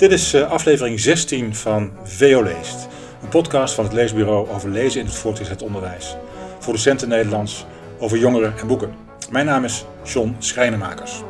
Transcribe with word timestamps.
Dit 0.00 0.12
is 0.12 0.34
uh, 0.34 0.50
aflevering 0.50 1.00
16 1.00 1.54
van 1.54 1.92
VO 2.04 2.42
Leest. 2.42 2.88
Een 3.22 3.28
podcast 3.28 3.74
van 3.74 3.84
het 3.84 3.92
Leesbureau 3.92 4.48
over 4.48 4.70
lezen 4.70 5.00
in 5.00 5.06
het 5.06 5.14
voortgezet 5.14 5.62
onderwijs. 5.62 6.16
Voor 6.58 6.72
docenten 6.72 7.08
Nederlands, 7.08 7.66
over 7.98 8.18
jongeren 8.18 8.54
en 8.58 8.66
boeken. 8.66 8.94
Mijn 9.30 9.46
naam 9.46 9.64
is 9.64 9.84
John 10.04 10.36
Schrijnemakers. 10.38 11.22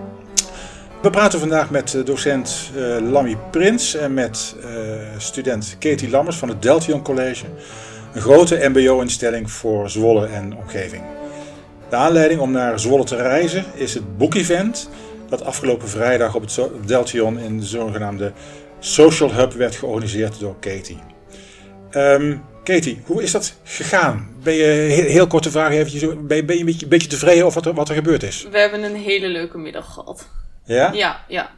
We 1.02 1.10
praten 1.10 1.38
vandaag 1.38 1.70
met 1.70 1.94
uh, 1.94 2.04
docent 2.04 2.70
uh, 2.76 3.10
Lammy 3.10 3.36
Prins 3.50 3.94
en 3.94 4.14
met 4.14 4.56
student 5.18 5.76
Katie 5.78 6.10
Lammers 6.10 6.36
van 6.36 6.48
het 6.48 6.62
Deltion 6.62 7.02
College. 7.02 7.44
Een 8.12 8.20
grote 8.20 8.68
mbo-instelling 8.68 9.50
voor 9.50 9.90
Zwolle 9.90 10.26
en 10.26 10.56
omgeving. 10.56 11.02
De 11.88 11.96
aanleiding 11.96 12.40
om 12.40 12.50
naar 12.50 12.80
Zwolle 12.80 13.04
te 13.04 13.16
reizen 13.16 13.64
is 13.74 13.94
het 13.94 14.16
boekevent 14.16 14.90
dat 15.30 15.44
afgelopen 15.44 15.88
vrijdag 15.88 16.34
op 16.34 16.42
het 16.42 16.58
Deltion 16.86 17.38
in 17.38 17.58
de 17.58 17.66
zogenaamde 17.66 18.32
Social 18.78 19.32
Hub 19.32 19.52
werd 19.52 19.76
georganiseerd 19.76 20.40
door 20.40 20.56
Katie. 20.60 20.98
Um, 21.92 22.44
Katie, 22.64 23.02
hoe 23.04 23.22
is 23.22 23.30
dat 23.30 23.54
gegaan? 23.64 24.36
Ben 24.42 24.54
je, 24.54 24.64
heel, 24.64 25.26
korte 25.26 25.50
vraag 25.50 25.70
eventjes, 25.70 26.00
ben 26.00 26.36
je, 26.36 26.44
ben 26.44 26.54
je 26.54 26.60
een, 26.60 26.66
beetje, 26.66 26.82
een 26.82 26.88
beetje 26.88 27.08
tevreden 27.08 27.44
over 27.44 27.62
wat 27.62 27.66
er, 27.66 27.74
wat 27.74 27.88
er 27.88 27.94
gebeurd 27.94 28.22
is? 28.22 28.46
We 28.50 28.58
hebben 28.58 28.82
een 28.82 28.96
hele 28.96 29.28
leuke 29.28 29.58
middag 29.58 29.92
gehad. 29.92 30.28
Ja? 30.64 30.92
Ja, 30.92 31.24
ja. 31.28 31.50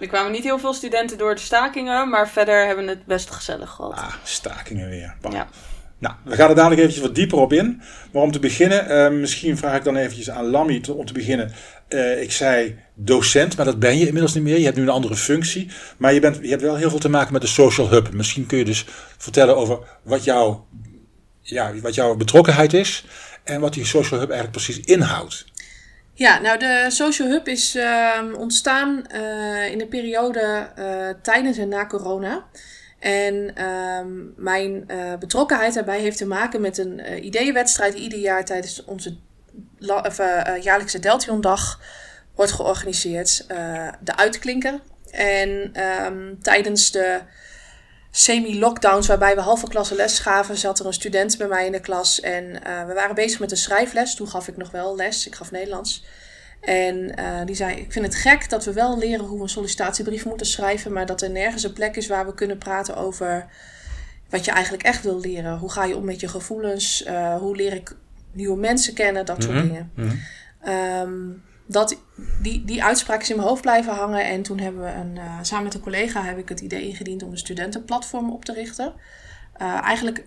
Er 0.00 0.06
kwamen 0.06 0.32
niet 0.32 0.44
heel 0.44 0.58
veel 0.58 0.74
studenten 0.74 1.18
door 1.18 1.34
de 1.34 1.40
stakingen, 1.40 2.08
maar 2.08 2.28
verder 2.28 2.66
hebben 2.66 2.84
we 2.84 2.90
het 2.90 3.06
best 3.06 3.30
gezellig 3.30 3.70
gehad. 3.70 3.92
Ah, 3.92 4.14
stakingen 4.22 4.88
weer. 4.88 5.16
Bah. 5.20 5.32
Ja. 5.32 5.48
Nou, 6.04 6.16
we 6.24 6.34
gaan 6.34 6.48
er 6.48 6.54
dadelijk 6.54 6.80
eventjes 6.80 7.02
wat 7.04 7.14
dieper 7.14 7.38
op 7.38 7.52
in. 7.52 7.82
Maar 8.12 8.22
om 8.22 8.32
te 8.32 8.38
beginnen, 8.38 9.12
uh, 9.12 9.20
misschien 9.20 9.56
vraag 9.56 9.76
ik 9.76 9.84
dan 9.84 9.96
eventjes 9.96 10.30
aan 10.30 10.46
Lammy 10.46 10.82
om 10.96 11.06
te 11.06 11.12
beginnen. 11.12 11.52
Uh, 11.88 12.22
ik 12.22 12.32
zei 12.32 12.78
docent, 12.94 13.56
maar 13.56 13.64
dat 13.64 13.78
ben 13.78 13.98
je 13.98 14.06
inmiddels 14.06 14.34
niet 14.34 14.42
meer. 14.42 14.58
Je 14.58 14.64
hebt 14.64 14.76
nu 14.76 14.82
een 14.82 14.88
andere 14.88 15.16
functie. 15.16 15.70
Maar 15.96 16.14
je, 16.14 16.20
bent, 16.20 16.38
je 16.42 16.48
hebt 16.48 16.62
wel 16.62 16.76
heel 16.76 16.90
veel 16.90 16.98
te 16.98 17.08
maken 17.08 17.32
met 17.32 17.42
de 17.42 17.48
social 17.48 17.88
hub. 17.88 18.12
Misschien 18.12 18.46
kun 18.46 18.58
je 18.58 18.64
dus 18.64 18.84
vertellen 19.18 19.56
over 19.56 19.78
wat, 20.02 20.24
jouw 20.24 20.66
ja, 21.40 21.72
wat 21.82 21.94
jouw 21.94 22.16
betrokkenheid 22.16 22.72
is. 22.72 23.04
En 23.44 23.60
wat 23.60 23.74
die 23.74 23.84
social 23.84 24.20
hub 24.20 24.30
eigenlijk 24.30 24.64
precies 24.64 24.84
inhoudt. 24.84 25.44
Ja, 26.14 26.40
nou 26.40 26.58
de 26.58 26.86
Social 26.88 27.28
Hub 27.28 27.48
is 27.48 27.76
uh, 27.76 28.20
ontstaan 28.38 29.04
uh, 29.14 29.70
in 29.70 29.78
de 29.78 29.86
periode 29.86 30.68
tijdens 31.22 31.58
en 31.58 31.68
na 31.68 31.86
corona. 31.86 32.46
En 33.04 33.64
um, 33.64 34.34
mijn 34.36 34.84
uh, 34.86 35.14
betrokkenheid 35.18 35.74
daarbij 35.74 36.00
heeft 36.00 36.16
te 36.16 36.26
maken 36.26 36.60
met 36.60 36.78
een 36.78 36.98
uh, 36.98 37.24
ideeënwedstrijd 37.24 37.92
die 37.92 38.02
ieder 38.02 38.18
jaar 38.18 38.44
tijdens 38.44 38.84
onze 38.84 39.16
of, 40.06 40.18
uh, 40.18 40.62
jaarlijkse 40.62 40.98
Deltiondag 40.98 41.80
wordt 42.34 42.52
georganiseerd. 42.52 43.46
de 44.00 44.16
Uitklinker. 44.16 44.80
En 45.10 45.82
um, 46.04 46.42
tijdens 46.42 46.90
de 46.90 47.20
semi-lockdowns, 48.10 49.06
waarbij 49.06 49.34
we 49.34 49.40
halve 49.40 49.68
klasse 49.68 49.94
les 49.94 50.18
gaven, 50.18 50.56
zat 50.56 50.78
er 50.78 50.86
een 50.86 50.92
student 50.92 51.38
bij 51.38 51.48
mij 51.48 51.66
in 51.66 51.72
de 51.72 51.80
klas. 51.80 52.20
En 52.20 52.52
we 52.86 52.92
waren 52.94 53.14
bezig 53.14 53.40
met 53.40 53.50
een 53.50 53.56
schrijfles. 53.56 54.14
Toen 54.14 54.28
gaf 54.28 54.48
ik 54.48 54.56
nog 54.56 54.70
wel 54.70 54.96
les. 54.96 55.26
Ik 55.26 55.34
gaf 55.34 55.50
Nederlands. 55.50 56.04
En 56.64 57.20
uh, 57.20 57.40
die 57.44 57.54
zei: 57.54 57.76
Ik 57.76 57.92
vind 57.92 58.04
het 58.04 58.14
gek 58.14 58.48
dat 58.50 58.64
we 58.64 58.72
wel 58.72 58.98
leren 58.98 59.24
hoe 59.26 59.36
we 59.36 59.42
een 59.42 59.48
sollicitatiebrief 59.48 60.24
moeten 60.24 60.46
schrijven, 60.46 60.92
maar 60.92 61.06
dat 61.06 61.22
er 61.22 61.30
nergens 61.30 61.62
een 61.64 61.72
plek 61.72 61.96
is 61.96 62.06
waar 62.06 62.26
we 62.26 62.34
kunnen 62.34 62.58
praten 62.58 62.96
over 62.96 63.46
wat 64.30 64.44
je 64.44 64.50
eigenlijk 64.50 64.82
echt 64.84 65.02
wil 65.02 65.20
leren. 65.20 65.58
Hoe 65.58 65.70
ga 65.70 65.84
je 65.84 65.96
om 65.96 66.04
met 66.04 66.20
je 66.20 66.28
gevoelens? 66.28 67.06
Uh, 67.06 67.36
hoe 67.36 67.56
leer 67.56 67.72
ik 67.72 67.96
nieuwe 68.32 68.56
mensen 68.56 68.94
kennen? 68.94 69.26
Dat 69.26 69.42
soort 69.42 69.54
Mhm, 69.56 69.66
dingen. 69.66 69.90
mhm. 69.94 70.16
Um, 70.68 71.42
dat, 71.66 71.96
die, 72.42 72.64
die 72.64 72.84
uitspraak 72.84 73.20
is 73.22 73.30
in 73.30 73.36
mijn 73.36 73.48
hoofd 73.48 73.62
blijven 73.62 73.94
hangen. 73.94 74.24
En 74.24 74.42
toen 74.42 74.58
hebben 74.58 74.82
we 74.82 74.90
een, 74.90 75.16
uh, 75.16 75.38
samen 75.42 75.64
met 75.64 75.74
een 75.74 75.80
collega 75.80 76.22
heb 76.22 76.38
ik 76.38 76.48
het 76.48 76.60
idee 76.60 76.88
ingediend 76.88 77.22
om 77.22 77.30
een 77.30 77.38
studentenplatform 77.38 78.32
op 78.32 78.44
te 78.44 78.52
richten. 78.52 78.92
Eigenlijk 79.82 80.24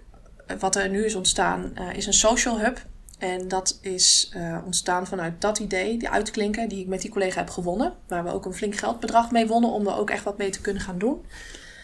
wat 0.60 0.76
er 0.76 0.90
nu 0.90 1.06
is 1.06 1.16
ontstaan 1.16 1.72
uh, 1.80 1.94
is 1.94 2.06
een 2.06 2.14
social 2.14 2.60
hub. 2.60 2.86
En 3.18 3.48
dat 3.48 3.78
is 3.82 4.32
uh, 4.36 4.58
ontstaan 4.66 5.08
vanuit 5.08 5.42
dat 5.42 5.60
idee, 5.60 5.98
die 5.98 6.10
uitklinken, 6.10 6.70
die 6.70 6.80
ik 6.80 6.88
met 6.88 7.02
die 7.02 7.12
collega 7.12 7.40
heb 7.40 7.50
gewonnen. 7.50 7.94
Waar 8.08 8.24
we 8.24 8.34
ook 8.34 8.46
een 8.46 8.54
flink 8.54 8.76
geldbedrag 8.76 9.32
mee 9.32 9.48
wonnen 9.48 9.70
om 9.70 9.88
er 9.88 9.98
ook 9.98 10.10
echt 10.10 10.24
wat 10.24 10.38
mee 10.38 10.50
te 10.50 10.62
kunnen 10.62 10.82
gaan 10.82 10.98
doen. 10.98 11.26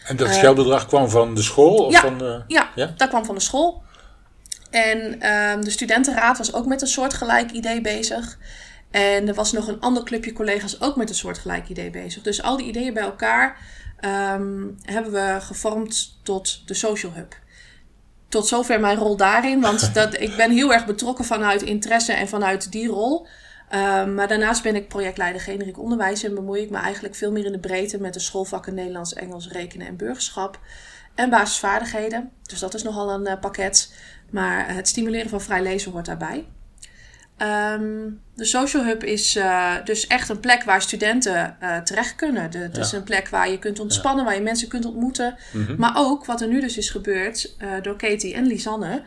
En 0.06 0.16
dat 0.16 0.28
geldbedrag 0.28 0.86
kwam 0.86 1.08
van 1.08 1.34
de 1.34 1.42
school? 1.42 1.76
Of 1.76 1.92
ja, 1.92 2.00
van 2.00 2.18
de... 2.18 2.42
ja, 2.46 2.70
ja? 2.74 2.94
dat 2.96 3.08
kwam 3.08 3.24
van 3.24 3.34
de 3.34 3.40
school. 3.40 3.82
En 4.70 5.30
um, 5.30 5.64
de 5.64 5.70
studentenraad 5.70 6.38
was 6.38 6.54
ook 6.54 6.66
met 6.66 6.82
een 6.82 6.88
soortgelijk 6.88 7.50
idee 7.50 7.80
bezig. 7.80 8.38
En 8.90 9.28
er 9.28 9.34
was 9.34 9.52
nog 9.52 9.68
een 9.68 9.80
ander 9.80 10.02
clubje 10.02 10.32
collega's 10.32 10.80
ook 10.80 10.96
met 10.96 11.08
een 11.08 11.14
soortgelijk 11.14 11.68
idee 11.68 11.90
bezig. 11.90 12.22
Dus 12.22 12.42
al 12.42 12.56
die 12.56 12.66
ideeën 12.66 12.94
bij 12.94 13.02
elkaar 13.02 13.58
um, 14.00 14.76
hebben 14.82 15.12
we 15.12 15.36
gevormd 15.40 16.18
tot 16.22 16.62
de 16.66 16.74
Social 16.74 17.12
Hub 17.12 17.34
tot 18.34 18.46
zover 18.46 18.80
mijn 18.80 18.98
rol 18.98 19.16
daarin. 19.16 19.60
Want 19.60 19.90
dat, 19.94 20.20
ik 20.20 20.36
ben 20.36 20.50
heel 20.50 20.72
erg 20.72 20.86
betrokken 20.86 21.24
vanuit 21.24 21.62
interesse 21.62 22.12
en 22.12 22.28
vanuit 22.28 22.72
die 22.72 22.88
rol. 22.88 23.26
Um, 23.70 24.14
maar 24.14 24.28
daarnaast 24.28 24.62
ben 24.62 24.74
ik 24.74 24.88
projectleider 24.88 25.40
generiek 25.40 25.78
onderwijs 25.78 26.22
en 26.22 26.34
bemoei 26.34 26.62
ik 26.62 26.70
me 26.70 26.76
eigenlijk 26.76 27.14
veel 27.14 27.32
meer 27.32 27.44
in 27.44 27.52
de 27.52 27.58
breedte 27.58 28.00
met 28.00 28.14
de 28.14 28.20
schoolvakken 28.20 28.74
Nederlands, 28.74 29.14
Engels, 29.14 29.48
rekenen 29.48 29.86
en 29.86 29.96
burgerschap. 29.96 30.60
En 31.14 31.30
basisvaardigheden. 31.30 32.30
Dus 32.42 32.58
dat 32.58 32.74
is 32.74 32.82
nogal 32.82 33.10
een 33.10 33.28
uh, 33.28 33.40
pakket. 33.40 33.94
Maar 34.30 34.74
het 34.74 34.88
stimuleren 34.88 35.28
van 35.30 35.40
vrij 35.40 35.62
lezen 35.62 35.92
hoort 35.92 36.06
daarbij. 36.06 36.46
Um, 37.38 38.20
de 38.34 38.44
Social 38.44 38.84
Hub 38.84 39.04
is 39.04 39.36
uh, 39.36 39.72
dus 39.84 40.06
echt 40.06 40.28
een 40.28 40.40
plek 40.40 40.62
waar 40.62 40.82
studenten 40.82 41.56
uh, 41.62 41.78
terecht 41.78 42.14
kunnen. 42.14 42.50
De, 42.50 42.58
het 42.58 42.76
ja. 42.76 42.82
is 42.82 42.92
een 42.92 43.02
plek 43.02 43.28
waar 43.28 43.50
je 43.50 43.58
kunt 43.58 43.80
ontspannen, 43.80 44.24
ja. 44.24 44.28
waar 44.28 44.38
je 44.38 44.44
mensen 44.44 44.68
kunt 44.68 44.84
ontmoeten. 44.84 45.36
Mhm. 45.52 45.58
Mm 45.58 45.66
-hmm. 45.66 45.76
Maar 45.78 45.92
ook, 45.96 46.24
wat 46.24 46.40
er 46.40 46.48
nu 46.48 46.60
dus 46.60 46.76
is 46.76 46.90
gebeurd 46.90 47.54
uh, 47.62 47.68
door 47.82 47.96
Katie 47.96 48.34
en 48.34 48.46
Lisanne. 48.46 49.02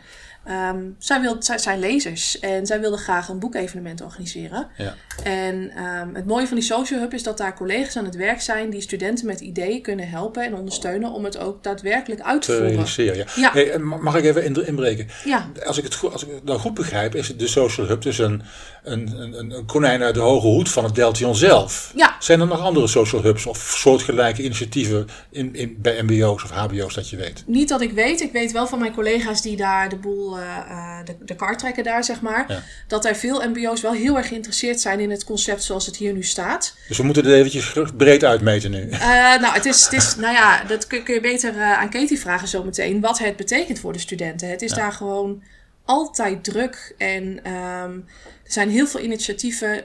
Um, 0.49 0.95
zij, 0.99 1.21
wil, 1.21 1.35
zij 1.39 1.57
zijn 1.57 1.79
lezers 1.79 2.39
en 2.39 2.65
zij 2.65 2.79
wilden 2.79 2.99
graag 2.99 3.29
een 3.29 3.39
boekevenement 3.39 4.01
organiseren. 4.01 4.67
Ja. 4.77 4.95
En 5.23 5.55
um, 5.55 6.15
het 6.15 6.25
mooie 6.25 6.47
van 6.47 6.57
die 6.57 6.65
Social 6.65 6.99
Hub 6.99 7.13
is 7.13 7.23
dat 7.23 7.37
daar 7.37 7.55
collega's 7.55 7.97
aan 7.97 8.05
het 8.05 8.15
werk 8.15 8.41
zijn 8.41 8.69
die 8.69 8.81
studenten 8.81 9.25
met 9.25 9.39
ideeën 9.39 9.81
kunnen 9.81 10.09
helpen 10.09 10.43
en 10.43 10.55
ondersteunen 10.55 11.11
om 11.11 11.23
het 11.23 11.37
ook 11.37 11.63
daadwerkelijk 11.63 12.21
uit 12.21 12.41
te, 12.41 12.47
te 12.47 12.53
voeren. 12.53 12.71
realiseren. 12.71 13.17
Ja. 13.17 13.25
Ja. 13.35 13.51
Hey, 13.51 13.77
mag 13.79 14.15
ik 14.15 14.23
even 14.23 14.67
inbreken? 14.67 15.07
Ja. 15.25 15.51
Als 15.65 15.77
ik 15.77 15.83
het 15.83 15.95
goed, 15.95 16.11
als 16.13 16.23
ik 16.23 16.33
het 16.33 16.43
nou 16.43 16.59
goed 16.59 16.73
begrijp, 16.73 17.15
is 17.15 17.37
de 17.37 17.47
Social 17.47 17.87
Hub 17.87 18.01
dus 18.01 18.17
een, 18.17 18.41
een, 18.83 19.19
een, 19.21 19.51
een 19.51 19.65
konijn 19.65 20.03
uit 20.03 20.13
de 20.13 20.19
hoge 20.19 20.47
hoed 20.47 20.69
van 20.69 20.83
het 20.83 20.95
Deltion 20.95 21.35
zelf. 21.35 21.91
Ja. 21.95 22.15
Zijn 22.19 22.39
er 22.39 22.47
nog 22.47 22.59
andere 22.59 22.87
social 22.87 23.21
hubs 23.21 23.45
of 23.45 23.57
soortgelijke 23.57 24.43
initiatieven 24.43 25.07
in, 25.29 25.55
in, 25.55 25.77
bij 25.81 26.01
MBO's 26.01 26.43
of 26.43 26.49
HBO's 26.49 26.93
dat 26.93 27.09
je 27.09 27.17
weet? 27.17 27.43
Niet 27.45 27.69
dat 27.69 27.81
ik 27.81 27.91
weet. 27.91 28.21
Ik 28.21 28.31
weet 28.31 28.51
wel 28.51 28.67
van 28.67 28.79
mijn 28.79 28.93
collega's 28.93 29.41
die 29.41 29.57
daar 29.57 29.89
de 29.89 29.95
boel, 29.95 30.36
uh, 30.39 30.99
de, 31.05 31.15
de 31.25 31.35
kar 31.35 31.57
trekken 31.57 31.83
daar, 31.83 32.03
zeg 32.03 32.21
maar. 32.21 32.45
Ja. 32.47 32.61
Dat 32.87 33.05
er 33.05 33.15
veel 33.15 33.49
MBO's 33.49 33.81
wel 33.81 33.91
heel 33.93 34.17
erg 34.17 34.27
geïnteresseerd 34.27 34.79
zijn 34.81 34.99
in 34.99 35.11
het 35.11 35.23
concept 35.23 35.63
zoals 35.63 35.85
het 35.85 35.95
hier 35.97 36.13
nu 36.13 36.23
staat. 36.23 36.75
Dus 36.87 36.97
we 36.97 37.03
moeten 37.03 37.23
het 37.25 37.33
eventjes 37.33 37.73
breed 37.97 38.23
uitmeten 38.23 38.71
nu. 38.71 38.81
Uh, 38.89 38.99
nou, 39.39 39.53
het 39.53 39.65
is, 39.65 39.83
het 39.83 39.93
is, 39.93 40.15
nou 40.15 40.33
ja, 40.33 40.63
dat 40.63 40.87
kun, 40.87 41.03
kun 41.03 41.13
je 41.13 41.21
beter 41.21 41.53
uh, 41.55 41.79
aan 41.79 41.89
Katie 41.89 42.19
vragen 42.19 42.47
zometeen. 42.47 43.01
Wat 43.01 43.19
het 43.19 43.35
betekent 43.35 43.79
voor 43.79 43.93
de 43.93 43.99
studenten. 43.99 44.49
Het 44.49 44.61
is 44.61 44.69
Ja. 44.71 44.75
daar 44.77 44.91
gewoon 44.91 45.43
altijd 45.85 46.43
druk. 46.43 46.93
En 46.97 47.23
um, 47.51 48.05
er 48.45 48.51
zijn 48.53 48.69
heel 48.69 48.87
veel 48.87 48.99
initiatieven 48.99 49.83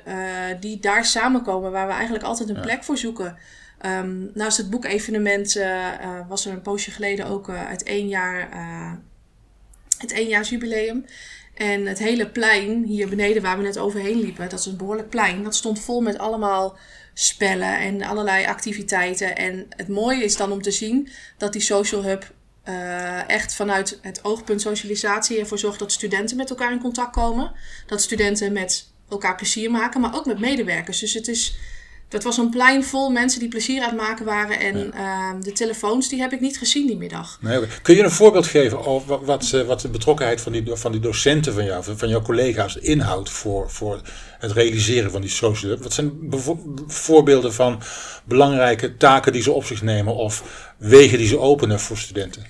die 0.61 0.79
daar 0.81 1.05
samenkomen. 1.05 1.71
Waar 1.73 1.87
we 1.87 1.93
eigenlijk 1.93 2.25
altijd 2.25 2.49
een 2.49 2.55
Ja. 2.55 2.61
plek 2.61 2.85
voor 2.85 2.99
zoeken. 2.99 3.37
Um, 3.87 4.31
naast 4.35 4.57
het 4.57 4.71
boekevenement 4.71 5.57
uh, 5.57 5.65
uh, 5.65 5.89
was 6.29 6.47
er 6.47 6.53
een 6.53 6.63
poosje 6.63 6.91
geleden 6.91 7.27
ook 7.27 7.49
uh, 7.49 7.55
het 7.59 7.83
één 7.83 8.09
jaar 8.09 8.49
het 9.99 10.13
éénjaarsjubileum. 10.13 11.05
En 11.55 11.87
het 11.87 11.99
hele 11.99 12.29
plein 12.29 12.85
hier 12.85 13.09
beneden 13.09 13.43
waar 13.43 13.57
we 13.57 13.63
net 13.63 13.79
overheen 13.79 14.21
liepen, 14.21 14.49
dat 14.49 14.59
is 14.59 14.67
een 14.67 14.77
behoorlijk 14.77 15.09
plein, 15.09 15.43
dat 15.43 15.55
stond 15.55 15.81
vol 15.81 16.01
met 16.01 16.19
allemaal 16.19 16.77
spellen 17.15 17.79
en 17.79 18.03
allerlei 18.03 18.47
activiteiten. 18.47 19.37
En 19.37 19.67
het 19.69 19.89
mooie 19.89 20.25
is 20.25 20.37
dan 20.37 20.53
om 20.53 20.63
te 20.63 20.71
zien 20.71 21.09
dat 21.39 21.53
die 21.53 21.63
social 21.63 22.03
hub 22.03 22.33
uh, 22.69 23.29
echt 23.29 23.55
vanuit 23.55 23.99
het 24.03 24.25
oogpunt 24.25 24.61
socialisatie 24.61 25.39
ervoor 25.39 25.59
zorgt 25.59 25.79
dat 25.79 25.93
studenten 25.93 26.37
met 26.37 26.51
elkaar 26.51 26.73
in 26.73 26.81
contact 26.81 27.13
komen. 27.13 27.53
Dat 27.87 28.03
studenten 28.03 28.53
met 28.53 28.93
elkaar 29.09 29.37
plezier 29.37 29.71
maken, 29.71 30.01
maar 30.01 30.15
ook 30.15 30.27
met 30.27 30.39
medewerkers. 30.39 30.99
Dus 30.99 31.15
het 31.15 31.29
is, 31.29 31.57
dat 32.13 32.23
was 32.23 32.37
een 32.37 32.51
plein 32.51 32.85
vol 32.85 33.11
mensen 33.11 33.41
die 33.41 33.49
plezier 33.49 33.83
aan 33.83 33.89
het 33.89 34.01
maken 34.01 34.25
waren. 34.25 34.61
En 34.61 34.93
ja. 34.95 35.35
uh, 35.35 35.43
de 35.43 35.53
telefoons, 35.53 36.09
die 36.09 36.21
heb 36.21 36.33
ik 36.33 36.41
niet 36.41 36.59
gezien 36.59 36.87
die 36.87 36.97
middag. 36.97 37.39
Nee, 37.41 37.57
okay. 37.57 37.69
Kun 37.83 37.95
je 37.95 38.03
een 38.03 38.11
voorbeeld 38.11 38.47
geven 38.47 38.87
over 38.87 39.09
wat, 39.09 39.51
wat, 39.51 39.65
wat 39.67 39.81
de 39.81 39.89
betrokkenheid 39.89 40.41
van 40.41 40.53
die, 40.53 40.63
van 40.67 40.93
die 40.93 41.01
docenten 41.01 41.55
van 41.55 41.65
jou, 41.65 41.85
van 41.97 42.09
jouw 42.09 42.23
collega's 42.23 42.77
inhoudt 42.77 43.31
voor, 43.31 43.71
voor 43.71 44.01
het 44.39 44.53
realiseren 44.53 45.11
van 45.11 45.21
die 45.21 45.31
social? 45.31 45.77
Wat 45.77 45.93
zijn 45.93 46.31
voorbeelden 46.87 47.55
van 47.55 47.81
belangrijke 48.25 48.97
taken 48.97 49.33
die 49.33 49.43
ze 49.43 49.53
op 49.53 49.65
zich 49.65 49.83
nemen 49.83 50.15
of 50.15 50.73
wegen 50.79 51.19
die 51.19 51.27
ze 51.27 51.39
openen 51.39 51.81
voor 51.81 51.97
studenten? 51.97 52.43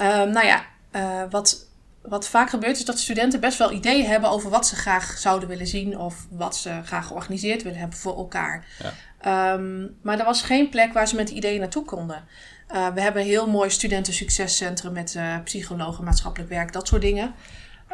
Uh, 0.00 0.08
nou 0.08 0.46
ja, 0.46 0.64
uh, 0.96 1.22
wat 1.30 1.66
wat 2.08 2.28
vaak 2.28 2.50
gebeurt 2.50 2.76
is 2.76 2.84
dat 2.84 2.98
studenten 2.98 3.40
best 3.40 3.58
wel 3.58 3.72
ideeën 3.72 4.06
hebben 4.06 4.30
over 4.30 4.50
wat 4.50 4.66
ze 4.66 4.76
graag 4.76 5.18
zouden 5.18 5.48
willen 5.48 5.66
zien 5.66 5.98
of 5.98 6.26
wat 6.30 6.56
ze 6.56 6.80
graag 6.84 7.06
georganiseerd 7.06 7.62
willen 7.62 7.78
hebben 7.78 7.98
voor 7.98 8.16
elkaar. 8.16 8.66
Ja. 8.78 8.92
Ehm, 9.20 9.86
maar 10.02 10.18
er 10.18 10.24
was 10.24 10.42
geen 10.42 10.68
plek 10.68 10.92
waar 10.92 11.08
ze 11.08 11.16
met 11.16 11.26
die 11.26 11.36
ideeën 11.36 11.60
naartoe 11.60 11.84
konden. 11.84 12.24
Uh, 12.70 12.88
we 12.88 13.00
hebben 13.00 13.22
een 13.22 13.28
heel 13.28 13.48
mooi 13.48 13.70
studentensuccescentrum 13.70 14.92
met 14.92 15.14
uh, 15.14 15.36
psychologen, 15.44 16.04
maatschappelijk 16.04 16.50
werk, 16.50 16.72
dat 16.72 16.88
soort 16.88 17.02
dingen. 17.02 17.34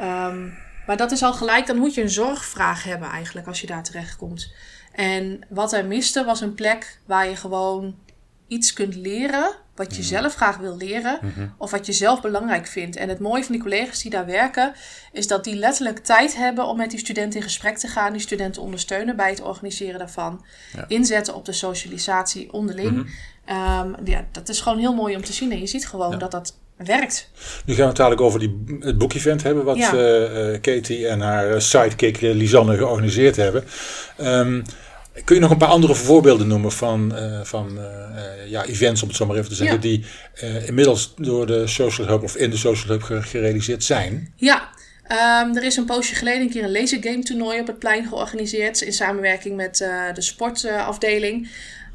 Um, 0.03 0.59
maar 0.87 0.97
dat 0.97 1.11
is 1.11 1.23
al 1.23 1.33
gelijk, 1.33 1.67
dan 1.67 1.79
moet 1.79 1.95
je 1.95 2.03
een 2.03 2.11
zorgvraag 2.11 2.85
hebben 2.85 3.09
eigenlijk 3.09 3.47
als 3.47 3.61
je 3.61 3.67
daar 3.67 3.83
terechtkomt. 3.83 4.53
En 4.93 5.41
wat 5.49 5.73
er 5.73 5.85
miste 5.85 6.25
was 6.25 6.41
een 6.41 6.55
plek 6.55 6.99
waar 7.05 7.29
je 7.29 7.37
gewoon 7.37 7.99
iets 8.47 8.73
kunt 8.73 8.95
leren 8.95 9.55
wat 9.81 9.97
je 9.97 10.03
mhm. 10.03 10.11
zelf 10.11 10.35
graag 10.35 10.57
wil 10.57 10.77
leren 10.77 11.19
mhm. 11.23 11.47
of 11.57 11.71
wat 11.71 11.87
je 11.87 11.93
zelf 11.93 12.21
belangrijk 12.21 12.67
vindt. 12.67 12.97
En 12.97 13.09
het 13.09 13.19
mooie 13.19 13.45
van 13.45 13.53
die 13.53 13.63
collega's 13.63 14.03
die 14.03 14.11
daar 14.11 14.27
werken 14.27 14.73
is 15.13 15.27
dat 15.27 15.45
die 15.45 15.55
letterlijk 15.55 15.99
tijd 15.99 16.37
hebben 16.37 16.67
om 16.67 16.77
met 16.77 16.91
die 16.91 16.99
studenten 16.99 17.39
in 17.39 17.47
gesprek 17.47 17.79
te 17.79 17.89
gaan, 17.89 18.13
die 18.13 18.21
studenten 18.21 18.63
ondersteunen 18.63 19.17
bij 19.17 19.31
het 19.31 19.43
organiseren 19.43 19.99
daarvan, 19.99 20.45
inzetten 20.89 21.35
op 21.35 21.45
de 21.45 21.53
socialisatie 21.53 22.53
onderling. 22.53 22.97
Mhm. 22.97 23.07
Ehm, 23.45 23.93
ja, 24.05 24.25
dat 24.33 24.49
is 24.49 24.61
gewoon 24.61 24.79
heel 24.79 24.95
mooi 24.95 25.17
om 25.17 25.25
te 25.25 25.33
zien 25.33 25.53
en 25.53 25.61
je 25.61 25.67
ziet 25.67 25.87
gewoon 25.87 26.19
dat 26.19 26.31
dat 26.31 26.59
werkt. 26.77 27.31
Nu 27.65 27.75
gaan 27.75 27.83
we 27.83 27.89
het 27.89 27.97
dadelijk 27.97 28.21
over 28.21 28.39
die, 28.39 28.65
het 28.81 28.99
boekevent 28.99 29.43
hebben, 29.43 29.65
wat 29.65 29.77
ja. 29.77 29.95
uh, 29.95 30.61
Katie 30.61 31.09
en 31.09 31.21
haar 31.21 31.63
sidekick 31.63 32.21
Lisanne 32.21 32.77
georganiseerd 32.77 33.37
hebben. 33.37 33.65
Um, 34.21 34.63
Kun 35.25 35.35
je 35.35 35.41
nog 35.41 35.51
een 35.51 35.59
paar 35.59 35.69
andere 35.69 35.95
voorbeelden 35.95 36.47
noemen 36.47 36.73
van, 36.73 37.13
uh, 37.15 37.41
van 37.43 37.79
uh, 37.79 38.51
ja, 38.51 38.65
events, 38.65 39.03
om 39.03 39.09
het 39.09 39.17
zo 39.17 39.27
maar 39.27 39.37
even 39.37 39.49
te 39.49 39.55
zeggen, 39.55 39.81
die 39.81 40.05
uh, 40.43 40.69
inmiddels 40.69 41.15
door 41.17 41.47
de 41.47 41.67
Social 41.67 42.07
Hub 42.07 42.23
of 42.23 42.37
in 42.37 42.51
de 42.51 42.57
Social 42.57 42.99
Hub 42.99 43.23
gerealiseerd 43.25 43.85
zijn? 43.85 44.33
Ja, 44.37 44.69
um, 45.43 45.57
er 45.57 45.63
is 45.63 45.77
een 45.77 45.85
poosje 45.85 46.15
geleden 46.15 46.41
een 46.41 46.51
keer 46.51 46.65
een 46.65 46.73
lasergame 46.73 47.23
toernooi 47.23 47.61
op 47.61 47.67
het 47.67 47.79
plein 47.79 48.07
georganiseerd 48.07 48.81
in 48.81 48.93
samenwerking 48.93 49.57
met 49.57 49.77
de 50.15 50.23
sportafdeling. 50.23 51.49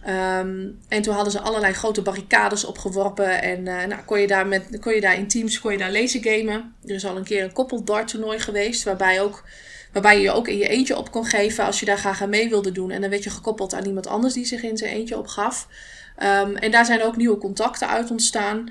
Um, 0.07 0.79
en 0.87 1.01
toen 1.01 1.13
hadden 1.13 1.31
ze 1.31 1.39
allerlei 1.39 1.73
grote 1.73 2.01
barricades 2.01 2.65
opgeworpen. 2.65 3.41
En 3.41 3.63
nou, 3.63 4.01
kon, 4.05 4.19
je 4.19 4.27
daar 4.27 4.47
met, 4.47 4.79
kon 4.79 4.93
je 4.93 5.01
daar 5.01 5.17
in 5.17 5.27
teams 5.27 5.59
kon 5.59 5.71
je 5.71 5.77
daar 5.77 5.91
lasergamen. 5.91 6.73
Er 6.85 6.95
is 6.95 7.05
al 7.05 7.17
een 7.17 7.23
keer 7.23 7.43
een 7.43 7.53
koppeldart 7.53 8.07
toernooi 8.07 8.39
geweest. 8.39 8.83
Waarbij 8.83 9.21
ook 9.21 9.43
Waarbij 9.95 10.15
je 10.15 10.23
je 10.23 10.31
ook 10.31 10.47
in 10.47 10.57
je 10.57 10.67
eentje 10.67 10.97
op 10.97 11.11
kon 11.11 11.25
geven 11.25 11.65
als 11.65 11.79
je 11.79 11.85
daar 11.85 11.97
graag 11.97 12.21
aan 12.21 12.29
mee 12.29 12.49
wilde 12.49 12.71
doen. 12.71 12.91
En 12.91 13.01
dan 13.01 13.09
werd 13.09 13.23
je 13.23 13.29
gekoppeld 13.29 13.73
aan 13.73 13.85
iemand 13.85 14.07
anders 14.07 14.33
die 14.33 14.45
zich 14.45 14.63
in 14.63 14.77
zijn 14.77 14.93
eentje 14.93 15.17
opgaf. 15.17 15.67
Um, 16.23 16.55
en 16.55 16.71
daar 16.71 16.85
zijn 16.85 17.03
ook 17.03 17.17
nieuwe 17.17 17.37
contacten 17.37 17.87
uit 17.87 18.11
ontstaan. 18.11 18.69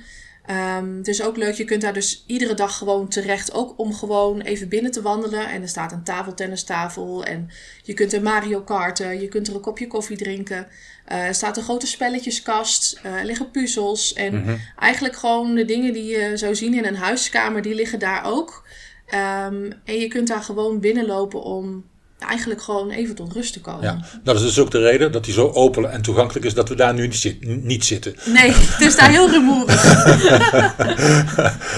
Um, 0.78 0.96
het 0.96 1.08
is 1.08 1.22
ook 1.22 1.36
leuk, 1.36 1.54
je 1.54 1.64
kunt 1.64 1.80
daar 1.80 1.92
dus 1.92 2.24
iedere 2.26 2.54
dag 2.54 2.76
gewoon 2.78 3.08
terecht, 3.08 3.52
ook 3.52 3.74
om 3.76 3.94
gewoon 3.94 4.40
even 4.40 4.68
binnen 4.68 4.90
te 4.90 5.02
wandelen. 5.02 5.48
En 5.48 5.62
er 5.62 5.68
staat 5.68 5.92
een 5.92 6.04
tafeltennistafel 6.04 7.24
en 7.24 7.50
je 7.82 7.94
kunt 7.94 8.12
er 8.12 8.22
Mario 8.22 8.60
karten, 8.60 9.20
je 9.20 9.28
kunt 9.28 9.48
er 9.48 9.54
een 9.54 9.60
kopje 9.60 9.86
koffie 9.86 10.16
drinken. 10.16 10.66
Uh, 11.12 11.26
er 11.26 11.34
staat 11.34 11.56
een 11.56 11.62
grote 11.62 11.86
spelletjeskast, 11.86 13.00
uh, 13.06 13.14
er 13.14 13.24
liggen 13.24 13.50
puzzels 13.50 14.12
en 14.12 14.40
mhm. 14.40 14.56
eigenlijk 14.78 15.16
gewoon 15.16 15.54
de 15.54 15.64
dingen 15.64 15.92
die 15.92 16.18
je 16.18 16.36
zou 16.36 16.54
zien 16.54 16.74
in 16.74 16.84
een 16.84 16.96
huiskamer, 16.96 17.62
die 17.62 17.74
liggen 17.74 17.98
daar 17.98 18.24
ook. 18.24 18.64
Um, 19.14 19.72
en 19.84 19.98
je 19.98 20.08
kunt 20.08 20.28
daar 20.28 20.42
gewoon 20.42 20.80
binnenlopen 20.80 21.42
om 21.42 21.84
eigenlijk 22.18 22.62
gewoon 22.62 22.90
even 22.90 23.14
tot 23.14 23.32
rust 23.32 23.52
te 23.52 23.60
komen. 23.60 23.82
Ja, 23.82 24.04
dat 24.22 24.36
is 24.36 24.42
dus 24.42 24.58
ook 24.58 24.70
de 24.70 24.78
reden 24.78 25.12
dat 25.12 25.24
hij 25.24 25.34
zo 25.34 25.50
open 25.50 25.92
en 25.92 26.02
toegankelijk 26.02 26.46
is 26.46 26.54
dat 26.54 26.68
we 26.68 26.74
daar 26.74 26.94
nu 26.94 27.10
niet, 27.42 27.84
zitten. 27.84 28.14
Nee, 28.24 28.52
het 28.52 28.80
is 28.80 28.96
daar 28.96 29.10
heel 29.10 29.30
rumoerig. 29.30 29.84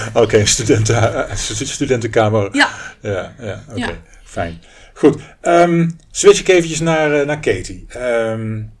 oké, 0.07 0.19
okay, 0.19 0.45
studenten, 0.45 1.27
studentenkamer. 1.37 2.55
Ja. 2.55 2.69
Ja, 3.01 3.35
ja 3.39 3.63
oké, 3.69 4.01
fijn. 4.23 4.61
Goed, 4.93 5.21
um, 5.41 5.97
switch 6.11 6.39
ik 6.39 6.47
eventjes 6.47 6.79
naar, 6.79 7.19
uh, 7.19 7.25
naar 7.25 7.39
Katie. 7.39 7.85
Um, 7.97 8.71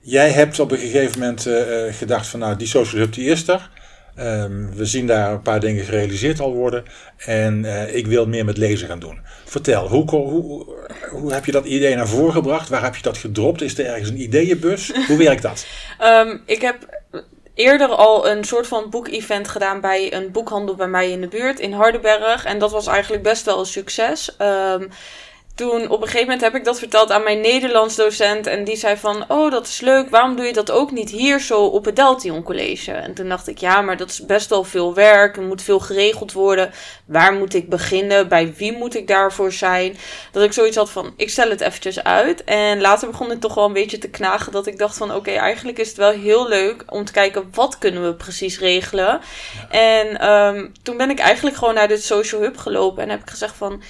jij 0.00 0.30
hebt 0.30 0.60
op 0.60 0.72
een 0.72 0.78
gegeven 0.78 1.20
moment 1.20 1.46
uh, 1.46 1.56
gedacht 1.90 2.26
van 2.26 2.40
nou, 2.40 2.56
die 2.56 2.66
social 2.66 3.00
hub 3.00 3.12
die 3.12 3.30
is 3.30 3.48
er. 3.48 3.70
Um, 4.18 4.74
we 4.74 4.84
zien 4.84 5.06
daar 5.06 5.32
een 5.32 5.42
paar 5.42 5.60
dingen 5.60 5.84
gerealiseerd 5.84 6.40
al 6.40 6.52
worden. 6.52 6.84
En 7.16 7.64
uh, 7.64 7.94
ik 7.94 8.06
wil 8.06 8.26
meer 8.26 8.44
met 8.44 8.56
lezen 8.56 8.88
gaan 8.88 8.98
doen. 8.98 9.18
Vertel, 9.44 9.88
hoe, 9.88 10.10
hoe, 10.10 10.66
hoe 11.10 11.32
heb 11.32 11.44
je 11.44 11.52
dat 11.52 11.64
idee 11.64 11.94
naar 11.94 12.08
voren 12.08 12.32
gebracht? 12.32 12.68
Waar 12.68 12.82
heb 12.82 12.96
je 12.96 13.02
dat 13.02 13.18
gedropt? 13.18 13.62
Is 13.62 13.78
er 13.78 13.86
ergens 13.86 14.08
een 14.08 14.20
ideeënbus? 14.20 14.92
Hoe 15.06 15.18
werkt 15.18 15.42
dat? 15.42 15.66
um, 16.02 16.42
ik 16.46 16.60
heb 16.60 17.02
eerder 17.54 17.88
al 17.88 18.28
een 18.28 18.44
soort 18.44 18.66
van 18.66 18.90
boekevent 18.90 19.48
gedaan 19.48 19.80
bij 19.80 20.12
een 20.12 20.32
boekhandel 20.32 20.74
bij 20.74 20.88
mij 20.88 21.10
in 21.10 21.20
de 21.20 21.28
buurt 21.28 21.60
in 21.60 21.72
Hardenberg. 21.72 22.44
En 22.44 22.58
dat 22.58 22.70
was 22.70 22.86
eigenlijk 22.86 23.22
best 23.22 23.44
wel 23.44 23.58
een 23.58 23.66
succes. 23.66 24.36
Um, 24.38 24.88
toen 25.56 25.88
op 25.88 26.00
een 26.00 26.06
gegeven 26.06 26.26
moment 26.26 26.40
heb 26.40 26.54
ik 26.54 26.64
dat 26.64 26.78
verteld 26.78 27.10
aan 27.10 27.22
mijn 27.22 27.40
Nederlands 27.40 27.96
docent. 27.96 28.46
En 28.46 28.64
die 28.64 28.76
zei 28.76 28.96
van, 28.96 29.24
oh 29.28 29.50
dat 29.50 29.66
is 29.66 29.80
leuk, 29.80 30.10
waarom 30.10 30.36
doe 30.36 30.44
je 30.44 30.52
dat 30.52 30.70
ook 30.70 30.90
niet 30.90 31.10
hier 31.10 31.40
zo 31.40 31.64
op 31.64 31.84
het 31.84 31.96
Deltion 31.96 32.42
College? 32.42 32.92
En 32.92 33.14
toen 33.14 33.28
dacht 33.28 33.48
ik, 33.48 33.58
ja, 33.58 33.80
maar 33.80 33.96
dat 33.96 34.10
is 34.10 34.26
best 34.26 34.50
wel 34.50 34.64
veel 34.64 34.94
werk. 34.94 35.36
Er 35.36 35.42
moet 35.42 35.62
veel 35.62 35.80
geregeld 35.80 36.32
worden. 36.32 36.70
Waar 37.06 37.32
moet 37.32 37.54
ik 37.54 37.68
beginnen? 37.68 38.28
Bij 38.28 38.54
wie 38.56 38.72
moet 38.72 38.94
ik 38.94 39.08
daarvoor 39.08 39.52
zijn? 39.52 39.96
Dat 40.32 40.42
ik 40.42 40.52
zoiets 40.52 40.76
had 40.76 40.90
van, 40.90 41.14
ik 41.16 41.30
stel 41.30 41.50
het 41.50 41.60
eventjes 41.60 42.02
uit. 42.02 42.44
En 42.44 42.80
later 42.80 43.08
begon 43.08 43.30
het 43.30 43.40
toch 43.40 43.54
wel 43.54 43.64
een 43.64 43.72
beetje 43.72 43.98
te 43.98 44.10
knagen. 44.10 44.52
Dat 44.52 44.66
ik 44.66 44.78
dacht 44.78 44.96
van, 44.96 45.14
oké, 45.14 45.30
eigenlijk 45.30 45.78
is 45.78 45.88
het 45.88 45.96
wel 45.96 46.10
heel 46.10 46.48
leuk 46.48 46.84
om 46.86 47.04
te 47.04 47.12
kijken, 47.12 47.48
wat 47.52 47.78
kunnen 47.78 48.04
we 48.04 48.14
precies 48.14 48.58
regelen? 48.58 49.20
En 49.70 50.30
um, 50.30 50.72
toen 50.82 50.96
ben 50.96 51.10
ik 51.10 51.18
eigenlijk 51.18 51.56
gewoon 51.56 51.74
naar 51.74 51.88
de 51.88 51.96
Social 51.96 52.40
Hub 52.40 52.56
gelopen. 52.56 53.02
En 53.02 53.10
heb 53.10 53.20
ik 53.20 53.30
gezegd 53.30 53.56
van, 53.56 53.82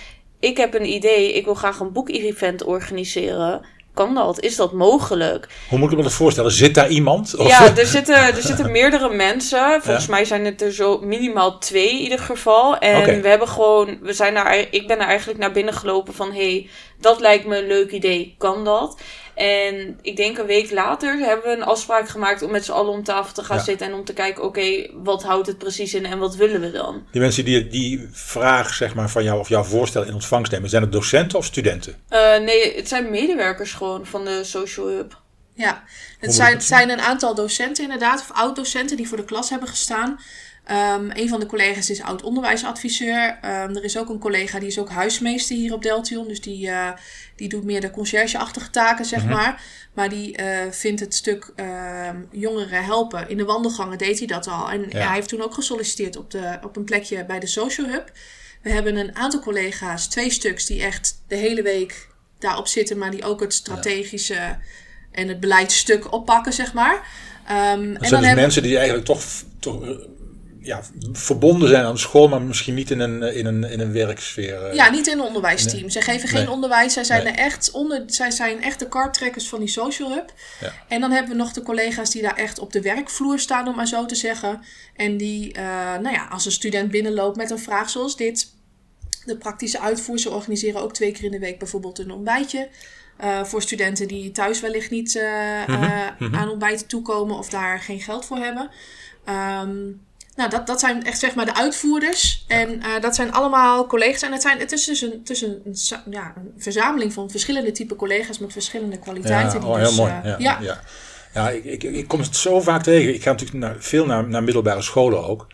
ik 0.46 0.56
heb 0.56 0.74
een 0.74 0.92
idee, 0.92 1.32
ik 1.32 1.44
wil 1.44 1.54
graag 1.54 1.80
een 1.80 1.92
boekevent 1.92 2.64
organiseren. 2.64 3.64
Kan 3.94 4.14
dat? 4.14 4.40
Is 4.40 4.56
dat 4.56 4.72
mogelijk? 4.72 5.48
Hoe 5.68 5.78
moet 5.78 5.90
ik 5.90 5.96
me 5.96 6.02
dat 6.02 6.12
voorstellen? 6.12 6.50
Zit 6.50 6.74
daar 6.74 6.88
iemand? 6.88 7.36
Of? 7.36 7.48
Ja, 7.48 7.76
er 7.76 7.86
zitten, 7.86 8.14
er 8.14 8.42
zitten 8.42 8.70
meerdere 8.70 9.14
mensen. 9.14 9.82
Volgens 9.82 10.06
mij 10.06 10.24
zijn 10.24 10.44
het 10.44 10.62
er 10.62 10.72
zo 10.72 10.98
minimaal 10.98 11.58
twee 11.58 11.90
in 11.90 11.98
ieder 11.98 12.18
geval. 12.18 12.78
En 12.78 13.22
we 13.22 13.28
hebben 13.28 13.48
gewoon, 13.48 13.98
we 14.02 14.12
zijn 14.12 14.34
daar, 14.34 14.66
ik 14.70 14.86
ben 14.86 15.00
er 15.00 15.06
eigenlijk 15.06 15.38
naar 15.38 15.52
binnen 15.52 15.74
gelopen 15.74 16.14
van: 16.14 16.32
hé, 16.32 16.50
hey, 16.50 16.68
dat 17.00 17.20
lijkt 17.20 17.46
me 17.46 17.58
een 17.58 17.66
leuk 17.66 17.90
idee, 17.90 18.34
kan 18.38 18.64
dat? 18.64 19.00
En 19.36 19.98
ik 20.02 20.16
denk 20.16 20.38
een 20.38 20.46
week 20.46 20.70
later 20.70 21.18
hebben 21.18 21.50
we 21.50 21.56
een 21.56 21.62
afspraak 21.62 22.08
gemaakt 22.08 22.42
om 22.42 22.50
met 22.50 22.64
z'n 22.64 22.72
allen 22.72 22.92
om 22.92 23.04
tafel 23.04 23.34
te 23.34 23.44
gaan 23.44 23.60
zitten 23.60 23.86
en 23.86 23.94
om 23.94 24.04
te 24.04 24.12
kijken, 24.12 24.44
oké, 24.44 24.86
wat 24.92 25.22
houdt 25.22 25.46
het 25.46 25.58
precies 25.58 25.94
in 25.94 26.06
en 26.06 26.18
wat 26.18 26.36
willen 26.36 26.60
we 26.60 26.70
dan? 26.70 27.06
Die 27.12 27.20
mensen 27.20 27.44
die 27.44 27.68
die 27.68 28.08
vraag 28.12 28.74
zeg 28.74 28.94
maar, 28.94 29.10
van 29.10 29.24
jou 29.24 29.38
of 29.38 29.48
jouw 29.48 29.62
voorstel 29.62 30.04
in 30.04 30.14
ontvangst 30.14 30.52
nemen, 30.52 30.70
zijn 30.70 30.82
het 30.82 30.92
docenten 30.92 31.38
of 31.38 31.44
studenten? 31.44 31.94
Uh, 32.10 32.38
nee, 32.38 32.76
het 32.76 32.88
zijn 32.88 33.10
medewerkers 33.10 33.72
gewoon 33.72 34.06
van 34.06 34.24
de 34.24 34.44
Social 34.44 34.86
Hub. 34.86 35.20
Ja, 35.54 35.84
het 36.18 36.34
zijn, 36.34 36.62
zijn 36.62 36.90
een 36.90 37.00
aantal 37.00 37.34
docenten 37.34 37.84
inderdaad, 37.84 38.20
of 38.20 38.36
oud-docenten 38.36 38.96
die 38.96 39.08
voor 39.08 39.16
de 39.16 39.24
klas 39.24 39.50
hebben 39.50 39.68
gestaan. 39.68 40.20
Um, 40.70 41.10
een 41.14 41.28
van 41.28 41.40
de 41.40 41.46
collega's 41.46 41.90
is 41.90 42.02
oud-onderwijsadviseur. 42.02 43.38
Um, 43.44 43.76
er 43.76 43.84
is 43.84 43.98
ook 43.98 44.08
een 44.08 44.18
collega 44.18 44.58
die 44.58 44.68
is 44.68 44.78
ook 44.78 44.88
huismeester 44.88 45.56
hier 45.56 45.72
op 45.72 45.82
Deltion. 45.82 46.28
Dus 46.28 46.40
die, 46.40 46.66
uh, 46.66 46.90
die 47.36 47.48
doet 47.48 47.64
meer 47.64 47.80
de 47.80 47.90
conciërge-achtige 47.90 48.70
taken, 48.70 49.04
zeg 49.04 49.22
mhm. 49.22 49.32
maar. 49.32 49.62
Maar 49.94 50.08
die 50.08 50.40
uh, 50.40 50.46
vindt 50.70 51.00
het 51.00 51.14
stuk 51.14 51.52
uh, 51.56 52.10
jongeren 52.30 52.84
helpen. 52.84 53.28
In 53.28 53.36
de 53.36 53.44
wandelgangen 53.44 53.98
deed 53.98 54.18
hij 54.18 54.26
dat 54.26 54.46
al. 54.46 54.70
En 54.70 54.84
hij 54.88 55.14
heeft 55.14 55.28
toen 55.28 55.42
ook 55.42 55.54
gesolliciteerd 55.54 56.16
op, 56.16 56.30
de, 56.30 56.58
op 56.62 56.76
een 56.76 56.84
plekje 56.84 57.24
bij 57.24 57.40
de 57.40 57.46
Social 57.46 57.86
Hub. 57.86 58.12
We 58.62 58.70
hebben 58.70 58.96
een 58.96 59.16
aantal 59.16 59.40
collega's, 59.40 60.08
twee 60.08 60.30
stuks, 60.30 60.66
die 60.66 60.82
echt 60.82 61.22
de 61.28 61.36
hele 61.36 61.62
week 61.62 62.08
daarop 62.38 62.66
zitten. 62.66 62.98
Maar 62.98 63.10
die 63.10 63.24
ook 63.24 63.40
het 63.40 63.54
strategische 63.54 64.58
en 65.12 65.28
het 65.28 65.40
beleidsstuk 65.40 66.12
oppakken, 66.12 66.52
zeg 66.52 66.72
maar. 66.72 66.94
Um, 66.94 67.02
dat 67.48 67.56
en 67.56 67.78
zijn 67.78 67.92
dan 67.92 67.98
dus 67.98 68.10
hebben... 68.10 68.34
mensen 68.34 68.62
die 68.62 68.76
eigenlijk 68.76 69.06
toch, 69.06 69.22
toch 69.60 69.82
ja, 70.66 70.82
verbonden 71.12 71.68
zijn 71.68 71.84
aan 71.84 71.92
de 71.92 72.00
school, 72.00 72.28
maar 72.28 72.42
misschien 72.42 72.74
niet 72.74 72.90
in 72.90 73.00
een, 73.00 73.22
in 73.22 73.46
een, 73.46 73.64
in 73.64 73.80
een 73.80 73.92
werksfeer. 73.92 74.64
Eh. 74.64 74.74
Ja, 74.74 74.90
niet 74.90 75.06
in 75.06 75.18
een 75.18 75.24
onderwijsteam. 75.24 75.90
Zij 75.90 76.02
geven 76.02 76.28
geen 76.28 76.48
onderwijs. 76.48 76.92
Zij 76.92 77.04
zijn, 77.04 77.26
er 77.26 77.34
echt 77.34 77.70
onder, 77.70 78.02
zij 78.06 78.30
zijn 78.30 78.62
echt 78.62 78.78
de 78.78 78.88
karttrekkers 78.88 79.48
van 79.48 79.58
die 79.58 79.68
social 79.68 80.10
hub. 80.10 80.32
Ja. 80.60 80.72
En 80.88 81.00
dan 81.00 81.10
hebben 81.10 81.30
we 81.30 81.36
nog 81.36 81.52
de 81.52 81.62
collega's 81.62 82.10
die 82.10 82.22
daar 82.22 82.36
echt 82.36 82.58
op 82.58 82.72
de 82.72 82.82
werkvloer 82.82 83.38
staan, 83.38 83.68
om 83.68 83.76
maar 83.76 83.86
zo 83.86 84.06
te 84.06 84.14
zeggen. 84.14 84.60
En 84.96 85.16
die, 85.16 85.56
uh, 85.56 85.62
nou 85.98 86.10
ja, 86.10 86.26
als 86.30 86.46
een 86.46 86.52
student 86.52 86.90
binnenloopt 86.90 87.36
met 87.36 87.50
een 87.50 87.58
vraag 87.58 87.90
zoals 87.90 88.16
dit. 88.16 88.54
De 89.24 89.36
praktische 89.36 89.80
uitvoer, 89.80 90.18
ze 90.18 90.30
organiseren 90.30 90.80
ook 90.80 90.92
twee 90.92 91.12
keer 91.12 91.24
in 91.24 91.30
de 91.30 91.38
week 91.38 91.58
bijvoorbeeld 91.58 91.98
een 91.98 92.10
ontbijtje. 92.10 92.68
Uh, 93.24 93.44
voor 93.44 93.62
studenten 93.62 94.08
die 94.08 94.32
thuis 94.32 94.60
wellicht 94.60 94.90
niet 94.90 95.22
mm 95.66 95.74
-hmm. 95.74 96.34
aan 96.34 96.48
ontbijten 96.48 96.86
toekomen 96.86 97.36
of 97.36 97.48
daar 97.48 97.80
geen 97.80 98.00
geld 98.00 98.24
voor 98.24 98.36
hebben. 98.36 98.70
Um, 99.28 100.05
nou, 100.36 100.50
dat, 100.50 100.66
dat 100.66 100.80
zijn 100.80 101.04
echt 101.04 101.18
zeg 101.18 101.34
maar 101.34 101.44
de 101.44 101.54
uitvoerders. 101.54 102.44
En 102.46 102.70
uh, 102.78 103.00
dat 103.00 103.14
zijn 103.14 103.32
allemaal 103.32 103.86
collega's. 103.86 104.22
En 104.22 104.32
het, 104.32 104.42
zijn, 104.42 104.58
het 104.58 104.72
is 104.72 104.84
dus 104.84 105.00
een, 105.00 105.22
het 105.24 105.42
een, 105.42 105.60
een, 105.64 105.76
ja, 106.10 106.32
een 106.36 106.52
verzameling 106.58 107.12
van 107.12 107.30
verschillende 107.30 107.72
type 107.72 107.96
collega's 107.96 108.38
met 108.38 108.52
verschillende 108.52 108.98
kwaliteiten. 108.98 109.52
Ja, 109.52 109.58
die 109.58 109.68
oh, 109.68 109.78
dus, 109.78 109.88
heel 109.88 109.96
mooi. 109.96 110.12
Uh, 110.24 110.38
ja, 110.38 110.58
ja. 110.60 110.80
Ja, 111.34 111.50
ik, 111.50 111.64
ik, 111.64 111.82
ik 111.82 112.08
kom 112.08 112.20
het 112.20 112.36
zo 112.36 112.60
vaak 112.60 112.82
tegen. 112.82 113.14
Ik 113.14 113.22
ga 113.22 113.30
natuurlijk 113.30 113.58
naar, 113.58 113.76
veel 113.78 114.06
naar, 114.06 114.28
naar 114.28 114.42
middelbare 114.42 114.82
scholen 114.82 115.26
ook. 115.26 115.46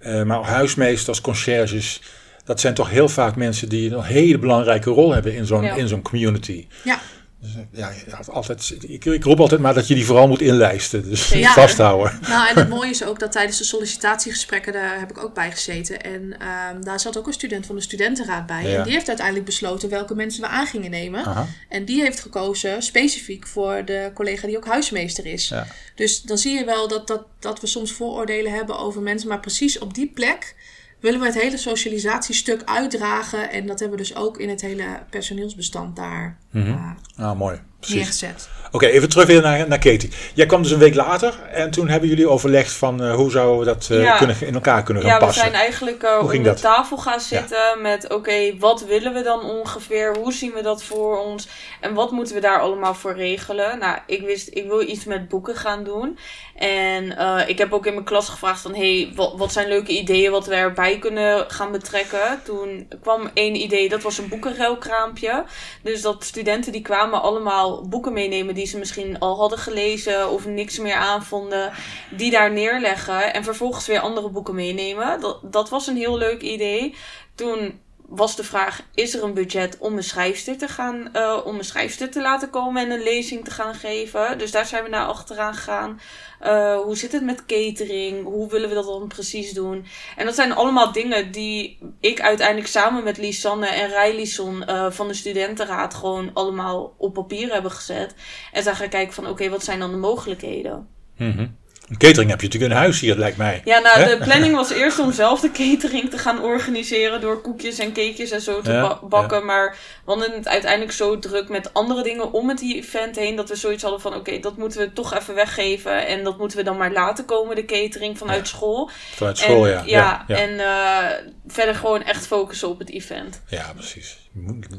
Uh, 0.00 0.22
maar 0.22 0.42
huismeesters, 0.42 1.20
conciërges, 1.20 2.02
dat 2.44 2.60
zijn 2.60 2.74
toch 2.74 2.90
heel 2.90 3.08
vaak 3.08 3.36
mensen 3.36 3.68
die 3.68 3.94
een 3.94 4.02
hele 4.02 4.38
belangrijke 4.38 4.90
rol 4.90 5.12
hebben 5.12 5.34
in 5.34 5.46
zo'n 5.46 5.64
in 5.64 5.88
zo'n 5.88 6.02
community. 6.02 6.66
Ja, 6.84 7.00
Dus, 7.40 7.54
eh, 7.54 7.60
ja, 7.70 7.92
ja, 8.06 8.20
altijd, 8.32 8.74
ik, 8.80 9.04
ik 9.04 9.24
roep 9.24 9.40
altijd 9.40 9.60
maar 9.60 9.74
dat 9.74 9.88
je 9.88 9.94
die 9.94 10.04
vooral 10.04 10.28
moet 10.28 10.40
inlijsten. 10.40 11.08
Dus 11.08 11.28
Ja. 11.28 11.52
vasthouden. 11.62 12.18
nou 12.28 12.48
en 12.48 12.54
het 12.54 12.68
mooie 12.78 12.90
is 12.90 13.04
ook 13.04 13.18
dat 13.18 13.32
tijdens 13.32 13.58
de 13.58 13.64
sollicitatiegesprekken, 13.64 14.72
daar 14.72 14.98
heb 14.98 15.10
ik 15.10 15.22
ook 15.24 15.34
bij 15.34 15.50
gezeten. 15.50 16.02
En 16.02 16.38
ehm, 16.38 16.82
daar 16.82 17.00
zat 17.00 17.18
ook 17.18 17.26
een 17.26 17.32
student 17.32 17.66
van 17.66 17.74
de 17.74 17.80
studentenraad 17.80 18.46
bij. 18.46 18.62
Ja. 18.62 18.76
En 18.76 18.82
die 18.82 18.92
heeft 18.92 19.08
uiteindelijk 19.08 19.46
besloten 19.46 19.88
welke 19.88 20.14
mensen 20.14 20.40
we 20.40 20.48
aan 20.48 20.66
gingen 20.66 20.90
nemen. 20.90 21.24
Aha. 21.24 21.46
En 21.68 21.84
die 21.84 22.02
heeft 22.02 22.20
gekozen 22.20 22.82
specifiek 22.82 23.46
voor 23.46 23.84
de 23.84 24.10
collega 24.14 24.46
die 24.46 24.56
ook 24.56 24.66
huismeester 24.66 25.26
is. 25.26 25.52
Dus 25.94 26.22
dan 26.22 26.38
zie 26.38 26.58
je 26.58 26.64
wel 26.64 26.88
dat, 26.88 27.06
dat, 27.06 27.22
dat 27.38 27.60
we 27.60 27.66
soms 27.66 27.92
vooroordelen 27.92 28.52
hebben 28.52 28.78
over 28.78 29.02
mensen. 29.02 29.28
Maar 29.28 29.40
precies 29.40 29.78
op 29.78 29.94
die 29.94 30.10
plek 30.14 30.54
willen 31.00 31.20
we 31.20 31.26
het 31.26 31.40
hele 31.40 31.56
socialisatiestuk 31.56 32.62
uitdragen. 32.64 33.50
En 33.50 33.66
dat 33.66 33.80
hebben 33.80 33.98
we 33.98 34.04
dus 34.04 34.16
ook 34.16 34.38
in 34.38 34.48
het 34.48 34.60
hele 34.60 34.84
personeelsbestand 35.10 35.96
daar 35.96 36.38
eh, 36.52 36.90
Ah, 37.16 37.38
mooi. 37.38 37.60
Neergezet. 37.86 38.48
Oké, 38.72 38.86
even 38.86 39.08
terug 39.08 39.26
weer 39.26 39.42
naar, 39.42 39.68
naar 39.68 39.78
Katie. 39.78 40.10
Jij 40.34 40.46
kwam 40.46 40.62
dus 40.62 40.70
een 40.70 40.78
week 40.78 40.94
later 40.94 41.34
en 41.52 41.70
toen 41.70 41.88
hebben 41.88 42.08
jullie 42.08 42.28
overlegd 42.28 42.72
van 42.72 43.02
eh, 43.02 43.14
hoe 43.14 43.30
zouden 43.30 43.58
we 43.58 43.64
dat 43.64 43.88
eh, 43.90 44.02
Ja. 44.02 44.16
kunnen, 44.16 44.36
in 44.40 44.54
elkaar 44.54 44.82
kunnen 44.82 45.02
gaan 45.02 45.12
Ja, 45.12 45.18
we 45.18 45.24
passen. 45.24 45.42
zijn 45.42 45.54
eigenlijk 45.54 46.02
uh, 46.02 46.18
om 46.22 46.42
de 46.42 46.54
tafel 46.54 46.96
gaan 46.96 47.20
zitten 47.20 47.82
met 47.82 48.12
oké, 48.12 48.56
wat 48.58 48.84
willen 48.84 49.14
we 49.14 49.22
dan 49.22 49.42
ongeveer? 49.42 50.16
Hoe 50.16 50.32
zien 50.32 50.52
we 50.52 50.62
dat 50.62 50.82
voor 50.82 51.18
ons? 51.24 51.48
En 51.80 51.94
wat 51.94 52.10
moeten 52.10 52.34
we 52.34 52.40
daar 52.40 52.60
allemaal 52.60 52.94
voor 52.94 53.14
regelen? 53.14 53.78
Nou, 53.78 53.98
ik 54.06 54.22
wist, 54.22 54.48
ik 54.52 54.66
wil 54.66 54.80
iets 54.82 55.04
met 55.04 55.28
boeken 55.28 55.56
gaan 55.56 55.84
doen. 55.84 56.18
En 56.56 57.18
ik 57.48 57.58
heb 57.58 57.72
ook 57.72 57.86
in 57.86 57.92
mijn 57.92 58.04
klas 58.04 58.28
gevraagd 58.28 58.60
van, 58.60 58.74
hey, 58.74 59.12
wat, 59.14 59.34
wat 59.36 59.52
zijn 59.52 59.68
leuke 59.68 59.98
ideeën 59.98 60.30
wat 60.30 60.46
we 60.46 60.54
erbij 60.54 60.98
kunnen 60.98 61.44
gaan 61.50 61.72
betrekken? 61.72 62.40
Toen 62.44 62.88
kwam 63.02 63.30
één 63.34 63.54
idee, 63.54 63.88
dat 63.88 64.02
was 64.02 64.18
een 64.18 64.28
boekenruilkraampje. 64.28 65.44
Dus 65.82 66.02
dat 66.02 66.24
studenten 66.24 66.72
die 66.72 66.82
kwamen 66.82 67.22
allemaal 67.22 67.67
boeken 67.76 68.12
meenemen 68.12 68.54
die 68.54 68.66
ze 68.66 68.78
misschien 68.78 69.18
al 69.18 69.36
hadden 69.36 69.58
gelezen 69.58 70.30
of 70.30 70.46
niks 70.46 70.78
meer 70.78 70.94
aanvonden. 70.94 71.72
Die 72.10 72.30
daar 72.30 72.52
neerleggen 72.52 73.34
en 73.34 73.44
vervolgens 73.44 73.86
weer 73.86 74.00
andere 74.00 74.30
boeken 74.30 74.54
meenemen. 74.54 75.20
Dat, 75.20 75.38
dat 75.42 75.68
was 75.68 75.86
een 75.86 75.96
heel 75.96 76.18
leuk 76.18 76.42
idee. 76.42 76.94
Toen 77.34 77.80
was 78.08 78.36
de 78.36 78.44
vraag: 78.44 78.82
is 78.94 79.14
er 79.14 79.22
een 79.22 79.34
budget 79.34 79.78
om 79.78 79.96
een 79.96 80.02
schrijfster 80.02 80.58
te 80.58 80.68
gaan, 80.68 81.08
uh, 81.12 81.40
om 81.44 81.58
een 81.58 81.64
schrijfster 81.64 82.10
te 82.10 82.20
laten 82.20 82.50
komen 82.50 82.82
en 82.82 82.90
een 82.90 83.02
lezing 83.02 83.44
te 83.44 83.50
gaan 83.50 83.74
geven? 83.74 84.38
Dus 84.38 84.50
daar 84.50 84.66
zijn 84.66 84.82
we 84.84 84.88
naar 84.88 85.06
achteraan 85.06 85.54
gegaan. 85.54 86.00
Uh, 86.42 86.76
hoe 86.76 86.96
zit 86.96 87.12
het 87.12 87.24
met 87.24 87.46
catering? 87.46 88.24
Hoe 88.24 88.48
willen 88.48 88.68
we 88.68 88.74
dat 88.74 88.84
dan 88.84 89.08
precies 89.08 89.52
doen? 89.52 89.86
En 90.16 90.24
dat 90.24 90.34
zijn 90.34 90.52
allemaal 90.52 90.92
dingen 90.92 91.32
die 91.32 91.78
ik 92.00 92.20
uiteindelijk 92.20 92.68
samen 92.68 93.04
met 93.04 93.18
Lisanne 93.18 93.66
en 93.66 93.88
Rijlison 93.88 94.64
uh, 94.68 94.90
van 94.90 95.08
de 95.08 95.14
studentenraad 95.14 95.94
gewoon 95.94 96.30
allemaal 96.34 96.94
op 96.96 97.14
papier 97.14 97.52
hebben 97.52 97.70
gezet. 97.70 98.14
En 98.52 98.62
zijn 98.62 98.76
gaan 98.76 98.88
kijken 98.88 99.14
van 99.14 99.28
oké, 99.28 99.48
wat 99.48 99.64
zijn 99.64 99.78
dan 99.78 99.90
de 99.90 99.96
mogelijkheden? 99.96 100.88
Mm. 101.16 101.56
Een 101.88 101.96
catering 101.96 102.30
heb 102.30 102.40
je 102.40 102.46
natuurlijk 102.46 102.72
in 102.72 102.78
huis 102.78 103.00
hier, 103.00 103.16
lijkt 103.16 103.36
mij. 103.36 103.62
Ja, 103.64 103.78
nou, 103.78 104.04
de 104.04 104.24
planning 104.24 104.54
was 104.54 104.70
eerst 104.70 104.98
om 104.98 105.12
zelf 105.12 105.40
de 105.40 105.50
catering 105.50 106.10
te 106.10 106.18
gaan 106.18 106.42
organiseren. 106.42 107.20
Door 107.20 107.40
koekjes 107.40 107.78
en 107.78 107.92
cakejes 107.92 108.30
en 108.30 108.40
zo 108.40 108.60
te 108.60 108.72
Ja, 108.72 108.80
ba 108.80 108.98
bakken. 109.08 109.44
Maar 109.44 109.76
we 110.04 110.10
hadden 110.10 110.32
het 110.32 110.48
uiteindelijk 110.48 110.92
zo 110.92 111.18
druk 111.18 111.48
met 111.48 111.74
andere 111.74 112.02
dingen 112.02 112.32
om 112.32 112.48
het 112.48 112.62
event 112.62 113.16
heen. 113.16 113.36
Dat 113.36 113.48
we 113.48 113.56
zoiets 113.56 113.82
hadden 113.82 114.00
van: 114.00 114.10
oké, 114.10 114.20
okay, 114.20 114.40
dat 114.40 114.56
moeten 114.56 114.80
we 114.80 114.92
toch 114.92 115.14
even 115.18 115.34
weggeven. 115.34 116.06
En 116.06 116.24
dat 116.24 116.38
moeten 116.38 116.58
we 116.58 116.64
dan 116.64 116.76
maar 116.76 116.92
laten 116.92 117.24
komen, 117.24 117.56
de 117.56 117.64
catering 117.64 118.18
vanuit 118.18 118.38
Ja. 118.38 118.44
school. 118.44 118.90
Vanuit 119.14 119.38
school, 119.38 119.66
en, 119.66 119.86
ja. 119.86 120.24
Ja, 120.26 120.36
en 120.36 120.50
uh, 120.50 121.32
verder 121.46 121.74
gewoon 121.74 122.02
echt 122.02 122.26
focussen 122.26 122.68
op 122.68 122.78
het 122.78 122.90
event. 122.90 123.40
Ja, 123.46 123.72
precies. 123.74 124.18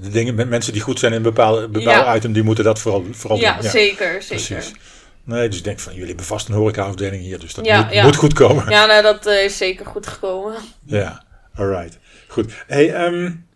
De 0.02 0.10
dingen 0.10 0.36
met 0.36 0.50
mensen 0.50 0.74
die 0.74 0.82
goed 0.82 1.00
zijn 1.00 1.14
in 1.14 1.22
bepaalde, 1.22 1.68
bepaalde 1.68 2.18
item, 2.18 2.34
die 2.34 2.44
moeten 2.44 2.64
dat 2.64 2.80
vooral, 2.80 3.06
vooral 3.12 3.40
Ja, 3.40 3.54
doen. 3.54 3.64
Ja, 3.64 3.70
zeker, 3.70 4.22
zeker. 4.22 4.46
Precies. 4.46 4.72
Nee, 5.30 5.48
dus 5.50 5.58
ik 5.58 5.64
denk 5.64 5.80
van 5.80 5.94
jullie 5.94 6.08
hebben 6.08 6.26
vast 6.26 6.48
een 6.48 6.56
horecaafdeling 6.56 7.22
hier, 7.22 7.40
dus 7.40 7.54
dat 7.54 7.66
Ja, 7.66 7.82
moet, 7.84 7.94
ja. 7.94 8.04
moet 8.04 8.16
goed 8.16 8.34
komen. 8.34 8.70
Ja, 8.70 8.86
nou, 8.86 9.02
dat 9.02 9.28
uh, 9.28 9.44
is 9.44 9.58
zeker 9.58 9.86
goed 9.86 10.08
gekomen. 10.08 10.56
Ja, 10.86 11.24
alright. 11.56 11.98
Goed. 12.28 12.54
Hey, 12.68 13.06
um, 13.06 13.48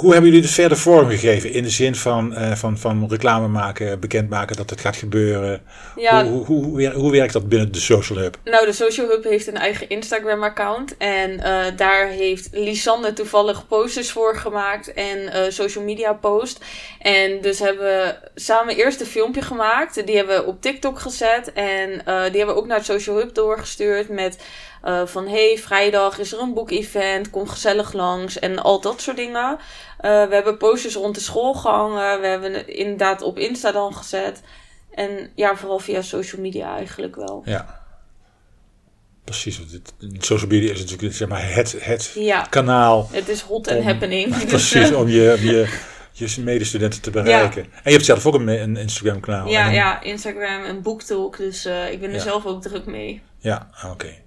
hoe 0.00 0.12
hebben 0.12 0.30
jullie 0.30 0.44
het 0.44 0.54
verder 0.54 0.78
vormgegeven? 0.78 1.52
In 1.52 1.62
de 1.62 1.70
zin 1.70 1.94
van, 1.94 2.32
uh, 2.32 2.52
van, 2.52 2.78
van 2.78 3.06
reclame 3.08 3.48
maken, 3.48 4.00
bekendmaken 4.00 4.56
dat 4.56 4.70
het 4.70 4.80
gaat 4.80 4.96
gebeuren. 4.96 5.62
Ja. 5.96 6.24
Hoe, 6.24 6.44
hoe, 6.44 6.64
hoe, 6.64 6.92
hoe, 6.92 7.12
werkt 7.12 7.32
dat 7.32 7.48
binnen 7.48 7.72
de 7.72 7.80
Social 7.80 8.18
Hub? 8.18 8.36
Nou, 8.44 8.66
de 8.66 8.72
Social 8.72 9.08
Hub 9.08 9.24
heeft 9.24 9.46
een 9.46 9.56
eigen 9.56 9.88
Instagram-account. 9.88 10.96
En 10.96 11.30
uh, 11.30 11.64
daar 11.76 12.06
heeft 12.06 12.48
Lisanne 12.52 13.12
toevallig 13.12 13.66
posters 13.66 14.10
voor 14.10 14.36
gemaakt 14.36 14.92
en 14.92 15.18
uh, 15.18 15.42
social 15.48 15.84
media 15.84 16.12
post. 16.12 16.64
En 16.98 17.40
dus 17.40 17.58
hebben 17.58 17.84
we 17.84 18.14
samen 18.34 18.76
eerst 18.76 19.00
een 19.00 19.06
filmpje 19.06 19.42
gemaakt. 19.42 20.06
Die 20.06 20.16
hebben 20.16 20.36
we 20.36 20.46
op 20.46 20.62
TikTok 20.62 20.98
gezet. 20.98 21.52
En 21.52 21.88
die 22.04 22.38
hebben 22.38 22.46
we 22.46 22.60
ook 22.60 22.66
naar 22.66 22.76
het 22.76 22.86
Social 22.86 23.16
Hub 23.16 23.34
doorgestuurd 23.34 24.08
met... 24.08 24.38
Uh, 24.84 25.06
van 25.06 25.28
hey, 25.28 25.58
vrijdag 25.58 26.18
is 26.18 26.32
er 26.32 26.40
een 26.40 26.54
boekevent, 26.54 27.30
kom 27.30 27.48
gezellig 27.48 27.92
langs 27.92 28.38
en 28.38 28.58
al 28.58 28.80
dat 28.80 29.00
soort 29.00 29.16
dingen. 29.16 29.58
Uh, 30.00 30.28
we 30.28 30.34
hebben 30.34 30.56
posters 30.56 30.94
rond 30.94 31.14
de 31.14 31.20
school 31.20 31.54
gehangen, 31.54 32.20
we 32.20 32.26
hebben 32.26 32.54
het 32.54 32.66
inderdaad 32.66 33.22
op 33.22 33.38
Insta 33.38 33.72
dan 33.72 33.94
gezet. 33.94 34.42
En 34.90 35.30
ja, 35.34 35.56
vooral 35.56 35.78
via 35.78 36.02
social 36.02 36.40
media 36.40 36.76
eigenlijk 36.76 37.16
wel. 37.16 37.42
Ja. 37.44 37.86
Precies, 39.24 39.60
social 40.18 40.50
media 40.50 40.72
is 40.72 40.78
natuurlijk 40.78 41.14
zeg 41.14 41.28
maar 41.28 41.54
het, 41.54 41.76
het 41.78 42.12
ja. 42.14 42.42
kanaal. 42.42 43.08
Het 43.12 43.28
is 43.28 43.40
hot 43.40 43.66
en 43.66 43.76
om, 43.76 43.82
happening. 43.82 44.34
Dus, 44.34 44.44
Precies, 44.70 44.92
om 44.92 45.08
je, 45.08 45.34
om 45.38 45.44
je, 45.44 45.78
je 46.12 46.40
medestudenten 46.40 47.00
te 47.00 47.10
bereiken. 47.10 47.62
Ja. 47.62 47.68
En 47.68 47.82
je 47.84 47.90
hebt 47.90 48.04
zelf 48.04 48.26
ook 48.26 48.34
een, 48.34 48.48
een 48.48 48.76
Instagram 48.76 49.20
kanaal. 49.20 49.48
Ja, 49.48 49.66
een, 49.66 49.74
ja, 49.74 50.02
Instagram 50.02 50.64
en 50.64 50.82
BookTalk, 50.82 51.36
dus 51.36 51.66
uh, 51.66 51.92
ik 51.92 52.00
ben 52.00 52.14
er 52.14 52.20
zelf 52.20 52.46
ook 52.46 52.62
druk 52.62 52.86
mee. 52.86 53.22
Ja, 53.38 53.70
oké. 53.76 53.92
Okay. 53.92 54.22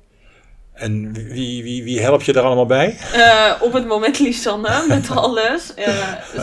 En 0.81 1.13
wie, 1.13 1.63
wie, 1.63 1.83
wie 1.83 2.00
help 2.00 2.21
je 2.21 2.33
daar 2.33 2.43
allemaal 2.43 2.65
bij? 2.65 2.97
Uh, 3.15 3.51
op 3.59 3.73
het 3.73 3.88
moment 3.88 4.19
Lisanne 4.19 4.85
met 4.88 5.09
alles. 5.09 5.73
Uh, 5.77 5.85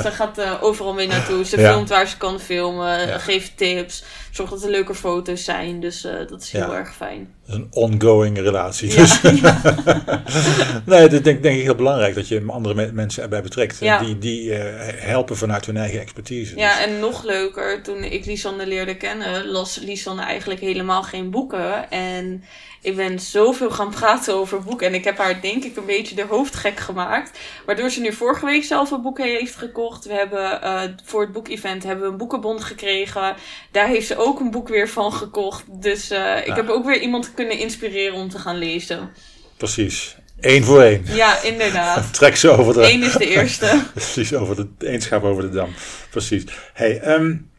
ze 0.03 0.11
gaat 0.11 0.39
uh, 0.39 0.63
overal 0.63 0.93
mee 0.93 1.07
naartoe. 1.07 1.45
Ze 1.45 1.61
ja. 1.61 1.73
filmt 1.73 1.89
waar 1.89 2.09
ze 2.09 2.17
kan 2.17 2.41
filmen, 2.41 3.07
ja. 3.07 3.19
geeft 3.19 3.57
tips, 3.57 4.05
zorgt 4.31 4.53
dat 4.53 4.63
er 4.63 4.71
leuke 4.71 4.95
foto's 4.95 5.45
zijn. 5.45 5.81
Dus 5.81 6.01
dat 6.29 6.43
is 6.43 6.53
heel 6.53 6.71
ja. 6.71 6.77
erg 6.77 6.95
fijn. 6.95 7.35
Een 7.49 7.67
ongoing 7.71 8.39
relatie. 8.39 8.95
Dus. 8.95 9.21
nee, 10.87 11.09
dat 11.09 11.25
denk, 11.25 11.43
denk 11.43 11.57
ik 11.57 11.63
heel 11.63 11.75
belangrijk 11.75 12.15
dat 12.15 12.29
je 12.29 12.45
andere 12.47 12.75
me 12.75 12.93
mensen 12.93 13.23
erbij 13.23 13.43
betrekt. 13.43 13.81
Die, 13.81 14.19
die 14.19 14.53
helpen 14.53 15.37
vanuit 15.37 15.67
hun 15.67 15.77
eigen 15.77 16.01
expertise. 16.01 16.57
Ja, 16.57 16.77
dus. 16.77 16.85
en 16.85 16.99
nog 16.99 17.25
leuker, 17.25 17.83
toen 17.83 18.05
ik 18.05 18.25
Lisanne 18.27 18.67
leerde 18.67 18.97
kennen, 18.97 19.47
las 19.47 19.77
Lisanne 19.77 20.23
eigenlijk 20.23 20.61
helemaal 20.61 21.03
geen 21.03 21.31
boeken. 21.31 21.91
En 21.91 22.45
ik 22.83 22.97
ben 22.97 23.19
zoveel 23.19 23.71
gaan 23.71 23.91
praten 23.91 24.35
over 24.35 24.63
boeken. 24.63 24.87
En 24.87 24.95
ik 24.95 25.05
heb 25.05 25.19
haar 25.19 25.41
denk 25.41 25.65
ik 25.65 25.77
een 25.77 25.87
beetje 25.87 26.15
de 26.15 26.25
hoofd 26.29 26.55
gek 26.55 26.79
gemaakt. 26.81 27.39
Waardoor 27.67 27.91
ze 27.91 28.01
nu 28.01 28.13
vorige 28.13 28.47
week 28.47 28.65
zelf 28.65 28.91
een 28.91 29.03
boek 29.03 29.19
heeft 29.19 29.57
gekocht. 29.57 30.05
We 30.05 30.13
hebben 30.13 30.61
uh, 30.63 30.83
voor 31.05 31.21
het 31.21 31.33
boekevent 31.33 31.83
hebben 31.83 32.05
we 32.05 32.11
een 32.11 32.17
boekenbond 32.17 32.65
gekregen. 32.65 33.35
Daar 33.71 33.87
heeft 33.87 34.07
ze 34.07 34.17
ook 34.17 34.41
een 34.41 34.51
boek 34.51 34.69
weer 34.69 34.89
van 34.89 35.13
gekocht. 35.13 35.65
Dus 35.69 36.11
uh, 36.11 36.47
ik 36.47 36.55
heb 36.55 36.69
ook 36.69 36.85
weer 36.85 37.01
iemand 37.01 37.35
kunnen 37.39 37.59
inspireren 37.59 38.15
om 38.15 38.29
te 38.29 38.39
gaan 38.39 38.59
lezen. 38.59 39.11
Precies. 39.57 40.17
Eén 40.41 40.65
voor 40.65 40.83
één. 40.83 41.05
Ja, 41.05 41.43
inderdaad. 41.43 42.13
Trek 42.19 42.37
ze 42.37 42.49
over 42.49 42.75
de... 42.75 42.93
Eén 42.93 43.03
is 43.03 43.13
de 43.13 43.29
eerste. 43.29 43.83
Precies, 43.95 44.35
over 44.35 44.57
de 44.57 44.69
eenschap 44.79 45.25
over 45.25 45.43
de 45.43 45.51
dam. 45.51 45.75
Precies. 46.11 46.45
Hey, 46.73 47.15
um, 47.15 47.51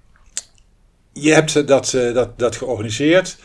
je 1.14 1.34
hebt 1.34 1.68
dat, 1.68 1.94
uh, 1.94 2.14
dat, 2.14 2.40
dat 2.40 2.56
georganiseerd. 2.56 3.38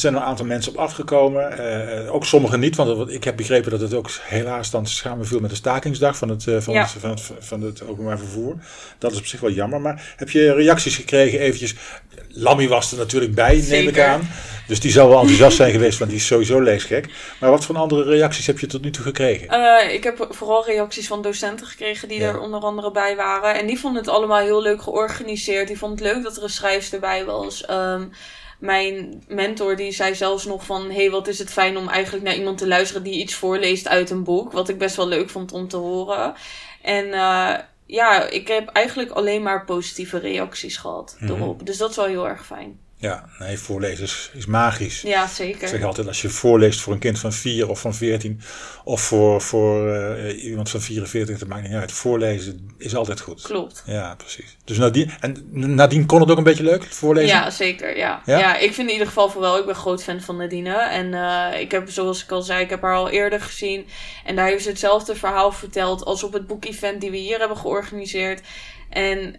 Er 0.00 0.08
zijn 0.10 0.22
een 0.22 0.28
aantal 0.28 0.46
mensen 0.46 0.72
op 0.72 0.78
afgekomen. 0.78 1.60
Uh, 2.04 2.14
ook 2.14 2.24
sommigen 2.24 2.60
niet, 2.60 2.76
want 2.76 3.10
ik 3.10 3.24
heb 3.24 3.36
begrepen 3.36 3.70
dat 3.70 3.80
het 3.80 3.94
ook 3.94 4.10
helaas 4.22 4.70
dan 4.70 4.86
samen 4.86 5.26
viel 5.26 5.40
met 5.40 5.50
de 5.50 5.56
stakingsdag 5.56 6.16
van 6.16 6.28
het, 6.28 6.46
uh, 6.46 6.60
van, 6.60 6.74
ja. 6.74 6.80
het, 6.80 6.90
van, 6.90 7.10
het, 7.10 7.30
van 7.38 7.62
het 7.62 7.86
openbaar 7.86 8.18
vervoer. 8.18 8.56
Dat 8.98 9.12
is 9.12 9.18
op 9.18 9.26
zich 9.26 9.40
wel 9.40 9.50
jammer. 9.50 9.80
Maar 9.80 10.14
heb 10.16 10.30
je 10.30 10.52
reacties 10.52 10.96
gekregen 10.96 11.38
eventjes? 11.38 11.74
Lammy 12.28 12.68
was 12.68 12.92
er 12.92 12.98
natuurlijk 12.98 13.34
bij, 13.34 13.60
Zeker. 13.60 13.76
neem 13.76 13.88
ik 13.88 14.00
aan. 14.00 14.28
Dus 14.66 14.80
die 14.80 14.90
zal 14.90 15.08
wel 15.08 15.18
enthousiast 15.18 15.56
zijn 15.56 15.72
geweest, 15.72 15.98
want 15.98 16.10
die 16.10 16.20
is 16.20 16.26
sowieso 16.26 16.60
leesgek. 16.60 17.08
Maar 17.40 17.50
wat 17.50 17.64
voor 17.64 17.76
andere 17.76 18.04
reacties 18.04 18.46
heb 18.46 18.58
je 18.58 18.66
tot 18.66 18.82
nu 18.82 18.90
toe 18.90 19.04
gekregen? 19.04 19.58
Uh, 19.58 19.94
ik 19.94 20.04
heb 20.04 20.26
vooral 20.30 20.66
reacties 20.66 21.06
van 21.06 21.22
docenten 21.22 21.66
gekregen 21.66 22.08
die 22.08 22.20
ja. 22.20 22.28
er 22.28 22.40
onder 22.40 22.60
andere 22.60 22.90
bij 22.90 23.16
waren. 23.16 23.54
En 23.54 23.66
die 23.66 23.78
vonden 23.78 24.00
het 24.02 24.10
allemaal 24.10 24.40
heel 24.40 24.62
leuk 24.62 24.82
georganiseerd. 24.82 25.66
Die 25.66 25.78
vonden 25.78 26.04
het 26.04 26.14
leuk 26.14 26.24
dat 26.24 26.36
er 26.36 26.42
een 26.42 26.50
schrijfster 26.50 27.00
bij 27.00 27.24
was. 27.24 27.64
Um, 27.70 28.10
mijn 28.60 29.22
mentor 29.28 29.76
die 29.76 29.92
zei 29.92 30.14
zelfs 30.14 30.44
nog 30.44 30.64
van... 30.64 30.90
hey, 30.90 31.10
wat 31.10 31.28
is 31.28 31.38
het 31.38 31.50
fijn 31.50 31.76
om 31.76 31.88
eigenlijk 31.88 32.24
naar 32.24 32.36
iemand 32.36 32.58
te 32.58 32.66
luisteren... 32.68 33.02
die 33.02 33.20
iets 33.20 33.34
voorleest 33.34 33.88
uit 33.88 34.10
een 34.10 34.24
boek. 34.24 34.52
Wat 34.52 34.68
ik 34.68 34.78
best 34.78 34.96
wel 34.96 35.08
leuk 35.08 35.30
vond 35.30 35.52
om 35.52 35.68
te 35.68 35.76
horen. 35.76 36.34
En 36.82 37.06
uh, 37.06 37.54
ja, 37.86 38.28
ik 38.28 38.48
heb 38.48 38.68
eigenlijk 38.68 39.10
alleen 39.10 39.42
maar 39.42 39.64
positieve 39.64 40.18
reacties 40.18 40.76
gehad 40.76 41.16
Mhm. 41.20 41.32
erop. 41.32 41.66
Dus 41.66 41.76
dat 41.76 41.90
is 41.90 41.96
wel 41.96 42.04
heel 42.04 42.28
erg 42.28 42.46
fijn. 42.46 42.78
Ja, 43.00 43.24
nee, 43.38 43.58
voorlezen 43.58 44.04
is, 44.04 44.30
is 44.34 44.46
magisch. 44.46 45.00
Ja, 45.00 45.24
Ik 45.24 45.30
zeker. 45.30 45.68
zeg 45.68 45.82
altijd, 45.82 46.06
als 46.06 46.22
je 46.22 46.28
voorleest 46.28 46.80
voor 46.80 46.92
een 46.92 46.98
kind 46.98 47.18
van 47.18 47.32
4 47.32 47.68
of 47.68 47.80
van 47.80 47.94
14 47.94 48.40
of 48.84 49.00
voor, 49.00 49.40
voor 49.40 49.94
eh, 49.94 50.44
iemand 50.44 50.70
van 50.70 50.80
44, 50.80 51.38
dat 51.38 51.48
maakt 51.48 51.62
niet 51.62 51.72
uit. 51.76 51.92
Voorlezen 51.92 52.70
is 52.78 52.94
altijd 52.94 53.20
goed. 53.20 53.42
Klopt. 53.42 53.82
Ja, 53.86 54.14
precies. 54.14 54.56
Dus 54.64 54.78
nadien, 54.78 55.10
en 55.20 55.44
nadien 55.74 56.06
kon 56.06 56.20
het 56.20 56.30
ook 56.30 56.38
een 56.38 56.44
beetje 56.44 56.62
leuk, 56.62 56.84
voorlezen? 56.84 57.36
Ja, 57.36 57.50
zeker. 57.50 57.96
Ja. 57.96 58.22
Ja? 58.26 58.38
Ja? 58.38 58.56
ik 58.56 58.74
vind 58.74 58.86
in 58.86 58.92
ieder 58.92 59.06
geval 59.06 59.30
voor 59.30 59.40
wel. 59.40 59.58
Ik 59.58 59.66
ben 59.66 59.74
groot 59.74 60.02
fan 60.02 60.20
van 60.20 60.36
Nadine. 60.36 60.74
En 60.74 61.14
eh, 61.14 61.60
ik 61.60 61.70
heb, 61.70 61.90
zoals 61.90 62.22
ik 62.22 62.30
al 62.30 62.42
zei, 62.42 62.62
ik 62.62 62.70
heb 62.70 62.82
haar 62.82 62.94
al 62.94 63.08
eerder 63.08 63.40
gezien. 63.40 63.86
En 64.24 64.36
daar 64.36 64.46
heeft 64.46 64.62
ze 64.62 64.68
hetzelfde 64.68 65.14
verhaal 65.14 65.52
verteld 65.52 66.04
als 66.04 66.22
op 66.22 66.32
het 66.32 66.46
boekevent 66.46 67.00
die 67.00 67.10
we 67.10 67.16
hier 67.16 67.38
hebben 67.38 67.56
georganiseerd. 67.56 68.40
En 68.90 69.36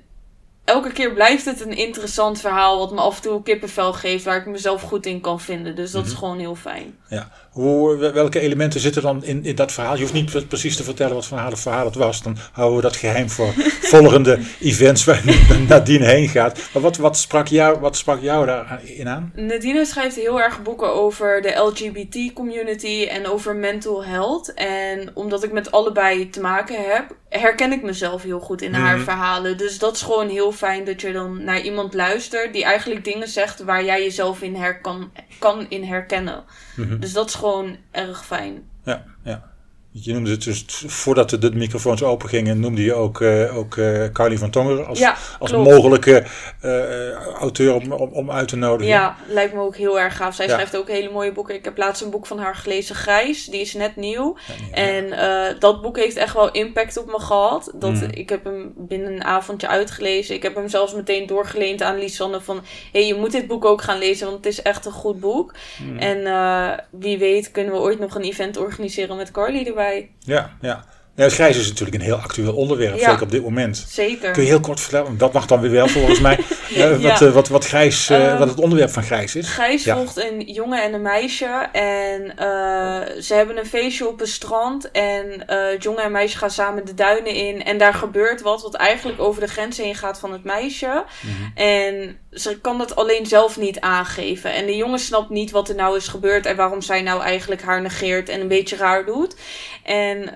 elke 0.63 0.91
keer 0.91 1.13
blijft 1.13 1.45
het 1.45 1.61
een 1.61 1.77
interessant 1.77 2.39
verhaal 2.39 2.77
wat 2.77 2.91
me 2.91 3.01
af 3.01 3.15
en 3.15 3.21
toe 3.21 3.43
kippenvel 3.43 3.93
geeft, 3.93 4.25
waar 4.25 4.37
ik 4.37 4.45
mezelf 4.45 4.81
goed 4.81 5.05
in 5.05 5.21
kan 5.21 5.39
vinden. 5.39 5.75
Dus 5.75 5.91
dat 5.91 6.05
is 6.05 6.13
gewoon 6.13 6.39
heel 6.39 6.55
fijn. 6.55 6.97
Ja. 7.07 7.31
Hoe, 7.51 7.95
welke 7.95 8.39
elementen 8.39 8.79
zitten 8.79 9.01
dan 9.01 9.23
in, 9.23 9.43
in 9.45 9.55
dat 9.55 9.71
verhaal? 9.71 9.95
Je 9.95 10.01
hoeft 10.01 10.13
niet 10.13 10.47
precies 10.47 10.75
te 10.75 10.83
vertellen 10.83 11.13
wat 11.13 11.25
voor 11.25 11.37
verhaal, 11.37 11.55
verhaal 11.57 11.85
het 11.85 11.95
was. 11.95 12.21
Dan 12.21 12.37
houden 12.51 12.75
we 12.75 12.81
dat 12.83 12.95
geheim 12.95 13.29
voor 13.29 13.53
volgende 13.95 14.39
events 14.59 15.03
waar 15.03 15.23
nadien 15.67 16.01
heen 16.01 16.27
gaat. 16.29 16.59
Maar 16.73 16.81
wat, 16.81 16.97
wat, 16.97 17.17
sprak 17.17 17.47
jou, 17.47 17.79
wat 17.79 17.97
sprak 17.97 18.21
jou 18.21 18.45
daarin 18.45 19.07
aan? 19.07 19.31
Nadine 19.35 19.85
schrijft 19.85 20.15
heel 20.15 20.41
erg 20.41 20.61
boeken 20.61 20.93
over 20.93 21.41
de 21.41 21.53
LGBT-community 21.55 23.07
en 23.09 23.27
over 23.27 23.55
mental 23.55 24.05
health. 24.05 24.53
En 24.53 25.11
omdat 25.13 25.43
ik 25.43 25.51
met 25.51 25.71
allebei 25.71 26.29
te 26.29 26.41
maken 26.41 26.75
heb, 26.91 27.15
herken 27.29 27.71
ik 27.71 27.83
mezelf 27.83 28.23
heel 28.23 28.39
goed 28.39 28.61
in 28.61 28.73
haar 28.73 28.95
Mhm. 28.95 29.03
verhalen. 29.03 29.57
Dus 29.57 29.79
dat 29.79 29.95
is 29.95 30.01
gewoon 30.01 30.29
heel 30.29 30.51
fijn 30.51 30.83
dat 30.85 31.01
je 31.01 31.11
dan 31.11 31.43
naar 31.43 31.61
iemand 31.61 31.93
luistert 31.93 32.53
die 32.53 32.63
eigenlijk 32.63 33.03
dingen 33.03 33.27
zegt 33.27 33.63
waar 33.63 33.85
jij 33.85 34.03
jezelf 34.03 34.41
in 34.41 34.55
her 34.55 34.81
kan, 34.81 35.11
kan 35.39 35.65
in 35.69 35.83
herkennen. 35.83 36.43
Mhm. 36.75 36.99
Dus 36.99 37.13
dat 37.13 37.27
is 37.27 37.35
gewoon 37.41 37.77
erg 37.91 38.25
fijn. 38.25 38.69
Ja, 38.83 39.03
ja. 39.23 39.50
Je 39.93 40.13
noemde 40.13 40.31
het 40.31 40.43
dus, 40.43 40.65
voordat 40.87 41.29
de, 41.29 41.37
de 41.37 41.51
microfoons 41.55 42.03
open 42.03 42.29
gingen, 42.29 42.59
noemde 42.59 42.83
je 42.83 42.93
ook, 42.93 43.21
eh 43.21 43.57
ook 43.57 43.77
eh 43.77 44.05
Carly 44.13 44.37
van 44.37 44.49
Tongeren 44.49 44.87
als, 44.87 44.99
Ja, 44.99 45.15
als 45.39 45.51
mogelijke 45.51 46.23
eh, 46.61 47.11
auteur 47.13 47.73
om, 47.73 47.91
om, 47.91 48.09
om 48.11 48.31
uit 48.31 48.47
te 48.47 48.55
nodigen. 48.55 48.93
Ja, 48.93 49.15
lijkt 49.27 49.53
me 49.53 49.59
ook 49.59 49.75
heel 49.75 49.99
erg 49.99 50.15
gaaf. 50.15 50.35
Zij 50.35 50.47
Ja. 50.47 50.53
schrijft 50.53 50.77
ook 50.77 50.87
hele 50.87 51.09
mooie 51.11 51.31
boeken. 51.31 51.55
Ik 51.55 51.65
heb 51.65 51.77
laatst 51.77 52.01
een 52.01 52.09
boek 52.09 52.25
van 52.25 52.39
haar 52.39 52.55
gelezen, 52.55 52.95
Grijs. 52.95 53.45
Die 53.45 53.61
is 53.61 53.73
net 53.73 53.95
nieuw. 53.95 54.37
Ja. 54.71 54.75
En 54.75 55.59
dat 55.59 55.81
boek 55.81 55.97
heeft 55.97 56.15
echt 56.15 56.33
wel 56.33 56.51
impact 56.51 56.97
op 56.97 57.05
me 57.05 57.19
gehad. 57.19 57.71
Dat, 57.75 57.91
Mhm. 57.91 58.09
Ik 58.11 58.29
heb 58.29 58.43
hem 58.43 58.73
binnen 58.77 59.13
een 59.13 59.23
avondje 59.23 59.67
uitgelezen. 59.67 60.35
Ik 60.35 60.43
heb 60.43 60.55
hem 60.55 60.67
zelfs 60.69 60.93
meteen 60.93 61.25
doorgeleend 61.27 61.81
aan 61.81 61.97
Lisanne 61.99 62.41
van... 62.41 62.55
hé, 62.55 62.61
hey, 62.91 63.07
je 63.07 63.15
moet 63.15 63.31
dit 63.31 63.47
boek 63.47 63.65
ook 63.65 63.81
gaan 63.81 63.97
lezen, 63.99 64.25
want 64.25 64.37
het 64.37 64.53
is 64.53 64.61
echt 64.61 64.85
een 64.85 64.91
goed 64.91 65.19
boek. 65.19 65.53
Mhm. 65.85 65.97
En 65.97 66.85
wie 66.91 67.17
weet 67.17 67.51
kunnen 67.51 67.73
we 67.73 67.79
ooit 67.79 67.99
nog 67.99 68.15
een 68.15 68.21
event 68.23 68.57
organiseren 68.57 69.15
met 69.17 69.31
Carly 69.31 69.65
erbij. 69.67 69.79
Ja, 70.25 70.49
ja. 70.61 70.83
Ja, 71.21 71.29
grijs 71.29 71.57
is 71.57 71.67
natuurlijk 71.67 71.95
een 71.97 72.03
heel 72.03 72.15
actueel 72.15 72.53
onderwerp, 72.55 72.99
Ja. 72.99 73.09
zeker 73.09 73.21
op 73.21 73.31
dit 73.31 73.43
moment. 73.43 73.85
Zeker. 73.89 74.31
Kun 74.31 74.41
je 74.43 74.47
heel 74.49 74.59
kort 74.59 74.79
vertellen, 74.79 75.17
dat 75.17 75.33
mag 75.33 75.45
dan 75.45 75.59
weer 75.61 75.71
wel 75.71 75.87
volgens 75.87 76.19
mij, 76.19 76.37
eh, 76.75 76.89
wat, 76.89 77.01
Ja. 77.01 77.21
eh, 77.21 77.31
wat, 77.33 77.47
wat, 77.47 77.65
grijs, 77.65 78.09
eh, 78.09 78.27
Ehm, 78.27 78.37
wat 78.37 78.49
het 78.49 78.59
onderwerp 78.59 78.89
van 78.89 79.03
grijs 79.03 79.35
is. 79.35 79.47
Gijs 79.47 79.83
Ja. 79.83 79.95
volgt 79.95 80.17
een 80.23 80.41
jongen 80.41 80.83
en 80.83 80.93
een 80.93 81.01
meisje. 81.01 81.67
En 81.71 82.37
eh, 82.37 83.21
ze 83.21 83.33
hebben 83.33 83.57
een 83.57 83.65
feestje 83.65 84.07
op 84.07 84.21
een 84.21 84.27
strand. 84.27 84.91
En 84.91 85.43
het 85.45 85.83
jongen 85.83 86.03
en 86.03 86.11
meisje 86.11 86.37
gaan 86.37 86.51
samen 86.51 86.85
de 86.85 86.93
duinen 86.93 87.33
in. 87.33 87.63
En 87.63 87.77
daar 87.77 87.93
gebeurt 87.93 88.41
wat, 88.41 88.61
wat 88.61 88.73
eigenlijk 88.73 89.19
over 89.21 89.41
de 89.41 89.47
grens 89.47 89.77
heen 89.77 89.95
gaat 89.95 90.19
van 90.19 90.31
het 90.31 90.43
meisje. 90.43 91.03
Mhm. 91.21 91.57
En 91.67 92.17
ze 92.31 92.59
kan 92.61 92.77
dat 92.77 92.95
alleen 92.95 93.25
zelf 93.25 93.57
niet 93.57 93.79
aangeven. 93.79 94.53
En 94.53 94.65
de 94.65 94.75
jongen 94.75 94.99
snapt 94.99 95.29
niet 95.29 95.51
wat 95.51 95.69
er 95.69 95.75
nou 95.75 95.97
is 95.97 96.07
gebeurd. 96.07 96.45
En 96.45 96.55
waarom 96.55 96.81
zij 96.81 97.01
nou 97.01 97.21
eigenlijk 97.21 97.61
haar 97.61 97.81
negeert 97.81 98.29
en 98.29 98.41
een 98.41 98.47
beetje 98.47 98.75
raar 98.75 99.05
doet. 99.05 99.35
En 99.83 100.29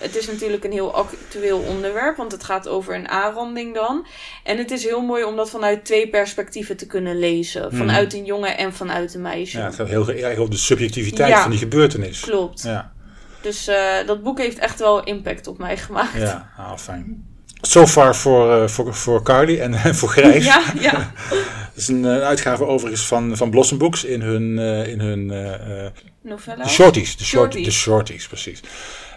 het 0.00 0.16
is 0.16 0.27
natuurlijk 0.28 0.64
een 0.64 0.72
heel 0.72 0.94
actueel 0.94 1.58
onderwerp. 1.58 2.16
Want 2.16 2.32
het 2.32 2.44
gaat 2.44 2.68
over 2.68 2.94
een 2.94 3.08
aanranding 3.08 3.74
dan. 3.74 4.06
En 4.44 4.58
het 4.58 4.70
is 4.70 4.84
heel 4.84 5.00
mooi 5.00 5.24
om 5.24 5.36
dat 5.36 5.50
vanuit 5.50 5.84
twee 5.84 6.08
perspectieven 6.08 6.76
te 6.76 6.86
kunnen 6.86 7.18
lezen. 7.18 7.66
Mhm. 7.66 7.76
Vanuit 7.76 8.14
een 8.14 8.24
jongen 8.24 8.56
en 8.58 8.72
vanuit 8.74 9.14
een 9.14 9.22
meisje. 9.22 9.58
Ja, 9.58 9.64
het 9.64 9.74
gaat 9.74 9.88
heel 9.88 10.10
erg 10.10 10.38
over 10.38 10.50
de 10.50 10.56
subjectiviteit 10.58 11.28
Ja. 11.30 11.40
van 11.42 11.50
die 11.50 11.58
gebeurtenis. 11.58 12.20
Klopt. 12.20 12.62
Ja, 12.62 12.92
Dus 13.40 13.66
eh, 13.68 13.76
dat 14.06 14.22
boek 14.22 14.38
heeft 14.38 14.58
echt 14.58 14.78
wel 14.78 15.04
impact 15.04 15.46
op 15.46 15.58
mij 15.58 15.76
gemaakt. 15.76 16.16
ja 16.16 16.50
ah, 16.56 16.76
fijn. 16.78 17.26
So 17.60 17.86
far 17.86 18.16
voor, 18.16 18.52
eh, 18.52 18.68
voor, 18.68 18.94
voor 18.94 19.22
Carly 19.22 19.60
en 19.60 19.94
voor 19.94 20.08
Grijs. 20.08 20.44
ja, 20.44 20.62
ja. 20.80 21.12
Het 21.78 21.86
is 21.86 21.88
een 21.88 22.04
eh, 22.04 22.20
uitgave 22.26 22.64
overigens 22.66 23.06
van, 23.06 23.36
van 23.36 23.50
Blossom 23.50 23.78
Books 23.78 24.04
in 24.04 24.20
hun, 24.20 24.58
eh, 24.58 24.86
in 24.86 25.00
hun 25.00 25.30
eh, 25.30 25.84
eh, 25.86 25.92
Novella. 26.22 26.62
de 26.64 26.68
shorties. 26.70 27.16
De, 27.16 27.24
short, 27.24 27.42
Shorties. 27.52 27.64
de 27.64 27.70
shorties, 27.80 28.26
precies. 28.26 28.60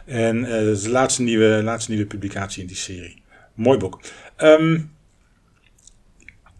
En 0.06 0.46
eh, 0.46 0.66
dat 0.66 0.78
is 0.78 0.84
de 0.84 0.90
laatste 0.90 1.22
nieuwe, 1.22 1.64
laatste 1.64 1.92
nieuwe 1.92 2.06
publicatie 2.06 2.62
in 2.62 2.68
die 2.68 2.76
serie. 2.76 3.24
Mooi 3.54 3.78
boek. 3.78 4.02
Ehm, 4.36 4.80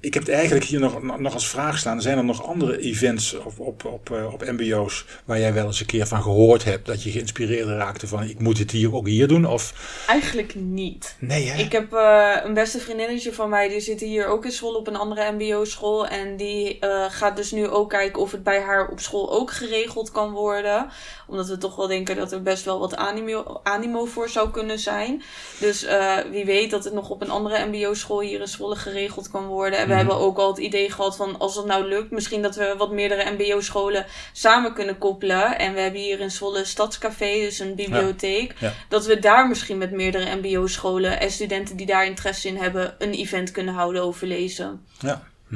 ik 0.02 0.14
heb 0.14 0.24
het 0.26 0.32
eigenlijk 0.32 0.66
hier 0.66 0.80
nog, 0.80 1.20
nog- 1.20 1.34
als 1.34 1.48
vraag 1.48 1.78
staan. 1.78 2.02
Zijn 2.02 2.18
er 2.18 2.24
nog 2.26 2.46
andere 2.48 2.80
events 2.80 3.34
op, 3.34 3.54
op, 3.60 3.86
op, 3.86 4.12
eh, 4.12 4.34
op 4.34 4.46
mbo's 4.52 5.06
waar 5.26 5.40
jij 5.40 5.54
wel 5.54 5.66
eens 5.66 5.80
een 5.80 5.86
keer 5.86 6.08
van 6.08 6.22
gehoord 6.22 6.64
hebt? 6.64 6.86
Dat 6.86 7.04
je 7.04 7.12
geïnspireerd 7.12 7.68
raakte 7.68 8.08
van 8.08 8.24
ik 8.24 8.40
moet 8.40 8.58
het 8.58 8.72
hier 8.72 8.96
ook 8.96 9.08
hier 9.08 9.28
doen? 9.28 9.46
Of 9.46 9.74
Eigenlijk 10.08 10.56
niet. 10.56 11.16
nee 11.20 11.48
hè? 11.50 11.60
Ik 11.64 11.72
heb 11.72 11.94
eh, 11.94 12.36
een 12.44 12.54
beste 12.54 12.80
vriendinnetje 12.80 13.34
van 13.34 13.50
mij, 13.50 13.70
die 13.70 13.80
zit 13.80 14.00
hier 14.00 14.28
ook 14.28 14.46
in 14.46 14.52
Zwolle 14.52 14.78
op 14.78 14.88
een 14.88 14.96
andere 14.96 15.32
mbo-school. 15.32 16.08
En 16.08 16.38
die 16.38 16.80
eh, 16.80 17.06
gaat 17.10 17.36
dus 17.36 17.52
nu 17.52 17.68
ook 17.68 17.90
kijken 17.90 18.22
of 18.22 18.32
het 18.32 18.44
bij 18.44 18.62
haar 18.62 18.88
op 18.90 19.00
school 19.00 19.32
ook 19.32 19.52
geregeld 19.52 20.12
kan 20.12 20.32
worden. 20.32 20.88
Omdat 21.28 21.48
we 21.48 21.58
toch 21.58 21.76
wel 21.76 21.88
denken 21.88 22.16
dat 22.16 22.32
er 22.32 22.42
best 22.42 22.66
wel 22.66 22.80
wat 22.80 22.96
animo, 22.96 23.60
animo 23.64 24.06
voor 24.06 24.30
zou 24.30 24.52
kunnen 24.52 24.80
zijn. 24.80 25.24
Dus 25.60 25.86
wie 26.32 26.46
weet 26.46 26.72
dat 26.72 26.84
het 26.84 26.94
nog 26.94 27.10
op 27.10 27.22
een 27.22 27.30
andere 27.30 27.66
mbo-school 27.66 28.22
hier 28.22 28.40
in 28.40 28.48
Zwolle 28.48 28.76
geregeld 28.76 29.30
kan 29.32 29.46
worden. 29.46 29.80
En 29.80 29.88
we 29.92 29.98
Mhm. 29.98 30.08
hebben 30.08 30.26
ook 30.26 30.38
al 30.38 30.48
het 30.48 30.58
idee 30.58 30.92
gehad 30.92 31.16
van 31.16 31.40
als 31.40 31.56
het 31.56 31.66
nou 31.66 31.86
lukt, 31.88 32.12
misschien 32.12 32.42
dat 32.42 32.56
we 32.56 32.76
wat 32.78 32.92
meerdere 32.92 33.32
mbo-scholen 33.32 34.06
samen 34.32 34.74
kunnen 34.74 34.98
koppelen. 34.98 35.58
En 35.60 35.74
we 35.74 35.80
hebben 35.80 36.02
hier 36.02 36.20
in 36.20 36.32
Zwolle 36.32 36.60
een 36.60 36.66
stadscafé, 36.66 37.34
dus 37.40 37.60
een 37.60 37.76
bibliotheek. 37.76 38.54
Ja. 38.60 38.74
Dat 38.90 39.06
we 39.06 39.20
daar 39.20 39.48
misschien 39.48 39.78
met 39.78 39.92
meerdere 39.92 40.36
mbo-scholen 40.36 41.20
en 41.20 41.32
studenten 41.32 41.76
die 41.76 41.86
daar 41.86 42.06
interesse 42.06 42.48
in 42.48 42.58
hebben, 42.58 42.96
een 43.00 43.14
event 43.14 43.52
kunnen 43.52 43.74
houden 43.74 44.04
over 44.04 44.28
lezen. 44.28 44.86
Ja. 45.00 45.24
Hm. 45.48 45.56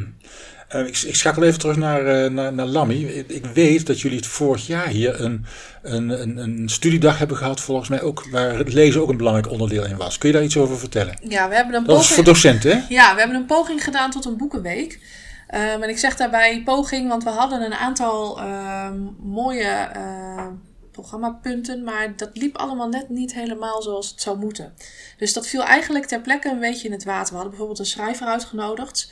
Eh, 0.68 0.88
ik, 0.88 0.98
ik 0.98 1.16
schakel 1.16 1.44
even 1.44 1.60
terug 1.60 1.76
naar, 1.78 2.06
eh, 2.06 2.32
naar, 2.32 2.54
naar 2.54 2.66
Lammy. 2.66 3.26
Ik, 3.28 3.46
weet 3.46 3.88
dat 3.88 4.02
jullie 4.02 4.18
het 4.18 4.28
vorig 4.28 4.68
jaar 4.68 4.88
hier 4.88 5.22
een, 5.22 5.46
een, 5.82 6.10
een, 6.22 6.38
een 6.38 6.70
studiedag 6.70 7.18
hebben 7.18 7.38
gehad, 7.38 7.62
volgens 7.62 7.90
mij 7.90 8.02
ook, 8.02 8.28
waar 8.32 8.58
het 8.58 8.74
lezen 8.74 9.02
ook 9.02 9.10
een 9.10 9.18
belangrijk 9.18 9.52
onderdeel 9.52 9.86
in 9.86 9.98
was. 9.98 10.18
Kun 10.18 10.30
je 10.30 10.36
daar 10.36 10.44
iets 10.44 10.58
over 10.58 10.78
vertellen? 10.78 11.18
Ja, 11.28 11.50
we 11.50 11.56
hebben 11.56 11.76
een 11.76 11.84
Dat 11.84 12.00
is 12.00 12.08
voor 12.08 12.24
poging, 12.24 12.42
docenten, 12.42 12.72
hè? 12.72 12.86
ja, 12.90 13.14
we 13.14 13.20
hebben 13.20 13.38
een 13.38 13.46
poging 13.46 13.84
gedaan 13.84 14.12
tot 14.12 14.26
een 14.26 14.38
boekenweek. 14.38 15.00
Ehm, 15.48 15.82
en 15.82 15.90
ik 15.90 15.98
zeg 15.98 16.16
daarbij 16.16 16.62
poging, 16.66 17.10
want 17.10 17.24
we 17.24 17.30
hadden 17.30 17.62
een 17.62 17.74
aantal 17.74 18.40
ehm, 18.40 18.98
mooie 19.20 19.90
eh, 19.94 20.48
programmapunten, 20.92 21.84
maar 21.84 22.16
dat 22.16 22.30
liep 22.34 22.58
allemaal 22.58 22.88
net 22.88 23.10
niet 23.10 23.34
helemaal 23.34 23.82
zoals 23.82 24.10
het 24.10 24.22
zou 24.22 24.38
moeten. 24.38 24.74
Dus 25.18 25.34
dat 25.34 25.48
viel 25.48 25.64
eigenlijk 25.64 26.06
ter 26.06 26.22
plekke 26.22 26.50
een 26.50 26.60
beetje 26.60 26.88
in 26.88 26.94
het 26.94 27.04
water. 27.04 27.28
We 27.28 27.34
hadden 27.34 27.50
bijvoorbeeld 27.50 27.80
een 27.80 27.86
schrijver 27.86 28.28
uitgenodigd. 28.28 29.12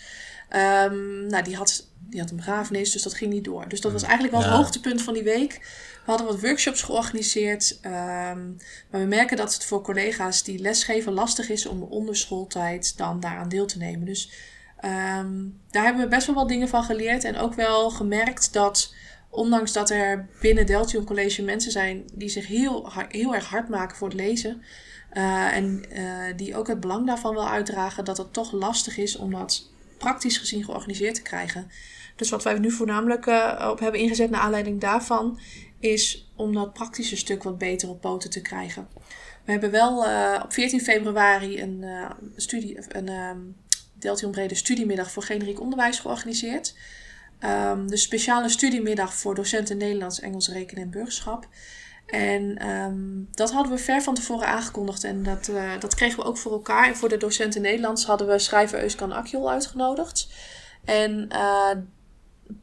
Ehm, 0.53 1.27
nou, 1.27 1.43
die 1.43 1.55
had, 1.55 1.87
die 2.09 2.19
had 2.19 2.29
een 2.29 2.35
begrafenis, 2.35 2.91
dus 2.91 3.03
dat 3.03 3.13
ging 3.13 3.33
niet 3.33 3.43
door. 3.43 3.67
Dus 3.69 3.81
dat 3.81 3.91
was 3.91 4.03
eigenlijk 4.03 4.33
wel 4.33 4.41
het 4.43 4.51
Ja. 4.51 4.55
hoogtepunt 4.57 5.01
van 5.01 5.13
die 5.13 5.23
week. 5.23 5.51
We 6.05 6.11
hadden 6.11 6.27
wat 6.27 6.39
workshops 6.41 6.81
georganiseerd. 6.81 7.79
ehm, 7.81 8.47
maar 8.89 9.01
we 9.01 9.05
merken 9.07 9.37
dat 9.37 9.53
het 9.53 9.65
voor 9.65 9.81
collega's 9.81 10.43
die 10.43 10.59
lesgeven 10.59 11.13
lastig 11.13 11.49
is 11.49 11.65
om 11.65 11.81
onder 11.83 12.15
schooltijd 12.15 12.97
dan 12.97 13.19
daaraan 13.19 13.49
deel 13.49 13.65
te 13.65 13.77
nemen. 13.77 14.05
Dus 14.05 14.31
ehm, 14.79 15.33
daar 15.71 15.83
hebben 15.83 16.01
we 16.03 16.07
best 16.09 16.25
wel 16.27 16.35
wat 16.35 16.47
dingen 16.49 16.67
van 16.69 16.83
geleerd. 16.83 17.23
En 17.23 17.37
ook 17.37 17.53
wel 17.53 17.89
gemerkt 17.89 18.53
dat, 18.53 18.93
ondanks 19.29 19.71
dat 19.73 19.89
er 19.89 20.27
binnen 20.41 20.65
Deltion 20.65 21.03
College 21.05 21.43
mensen 21.43 21.71
zijn 21.71 22.03
die 22.13 22.29
zich 22.29 22.47
heel, 22.47 22.91
heel 23.09 23.33
erg 23.35 23.45
hard 23.49 23.69
maken 23.69 23.97
voor 23.97 24.07
het 24.07 24.17
lezen. 24.17 24.61
eh, 25.09 25.55
en 25.55 25.85
eh, 25.91 26.03
die 26.37 26.55
ook 26.57 26.67
het 26.67 26.79
belang 26.79 27.07
daarvan 27.07 27.33
wel 27.35 27.49
uitdragen, 27.49 28.05
dat 28.05 28.17
het 28.17 28.33
toch 28.33 28.51
lastig 28.51 28.97
is 28.97 29.15
om 29.15 29.31
dat 29.31 29.69
praktisch 30.03 30.37
gezien 30.37 30.63
georganiseerd 30.63 31.15
te 31.15 31.21
krijgen. 31.21 31.71
Dus 32.15 32.29
wat 32.29 32.43
wij 32.43 32.59
nu 32.59 32.71
voornamelijk 32.71 33.25
eh, 33.25 33.67
op 33.71 33.79
hebben 33.79 33.99
ingezet 33.99 34.29
naar 34.29 34.41
aanleiding 34.41 34.81
daarvan, 34.81 35.39
is 35.79 36.31
om 36.35 36.53
dat 36.53 36.73
praktische 36.73 37.17
stuk 37.17 37.43
wat 37.43 37.57
beter 37.57 37.89
op 37.89 38.01
poten 38.01 38.29
te 38.29 38.41
krijgen. 38.41 38.87
We 39.45 39.51
hebben 39.51 39.71
wel 39.71 40.05
eh, 40.05 40.41
op 40.43 40.53
14 40.53 40.81
februari 40.81 41.61
een, 41.61 41.83
eh, 41.83 42.09
studie, 42.35 42.77
een 42.87 43.07
ehm 43.07 43.39
Deltion 43.93 44.31
Brede 44.31 44.55
studiemiddag 44.55 45.11
voor 45.11 45.23
generiek 45.23 45.59
onderwijs 45.59 45.99
georganiseerd. 45.99 46.75
Ehm 47.39 47.87
de 47.87 47.97
speciale 47.97 48.49
studiemiddag 48.49 49.13
voor 49.13 49.35
docenten 49.35 49.77
Nederlands, 49.77 50.19
Engels, 50.19 50.49
Rekenen 50.49 50.83
en 50.83 50.89
Burgerschap. 50.89 51.47
En 52.13 52.57
ehm, 52.57 53.23
dat 53.31 53.51
hadden 53.51 53.71
we 53.71 53.77
ver 53.77 54.01
van 54.01 54.13
tevoren 54.13 54.47
aangekondigd 54.47 55.03
en 55.03 55.23
dat, 55.23 55.47
eh, 55.47 55.79
dat 55.79 55.95
kregen 55.95 56.19
we 56.19 56.25
ook 56.25 56.37
voor 56.37 56.51
elkaar. 56.51 56.87
En 56.87 56.95
voor 56.95 57.09
de 57.09 57.17
docenten 57.17 57.61
Nederlands 57.61 58.05
hadden 58.05 58.27
we 58.27 58.39
schrijver 58.39 58.81
Euskan 58.81 59.11
Akjol 59.11 59.51
uitgenodigd. 59.51 60.27
En 60.85 61.29
eh, 61.29 61.71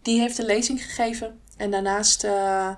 die 0.02 0.20
heeft 0.20 0.38
een 0.38 0.44
lezing 0.44 0.84
gegeven. 0.84 1.40
En 1.56 1.70
daarnaast 1.70 2.24
uh, 2.24 2.70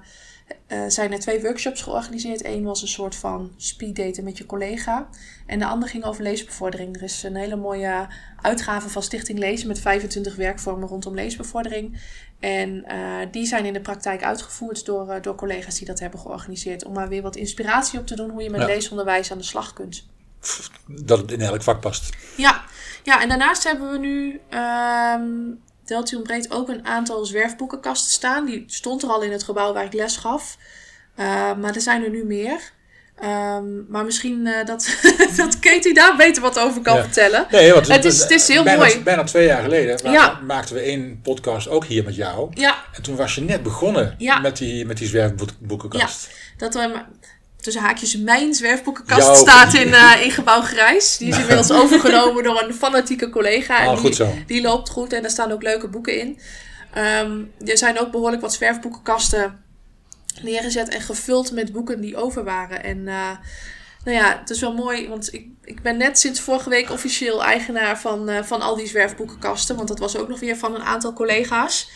zijn 0.88 1.12
er 1.12 1.20
twee 1.20 1.42
workshops 1.42 1.82
georganiseerd. 1.82 2.44
Eén 2.44 2.64
was 2.64 2.82
een 2.82 2.88
soort 2.88 3.14
van 3.14 3.52
speeddaten 3.56 4.24
met 4.24 4.38
je 4.38 4.46
collega. 4.46 5.08
En 5.46 5.58
de 5.58 5.66
andere 5.66 5.90
ging 5.90 6.04
over 6.04 6.22
leesbevordering. 6.22 6.96
Er 6.96 7.02
is 7.02 7.22
een 7.22 7.36
hele 7.36 7.56
mooie 7.56 8.06
uitgave 8.40 8.88
van 8.88 9.02
Stichting 9.02 9.38
Lezen 9.38 9.68
met 9.68 9.78
25 9.78 10.36
werkvormen 10.36 10.88
rondom 10.88 11.14
leesbevordering. 11.14 12.00
En 12.42 12.84
uh, 12.88 13.18
die 13.30 13.46
zijn 13.46 13.64
in 13.64 13.72
de 13.72 13.80
praktijk 13.80 14.22
uitgevoerd 14.22 14.84
door, 14.84 15.08
uh, 15.08 15.22
door 15.22 15.34
collega's 15.34 15.78
die 15.78 15.86
dat 15.86 16.00
hebben 16.00 16.20
georganiseerd. 16.20 16.84
Om 16.84 16.92
maar 16.92 17.08
weer 17.08 17.22
wat 17.22 17.36
inspiratie 17.36 17.98
op 17.98 18.06
te 18.06 18.16
doen 18.16 18.30
hoe 18.30 18.42
je 18.42 18.50
met 18.50 18.60
ja. 18.60 18.66
leesonderwijs 18.66 19.32
aan 19.32 19.38
de 19.38 19.44
slag 19.44 19.72
kunt. 19.72 20.06
Dat 20.86 21.18
het 21.18 21.32
in 21.32 21.40
elk 21.40 21.62
vak 21.62 21.80
past. 21.80 22.16
Ja, 22.36 22.64
ja 23.02 23.22
en 23.22 23.28
daarnaast 23.28 23.64
hebben 23.64 23.90
we 23.90 23.98
nu 23.98 24.40
um, 24.50 25.60
Deltium 25.84 26.22
Breed 26.22 26.50
ook 26.50 26.68
een 26.68 26.86
aantal 26.86 27.24
zwerfboekenkasten 27.24 28.12
staan. 28.12 28.46
Die 28.46 28.64
stond 28.66 29.02
er 29.02 29.08
al 29.08 29.22
in 29.22 29.32
het 29.32 29.42
gebouw 29.42 29.72
waar 29.72 29.84
ik 29.84 29.92
les 29.92 30.16
gaf. 30.16 30.56
Uh, 31.16 31.26
maar 31.56 31.74
er 31.74 31.80
zijn 31.80 32.04
er 32.04 32.10
nu 32.10 32.24
meer. 32.24 32.72
Um, 33.20 33.86
maar 33.88 34.04
misschien 34.04 34.46
uh, 34.46 34.64
dat, 34.64 34.96
dat 35.36 35.58
Katie 35.58 35.94
daar 35.94 36.16
beter 36.16 36.42
wat 36.42 36.58
over 36.58 36.82
kan 36.82 36.96
ja. 36.96 37.02
vertellen. 37.02 37.46
Nee, 37.50 37.72
want 37.72 37.88
het, 37.88 38.04
is, 38.04 38.20
het 38.20 38.30
is 38.30 38.48
heel 38.48 38.64
bijna, 38.64 38.84
mooi. 38.84 39.02
Bijna 39.02 39.24
twee 39.24 39.46
jaar 39.46 39.62
geleden 39.62 40.12
ja. 40.12 40.40
maakten 40.46 40.74
we 40.74 40.80
één 40.80 41.20
podcast 41.22 41.68
ook 41.68 41.84
hier 41.84 42.04
met 42.04 42.14
jou. 42.14 42.50
Ja. 42.54 42.84
En 42.92 43.02
toen 43.02 43.16
was 43.16 43.34
je 43.34 43.40
net 43.40 43.62
begonnen 43.62 44.16
met 44.42 44.56
die, 44.56 44.86
met 44.86 44.98
die 44.98 45.08
zwerfboekenkast. 45.08 46.28
Ja, 46.30 46.56
dat 46.56 46.74
we 46.74 47.04
tussen 47.62 47.82
haakjes 47.82 48.16
mijn 48.16 48.54
zwerfboekenkast 48.54 49.26
Jouw... 49.26 49.34
staat 49.34 49.74
in, 49.74 49.88
uh, 49.88 50.12
in 50.24 50.30
gebouw 50.30 50.60
Grijs. 50.60 51.16
Die 51.16 51.28
is 51.28 51.38
inmiddels 51.38 51.72
overgenomen 51.82 52.44
door 52.44 52.62
een 52.62 52.74
fanatieke 52.74 53.30
collega. 53.30 53.80
En 53.80 53.88
die, 53.88 53.98
goed 53.98 54.16
zo. 54.16 54.34
die 54.46 54.62
loopt 54.62 54.88
goed 54.88 55.12
en 55.12 55.24
er 55.24 55.30
staan 55.30 55.52
ook 55.52 55.62
leuke 55.62 55.88
boeken 55.88 56.18
in. 56.18 56.38
Um, 56.98 57.52
er 57.64 57.78
zijn 57.78 58.00
ook 58.00 58.10
behoorlijk 58.10 58.42
wat 58.42 58.52
zwerfboekenkasten 58.52 59.61
neergezet 60.42 60.88
en 60.88 61.00
gevuld 61.00 61.52
met 61.52 61.72
boeken 61.72 62.00
die 62.00 62.16
over 62.16 62.44
waren. 62.44 62.84
En 62.84 62.98
uh, 62.98 63.30
nou 64.04 64.16
ja, 64.16 64.38
het 64.38 64.50
is 64.50 64.60
wel 64.60 64.74
mooi, 64.74 65.08
want 65.08 65.34
ik, 65.34 65.46
ik 65.64 65.82
ben 65.82 65.96
net 65.96 66.18
sinds 66.18 66.40
vorige 66.40 66.68
week 66.68 66.90
officieel 66.90 67.44
eigenaar 67.44 68.00
van, 68.00 68.30
uh, 68.30 68.42
van 68.42 68.60
al 68.60 68.76
die 68.76 68.86
zwerfboekenkasten. 68.86 69.76
Want 69.76 69.88
dat 69.88 69.98
was 69.98 70.16
ook 70.16 70.28
nog 70.28 70.40
weer 70.40 70.56
van 70.56 70.74
een 70.74 70.82
aantal 70.82 71.12
collega's. 71.12 71.90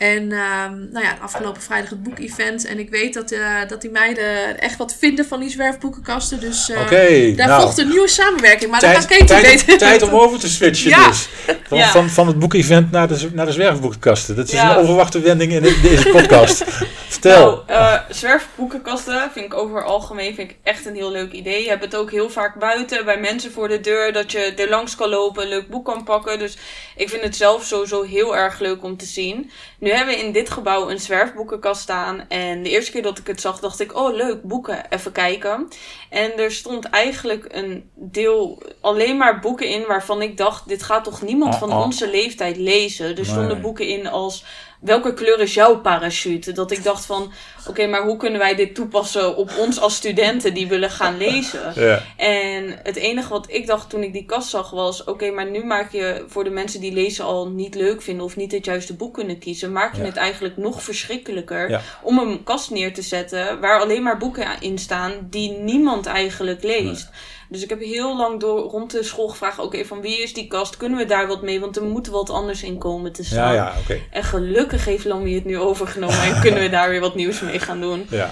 En 0.00 0.22
um, 0.22 0.88
nou 0.92 1.04
ja, 1.04 1.16
afgelopen 1.22 1.62
vrijdag 1.62 1.90
het 1.90 2.02
boekevent. 2.02 2.64
En 2.66 2.78
ik 2.78 2.90
weet 2.90 3.14
dat, 3.14 3.32
uh, 3.32 3.56
dat 3.68 3.80
die 3.80 3.90
meiden 3.90 4.60
echt 4.60 4.76
wat 4.76 4.96
vinden 4.98 5.24
van 5.26 5.40
die 5.40 5.50
zwerfboekenkasten. 5.50 6.40
Dus 6.40 6.68
uh, 6.68 6.80
okay, 6.80 7.34
daar 7.34 7.46
nou, 7.48 7.60
volgt 7.62 7.78
een 7.78 7.88
nieuwe 7.88 8.08
samenwerking. 8.08 8.70
Maar 8.70 8.80
tijd, 8.80 8.94
daar 8.94 9.06
kan 9.06 9.26
Katie 9.26 9.42
tijd, 9.42 9.64
weten. 9.64 9.78
tijd 9.78 10.02
om 10.02 10.10
over 10.22 10.38
te 10.38 10.48
switchen 10.48 10.90
Ja. 10.90 11.08
dus. 11.08 11.28
Van, 11.68 11.78
Ja. 11.78 11.90
van, 11.90 12.08
van 12.10 12.26
het 12.26 12.38
boekevent 12.38 12.90
naar 12.90 13.08
de, 13.08 13.28
naar 13.32 13.46
de 13.46 13.52
zwerfboekenkasten. 13.52 14.36
Dat 14.36 14.46
is 14.46 14.52
Ja. 14.52 14.72
een 14.72 14.78
onverwachte 14.80 15.20
wending 15.20 15.52
in 15.52 15.62
de- 15.62 15.80
deze 15.82 16.08
podcast. 16.08 16.64
Vertel. 17.08 17.64
Nou, 17.66 17.78
eh, 17.94 18.00
zwerfboekenkasten 18.10 19.30
vind 19.32 19.44
ik 19.44 19.54
over 19.54 19.76
het 19.76 19.86
algemeen 19.86 20.34
vind 20.34 20.50
ik 20.50 20.56
echt 20.62 20.86
een 20.86 20.94
heel 20.94 21.10
leuk 21.10 21.32
idee. 21.32 21.62
Je 21.62 21.68
hebt 21.68 21.84
het 21.84 21.96
ook 21.96 22.10
heel 22.10 22.30
vaak 22.30 22.58
buiten 22.58 23.04
bij 23.04 23.20
mensen 23.20 23.52
voor 23.52 23.68
de 23.68 23.80
deur. 23.80 24.12
Dat 24.12 24.32
je 24.32 24.38
er 24.56 24.68
langs 24.68 24.94
kan 24.96 25.08
lopen, 25.08 25.42
een 25.42 25.48
leuk 25.48 25.68
boek 25.68 25.84
kan 25.84 26.04
pakken. 26.04 26.38
Dus 26.38 26.56
ik 26.96 27.08
vind 27.08 27.22
het 27.22 27.36
zelf 27.36 27.64
sowieso 27.64 28.02
heel 28.02 28.36
erg 28.36 28.58
leuk 28.60 28.82
om 28.82 28.96
te 28.96 29.04
zien. 29.06 29.50
Nu 29.80 29.90
hebben 29.90 30.14
we 30.14 30.20
in 30.20 30.32
dit 30.32 30.50
gebouw 30.50 30.90
een 30.90 31.00
zwerfboekenkast 31.00 31.80
staan. 31.82 32.28
En 32.28 32.62
de 32.62 32.70
eerste 32.70 32.90
keer 32.92 33.02
dat 33.02 33.18
ik 33.18 33.26
het 33.26 33.40
zag, 33.40 33.60
dacht 33.60 33.80
ik: 33.80 33.96
oh 33.96 34.14
leuk, 34.14 34.42
boeken, 34.42 34.84
even 34.90 35.12
kijken. 35.12 35.68
En 36.10 36.38
er 36.38 36.52
stond 36.52 36.84
eigenlijk 36.84 37.44
een 37.48 37.90
deel 37.94 38.62
alleen 38.80 39.16
maar 39.16 39.40
boeken 39.40 39.66
in 39.68 39.86
waarvan 39.86 40.22
ik 40.22 40.36
dacht: 40.36 40.68
dit 40.68 40.82
gaat 40.82 41.04
toch 41.04 41.22
niemand 41.22 41.56
van 41.56 41.70
Oh, 41.70 41.76
oh. 41.78 41.84
onze 41.84 42.10
leeftijd 42.10 42.56
lezen. 42.56 43.16
Er 43.16 43.24
stonden 43.24 43.46
Nee. 43.52 43.60
boeken 43.60 43.86
in 43.86 44.06
als 44.06 44.44
welke 44.80 45.14
kleur 45.14 45.40
is 45.40 45.54
jouw 45.54 45.80
parachute? 45.80 46.52
Dat 46.52 46.70
ik 46.70 46.82
dacht 46.84 47.06
van, 47.06 47.32
oké, 47.68 47.86
maar 47.86 48.02
hoe 48.02 48.16
kunnen 48.16 48.38
wij 48.40 48.54
dit 48.54 48.74
toepassen 48.74 49.36
op 49.36 49.50
ons 49.58 49.80
als 49.80 49.94
studenten 49.94 50.54
die 50.54 50.68
willen 50.68 50.90
gaan 50.90 51.16
lezen? 51.16 51.72
Ja. 51.80 52.02
En 52.16 52.78
het 52.82 52.96
enige 52.96 53.28
wat 53.28 53.46
ik 53.50 53.66
dacht 53.66 53.90
toen 53.90 54.02
ik 54.02 54.12
die 54.12 54.24
kast 54.24 54.48
zag 54.48 54.70
was, 54.70 55.04
oké, 55.04 55.30
maar 55.30 55.50
nu 55.50 55.64
maak 55.64 55.92
je 55.92 56.24
voor 56.28 56.44
de 56.44 56.50
mensen 56.50 56.80
die 56.80 56.92
lezen 56.92 57.24
al 57.24 57.48
niet 57.48 57.74
leuk 57.74 58.02
vinden 58.02 58.24
of 58.24 58.36
niet 58.36 58.52
het 58.52 58.64
juiste 58.64 58.94
boek 58.94 59.14
kunnen 59.14 59.38
kiezen, 59.38 59.72
maak 59.72 59.94
je 59.94 60.00
Ja. 60.00 60.06
het 60.06 60.16
eigenlijk 60.16 60.56
nog 60.56 60.82
verschrikkelijker 60.82 61.70
Ja. 61.70 61.80
om 62.02 62.18
een 62.18 62.42
kast 62.44 62.70
neer 62.70 62.94
te 62.94 63.02
zetten 63.02 63.60
waar 63.60 63.80
alleen 63.80 64.02
maar 64.02 64.18
boeken 64.18 64.46
in 64.60 64.78
staan 64.78 65.12
die 65.30 65.50
niemand 65.50 66.06
eigenlijk 66.06 66.62
leest. 66.62 67.08
Dus 67.50 67.62
ik 67.62 67.68
heb 67.68 67.80
heel 67.80 68.16
lang 68.16 68.40
door 68.40 68.58
rond 68.60 68.90
de 68.90 69.02
school 69.02 69.28
gevraagd, 69.28 69.58
oké, 69.58 69.84
van 69.84 70.00
wie 70.00 70.22
is 70.22 70.34
die 70.34 70.46
kast? 70.46 70.76
Kunnen 70.76 70.98
we 70.98 71.04
daar 71.04 71.26
wat 71.26 71.42
mee? 71.42 71.60
Want 71.60 71.76
er 71.76 71.82
moet 71.82 72.06
wat 72.06 72.30
anders 72.30 72.62
in 72.62 72.78
komen 72.78 73.12
te 73.12 73.24
staan. 73.24 73.54
Ja, 73.54 73.72
ja, 73.72 73.74
oké. 73.80 74.00
En 74.10 74.24
gelukkig 74.24 74.84
heeft 74.84 75.04
Lammy 75.04 75.34
het 75.34 75.44
nu 75.44 75.58
overgenomen 75.58 76.22
en 76.22 76.40
kunnen 76.40 76.60
we 76.60 76.68
daar 76.78 76.90
weer 76.90 77.00
wat 77.00 77.14
nieuws 77.14 77.40
mee 77.40 77.58
gaan 77.58 77.80
doen. 77.80 78.06
Ja. 78.10 78.30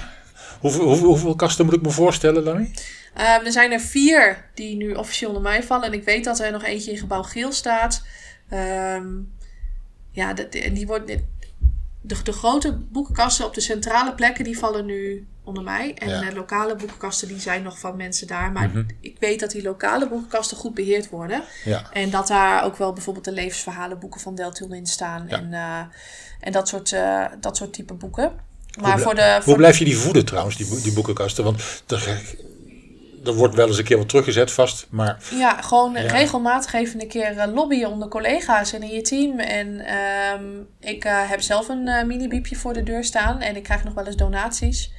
Hoeveel, 0.61 0.85
hoeveel, 0.85 1.07
hoeveel 1.07 1.35
kasten 1.35 1.65
moet 1.65 1.75
ik 1.75 1.83
me 1.83 1.91
voorstellen, 1.91 2.43
Lammy? 2.43 2.71
Um, 3.15 3.45
er 3.45 3.53
zijn 3.53 3.73
er 3.73 3.81
vier 3.81 4.51
die 4.55 4.77
nu 4.77 4.95
officieel 4.95 5.29
onder 5.29 5.45
mij 5.45 5.63
vallen. 5.63 5.87
En 5.87 5.93
ik 5.93 6.05
weet 6.05 6.25
dat 6.25 6.41
er 6.41 6.53
nog 6.53 6.65
eentje 6.65 6.91
in 6.91 6.99
gebouw 6.99 7.23
Geel 7.23 7.53
staat. 7.53 8.03
Um, 8.53 9.33
ja, 10.11 10.35
en 10.51 10.75
die 10.75 10.87
wordt, 10.87 11.17
de, 12.09 12.33
grote 12.33 12.73
boekenkasten 12.79 13.45
op 13.47 13.55
de 13.55 13.61
centrale 13.61 14.15
plekken, 14.15 14.45
die 14.45 14.59
vallen 14.59 14.85
nu 14.87 15.27
onder 15.45 15.63
mij. 15.63 15.95
En 15.95 16.09
Ja. 16.09 16.21
de 16.21 16.35
lokale 16.35 16.77
boekenkasten, 16.77 17.29
die 17.29 17.41
zijn 17.41 17.63
nog 17.63 17.79
van 17.79 17.97
mensen 17.97 18.27
daar. 18.27 18.53
Maar 18.53 18.69
Mhm. 18.69 18.85
ik 19.01 19.17
weet 19.21 19.41
dat 19.41 19.51
die 19.51 19.63
lokale 19.63 20.09
boekenkasten 20.09 20.57
goed 20.57 20.75
beheerd 20.75 21.09
worden. 21.11 21.43
Ja. 21.65 21.93
En 21.93 22.11
dat 22.11 22.27
daar 22.29 22.65
ook 22.65 22.77
wel 22.77 22.93
bijvoorbeeld 22.93 23.25
de 23.25 23.33
levensverhalenboeken 23.33 24.21
van 24.21 24.35
Deltul 24.35 24.73
in 24.73 24.87
staan. 24.87 25.27
Ja. 25.29 25.37
En, 25.39 25.53
eh, 25.53 25.81
en 26.41 26.53
dat, 26.53 26.69
soort, 26.69 26.93
eh, 26.93 27.25
dat 27.41 27.57
soort 27.57 27.73
type 27.73 27.95
boeken. 27.95 28.33
Hoe 28.73 28.83
Maar 28.87 28.97
bl- 28.97 29.03
voor 29.03 29.15
de... 29.15 29.41
Hoe 29.45 29.57
blijf 29.57 29.79
je 29.79 29.85
die 29.85 29.97
voeden 29.97 30.25
trouwens, 30.25 30.57
die, 30.57 30.81
die 30.83 30.93
boekenkasten? 30.93 31.45
Want 31.45 31.83
er, 31.87 32.21
er 33.25 33.35
wordt 33.35 33.55
wel 33.55 33.67
eens 33.67 33.79
een 33.79 33.85
keer 33.85 33.97
wat 33.99 34.09
teruggezet 34.09 34.53
vast, 34.53 34.87
maar 34.91 35.19
Ja, 35.31 35.63
gewoon 35.63 35.93
Ja. 35.93 36.01
regelmatig 36.01 36.73
even 36.73 37.01
een 37.01 37.09
keer 37.09 37.39
eh, 37.39 37.53
lobbyen 37.55 37.91
onder 37.91 38.09
collega's 38.09 38.73
en 38.73 38.83
in 38.83 38.89
je 38.95 39.01
team. 39.03 39.39
En 39.39 39.81
ehm, 39.81 40.45
ik 40.81 41.05
eh, 41.05 41.31
heb 41.31 41.41
zelf 41.41 41.69
een 41.69 41.89
eh, 41.89 42.05
mini-biepje 42.05 42.57
voor 42.57 42.73
de 42.73 42.83
deur 42.83 43.05
staan 43.05 43.41
en 43.41 43.57
ik 43.57 43.63
krijg 43.63 43.85
nog 43.85 43.95
wel 43.95 44.07
eens 44.07 44.17
donaties. 44.17 44.93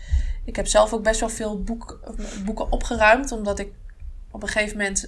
Ik 0.45 0.55
heb 0.55 0.67
zelf 0.67 0.93
ook 0.93 1.03
best 1.03 1.19
wel 1.19 1.29
veel 1.29 1.63
boek, 1.63 1.99
boeken 2.45 2.71
opgeruimd, 2.71 3.31
omdat 3.31 3.59
ik 3.59 3.67
op 4.31 4.41
een 4.43 4.47
gegeven 4.49 4.77
moment 4.77 5.01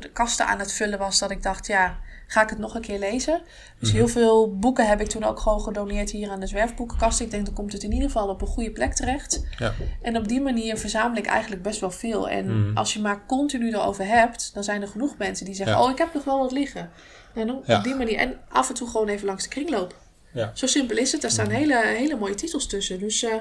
de 0.00 0.10
kasten 0.12 0.46
aan 0.46 0.58
het 0.58 0.72
vullen 0.72 0.98
was. 0.98 1.18
Dat 1.18 1.30
ik 1.30 1.42
dacht, 1.42 1.66
ja, 1.66 1.98
ga 2.26 2.42
ik 2.42 2.48
het 2.50 2.58
nog 2.58 2.74
een 2.74 2.80
keer 2.80 2.98
lezen? 2.98 3.40
Dus 3.80 3.88
Mhm. 3.88 3.96
heel 3.98 4.08
veel 4.08 4.56
boeken 4.58 4.86
heb 4.86 5.00
ik 5.00 5.06
toen 5.08 5.24
ook 5.24 5.40
gewoon 5.40 5.60
gedoneerd 5.60 6.10
hier 6.10 6.30
aan 6.30 6.40
de 6.40 6.46
zwerfboekenkast. 6.46 7.20
Ik 7.20 7.30
denk, 7.30 7.44
dan 7.44 7.54
komt 7.54 7.72
het 7.72 7.82
in 7.82 7.92
ieder 7.92 8.10
geval 8.10 8.28
op 8.28 8.40
een 8.40 8.46
goede 8.46 8.70
plek 8.70 8.94
terecht. 8.94 9.46
ja. 9.58 9.74
En 10.02 10.16
op 10.16 10.28
die 10.28 10.40
manier 10.40 10.76
verzamel 10.78 11.16
ik 11.16 11.26
eigenlijk 11.26 11.62
best 11.62 11.80
wel 11.80 11.90
veel. 11.90 12.28
En 12.28 12.60
Mhm. 12.66 12.76
als 12.76 12.92
je 12.94 13.00
maar 13.00 13.26
continu 13.26 13.72
erover 13.72 14.06
hebt, 14.06 14.50
dan 14.54 14.64
zijn 14.64 14.82
er 14.82 14.88
genoeg 14.88 15.16
mensen 15.18 15.44
die 15.46 15.54
zeggen: 15.54 15.76
Ja. 15.76 15.82
Oh, 15.84 15.90
ik 15.90 15.98
heb 15.98 16.14
nog 16.14 16.24
wel 16.24 16.38
wat 16.38 16.52
liggen. 16.52 16.90
En 17.34 17.62
Ja. 17.66 17.76
op 17.78 17.84
die 17.84 17.94
manier. 17.94 18.18
En 18.18 18.38
af 18.48 18.68
en 18.68 18.74
toe 18.74 18.88
gewoon 18.88 19.08
even 19.08 19.26
langs 19.26 19.42
de 19.42 19.48
kringloop. 19.48 19.94
Ja. 20.32 20.44
Mhm. 20.46 20.56
Zo 20.56 20.66
simpel 20.66 20.96
is 20.96 21.12
het. 21.12 21.20
Daar 21.20 21.30
staan 21.30 21.50
hele, 21.50 21.82
hele 21.86 22.16
mooie 22.16 22.34
titels 22.34 22.66
tussen. 22.66 22.98
Dus, 22.98 23.22
eh, 23.22 23.32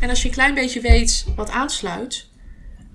en 0.00 0.08
als 0.08 0.22
je 0.22 0.28
een 0.28 0.34
klein 0.34 0.54
beetje 0.54 0.80
weet 0.80 1.24
wat 1.36 1.50
aansluit. 1.50 2.28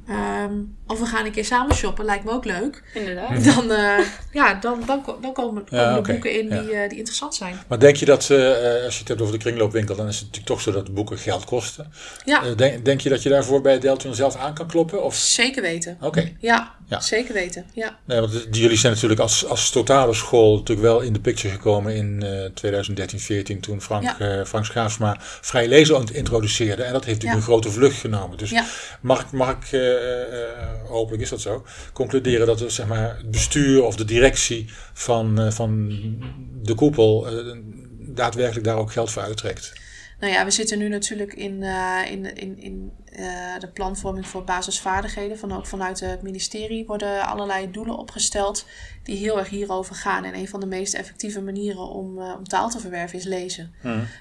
ehm, 0.07 0.53
of 0.87 0.99
we 0.99 1.05
gaan 1.05 1.25
een 1.25 1.31
keer 1.31 1.45
samen 1.45 1.75
shoppen, 1.75 2.05
lijkt 2.05 2.23
me 2.23 2.31
ook 2.31 2.45
leuk. 2.45 2.83
Inderdaad. 2.93 3.43
Dan, 3.55 3.71
eh, 3.71 3.99
ja, 4.31 4.53
dan, 4.53 4.83
dan, 4.85 5.03
dan 5.21 5.33
komen, 5.33 5.33
komen 5.33 5.63
Ja, 5.69 5.91
er 5.91 5.97
oké. 5.97 6.11
boeken 6.11 6.39
in 6.39 6.47
Ja. 6.49 6.61
die, 6.61 6.71
eh, 6.71 6.89
die 6.89 6.97
interessant 6.97 7.35
zijn. 7.35 7.55
Maar 7.67 7.79
denk 7.79 7.95
je 7.95 8.05
dat, 8.05 8.29
eh, 8.29 8.37
als 8.83 8.93
je 8.93 8.99
het 8.99 9.07
hebt 9.07 9.21
over 9.21 9.33
de 9.33 9.39
kringloopwinkel, 9.39 9.95
dan 9.95 10.07
is 10.07 10.15
het 10.15 10.25
natuurlijk 10.25 10.47
toch 10.53 10.61
zo 10.61 10.71
dat 10.71 10.85
de 10.85 10.91
boeken 10.91 11.17
geld 11.17 11.45
kosten. 11.45 11.91
Ja, 12.25 12.43
Eh, 12.43 12.55
denk, 12.57 12.85
denk 12.85 13.01
je 13.01 13.09
dat 13.09 13.23
je 13.23 13.29
daarvoor 13.29 13.61
bij 13.61 13.79
Deltron 13.79 14.15
zelf 14.15 14.35
aan 14.35 14.53
kan 14.53 14.67
kloppen? 14.67 15.03
Of? 15.03 15.15
zeker 15.15 15.61
weten. 15.61 15.97
Oké. 16.01 16.31
Ja, 16.39 16.73
Ja. 16.87 16.99
zeker 16.99 17.33
weten. 17.33 17.65
Ja. 17.73 17.97
Nee, 18.05 18.19
want 18.19 18.47
jullie 18.51 18.77
zijn 18.77 18.93
natuurlijk 18.93 19.19
als, 19.21 19.45
als 19.45 19.69
totale 19.69 20.13
school 20.13 20.57
natuurlijk 20.57 20.87
wel 20.87 20.99
in 20.99 21.13
de 21.13 21.19
picture 21.19 21.53
gekomen 21.53 21.95
in 21.95 22.23
eh 22.23 22.45
2013, 22.53 23.19
14 23.19 23.59
toen 23.59 23.81
Frank, 23.81 24.03
Ja. 24.03 24.19
eh, 24.19 24.45
Frank 24.45 24.65
Schaafsma 24.65 25.17
vrij 25.19 25.67
lezen 25.67 26.05
introduceerde. 26.13 26.83
En 26.83 26.93
dat 26.93 27.05
heeft 27.05 27.21
natuurlijk 27.23 27.31
Ja. 27.47 27.53
een 27.53 27.59
grote 27.61 27.71
vlucht 27.71 27.97
genomen. 27.99 28.37
Dus 28.37 28.49
Ja. 28.49 28.65
mag, 29.01 29.21
ik- 29.21 29.31
mag 29.31 29.49
ik, 29.51 29.71
eh, 29.71 30.21
eh, 30.21 30.47
hopelijk 30.87 31.23
is 31.23 31.29
dat 31.29 31.41
zo, 31.41 31.65
concluderen 31.93 32.47
dat 32.47 32.63
zeg 32.67 32.87
maar, 32.87 33.17
het 33.17 33.31
bestuur 33.31 33.83
of 33.83 33.95
de 33.95 34.05
directie 34.05 34.69
van, 34.93 35.39
eh, 35.39 35.51
van 35.51 35.87
de 36.61 36.75
koepel 36.75 37.27
eh, 37.27 37.57
daadwerkelijk 37.99 38.65
daar 38.65 38.77
ook 38.77 38.91
geld 38.91 39.11
voor 39.11 39.21
uittrekt? 39.21 39.73
Nou 40.19 40.33
ja, 40.33 40.45
we 40.45 40.51
zitten 40.51 40.77
nu 40.77 40.87
natuurlijk 40.87 41.33
in, 41.33 41.63
eh, 41.63 42.11
in, 42.11 42.35
in, 42.35 42.59
in 42.59 42.91
eh, 43.05 43.59
de 43.59 43.67
planvorming 43.67 44.27
voor 44.27 44.43
basisvaardigheden. 44.43 45.37
Van, 45.37 45.51
ook 45.51 45.65
vanuit 45.65 45.99
het 45.99 46.21
ministerie 46.21 46.85
worden 46.85 47.25
allerlei 47.25 47.71
doelen 47.71 47.97
opgesteld 47.97 48.65
die 49.03 49.17
heel 49.17 49.37
erg 49.39 49.49
hierover 49.49 49.95
gaan. 49.95 50.23
En 50.23 50.35
een 50.35 50.47
van 50.47 50.59
de 50.59 50.65
meest 50.65 50.93
effectieve 50.93 51.41
manieren 51.41 51.89
om, 51.89 52.19
eh, 52.19 52.33
om 52.37 52.43
taal 52.43 52.69
te 52.69 52.79
verwerven 52.79 53.19
is 53.19 53.25
lezen. 53.25 53.73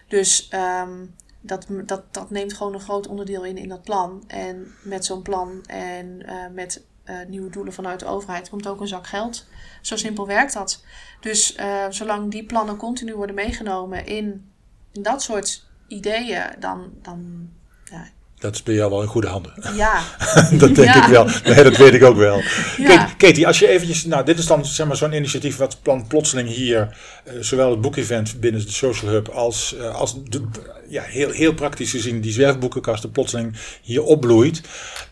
Dus 0.09 0.49
ehm, 0.49 1.05
dat, 1.47 1.67
dat, 1.85 2.15
dat 2.15 2.31
neemt 2.31 2.53
gewoon 2.53 2.75
een 2.75 2.81
groot 2.81 3.07
onderdeel 3.07 3.45
in 3.45 3.57
in 3.57 3.69
dat 3.69 3.83
plan. 3.83 4.25
En 4.27 4.75
met 4.83 5.05
zo'n 5.05 5.23
plan 5.23 5.65
en 5.67 6.27
eh, 6.27 6.51
met 6.53 6.85
eh, 7.05 7.17
nieuwe 7.29 7.51
doelen 7.51 7.73
vanuit 7.73 8.01
de 8.01 8.07
overheid 8.07 8.49
komt 8.49 8.67
ook 8.67 8.81
een 8.81 8.89
zak 8.89 9.07
geld. 9.07 9.47
Zo 9.83 9.97
simpel 9.97 10.27
werkt 10.27 10.53
dat. 10.53 10.85
Dus 11.21 11.55
eh, 11.55 11.87
zolang 11.89 12.31
die 12.31 12.45
plannen 12.45 12.77
continu 12.77 13.15
worden 13.15 13.35
meegenomen 13.35 14.07
in 14.07 14.53
in 14.95 15.03
dat 15.03 15.23
soort 15.23 15.67
ideeën, 15.89 16.43
dan, 16.59 16.93
dan 17.03 17.51
ja, 17.85 18.09
Dat 18.45 18.55
is 18.55 18.63
bij 18.63 18.75
jou 18.75 18.91
wel 18.91 19.03
in 19.03 19.09
goede 19.09 19.27
handen. 19.27 19.53
ja. 19.77 20.03
dat 20.59 20.75
denk 20.75 20.77
Ja. 20.95 21.05
ik 21.05 21.11
wel. 21.11 21.29
Nee, 21.45 21.63
dat 21.65 21.77
weet 21.77 21.95
ik 21.95 22.03
ook 22.05 22.17
wel. 22.17 22.43
Ja. 22.77 23.09
Katie, 23.17 23.47
als 23.47 23.59
je 23.59 23.69
eventjes... 23.69 24.05
Nou, 24.05 24.25
dit 24.25 24.39
is 24.39 24.47
dan 24.47 24.65
zeg 24.67 24.87
maar, 24.87 24.97
zo'n 24.97 25.13
initiatief 25.13 25.57
wat 25.57 25.79
plan, 25.83 26.07
plotseling 26.07 26.49
hier... 26.49 26.97
eh, 27.25 27.35
zowel 27.41 27.71
het 27.71 27.81
boekevent 27.81 28.41
binnen 28.41 28.61
de 28.67 28.71
Social 28.73 29.11
Hub 29.11 29.29
als, 29.29 29.77
eh, 29.77 29.95
als 29.95 30.17
de, 30.25 30.43
ja, 30.89 31.03
heel, 31.03 31.31
heel 31.31 31.55
praktisch 31.55 31.91
gezien 31.91 32.21
die 32.21 32.33
zwerfboekenkasten 32.33 33.11
plotseling 33.11 33.57
hier 33.83 34.03
opbloeit. 34.03 34.61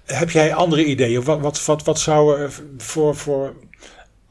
Heb 0.04 0.30
jij 0.30 0.54
andere 0.54 0.84
ideeën? 0.84 1.22
Wat, 1.22 1.40
wat, 1.40 1.64
wat, 1.64 1.84
wat 1.84 2.00
zou 2.00 2.40
er 2.40 2.50
voor, 2.78 3.16
voor 3.16 3.54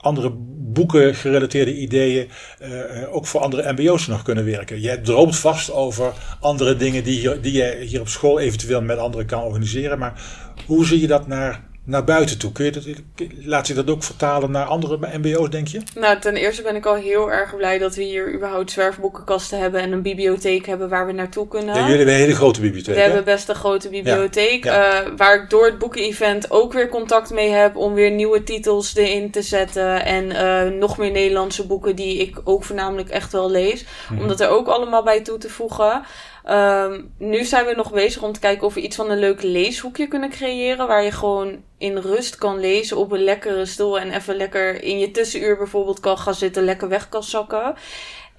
andere 0.02 0.32
boeken 0.74 1.16
gerelateerde 1.16 1.78
ideeën 1.78 2.30
eh, 2.60 3.02
eh, 3.02 3.16
ook 3.16 3.28
voor 3.28 3.42
andere 3.42 3.72
mbo's 3.72 4.08
nog 4.08 4.22
kunnen 4.22 4.46
werken? 4.46 4.80
Jij 4.80 4.98
droomt 4.98 5.36
vast 5.36 5.72
over 5.72 6.14
andere 6.40 6.76
dingen 6.76 7.04
die, 7.04 7.40
die 7.40 7.54
je 7.54 7.78
hier 7.86 8.00
op 8.00 8.08
school 8.08 8.40
eventueel 8.40 8.82
met 8.82 8.98
anderen 8.98 9.26
kan 9.26 9.44
organiseren. 9.44 10.00
Maar 10.00 10.22
hoe 10.66 10.86
zie 10.86 11.00
je 11.00 11.08
dat 11.08 11.28
naar, 11.28 11.70
naar 11.84 12.04
buiten 12.04 12.38
toe? 12.38 12.52
Kun 12.52 12.66
je 12.66 12.72
dat, 12.72 12.84
laat 13.46 13.68
je 13.68 13.74
dat 13.74 13.90
ook 13.90 14.04
vertalen 14.04 14.52
naar 14.52 14.66
andere 14.66 15.18
mbo's, 15.18 15.50
denk 15.50 15.68
je? 15.68 15.82
Nou, 15.96 16.20
ten 16.20 16.36
eerste 16.36 16.62
ben 16.62 16.76
ik 16.76 16.86
al 16.86 16.96
heel 16.96 17.32
erg 17.32 17.56
blij 17.56 17.78
dat 17.78 17.96
we 17.96 18.04
hier 18.04 18.34
überhaupt 18.34 18.72
zwerfboekenkasten 18.72 19.60
hebben 19.60 19.82
en 19.82 19.92
een 19.92 20.02
bibliotheek 20.02 20.66
hebben 20.66 20.90
waar 20.90 21.06
we 21.06 21.12
naartoe 21.12 21.48
kunnen. 21.48 21.76
Ja, 21.76 21.82
jullie 21.82 21.96
hebben 21.96 22.14
een 22.14 22.22
hele 22.22 22.36
grote 22.36 22.62
bibliotheek. 22.62 22.96
We 22.96 23.00
hè? 23.00 23.06
hebben 23.06 23.24
best 23.24 23.50
een 23.50 23.56
grote 23.56 23.90
bibliotheek. 23.90 24.64
Ja. 24.64 25.04
eh, 25.04 25.08
waar 25.18 25.44
ik 25.44 25.50
door 25.50 25.66
het 25.66 25.78
boeken-event 25.78 26.52
ook 26.52 26.74
weer 26.74 26.90
contact 26.90 27.30
mee 27.30 27.50
heb 27.50 27.76
om 27.76 27.94
weer 27.94 28.12
nieuwe 28.12 28.44
titels 28.44 28.96
erin 28.96 29.32
te 29.32 29.42
zetten. 29.42 30.06
En 30.06 30.32
eh, 30.32 30.72
nog 30.72 30.98
meer 30.98 31.12
Nederlandse 31.12 31.68
boeken 31.68 31.96
die 31.96 32.18
ik 32.18 32.42
ook 32.44 32.64
voornamelijk 32.64 33.10
echt 33.10 33.32
wel 33.32 33.52
lees. 33.52 33.86
Mhm. 34.10 34.22
Om 34.22 34.28
dat 34.28 34.40
er 34.40 34.50
ook 34.50 34.68
allemaal 34.68 35.04
bij 35.04 35.22
toe 35.22 35.38
te 35.38 35.50
voegen. 35.50 36.04
Ehm, 36.44 37.02
nu 37.18 37.44
zijn 37.44 37.66
we 37.66 37.74
nog 37.74 37.92
bezig 37.92 38.22
om 38.22 38.32
te 38.32 38.40
kijken 38.40 38.68
of 38.68 38.74
we 38.74 38.82
iets 38.82 38.96
van 38.96 39.10
een 39.10 39.20
leuk 39.20 39.42
leeshoekje 39.42 40.08
kunnen 40.08 40.30
creëren. 40.30 40.88
Waar 40.88 41.04
je 41.04 41.12
gewoon 41.12 41.64
in 41.78 41.98
rust 41.98 42.36
kan 42.36 42.60
lezen 42.60 42.98
op 42.98 43.12
een 43.12 43.24
lekkere 43.24 43.66
stoel. 43.66 44.00
En 44.00 44.12
even 44.12 44.36
lekker 44.36 44.84
in 44.84 45.00
je 45.00 45.12
tussenuur 45.12 45.58
bijvoorbeeld 45.58 46.00
kan 46.00 46.18
gaan 46.18 46.36
zitten. 46.36 46.64
Lekker 46.64 46.90
weg 46.90 47.10
kan 47.10 47.24
zakken. 47.24 47.76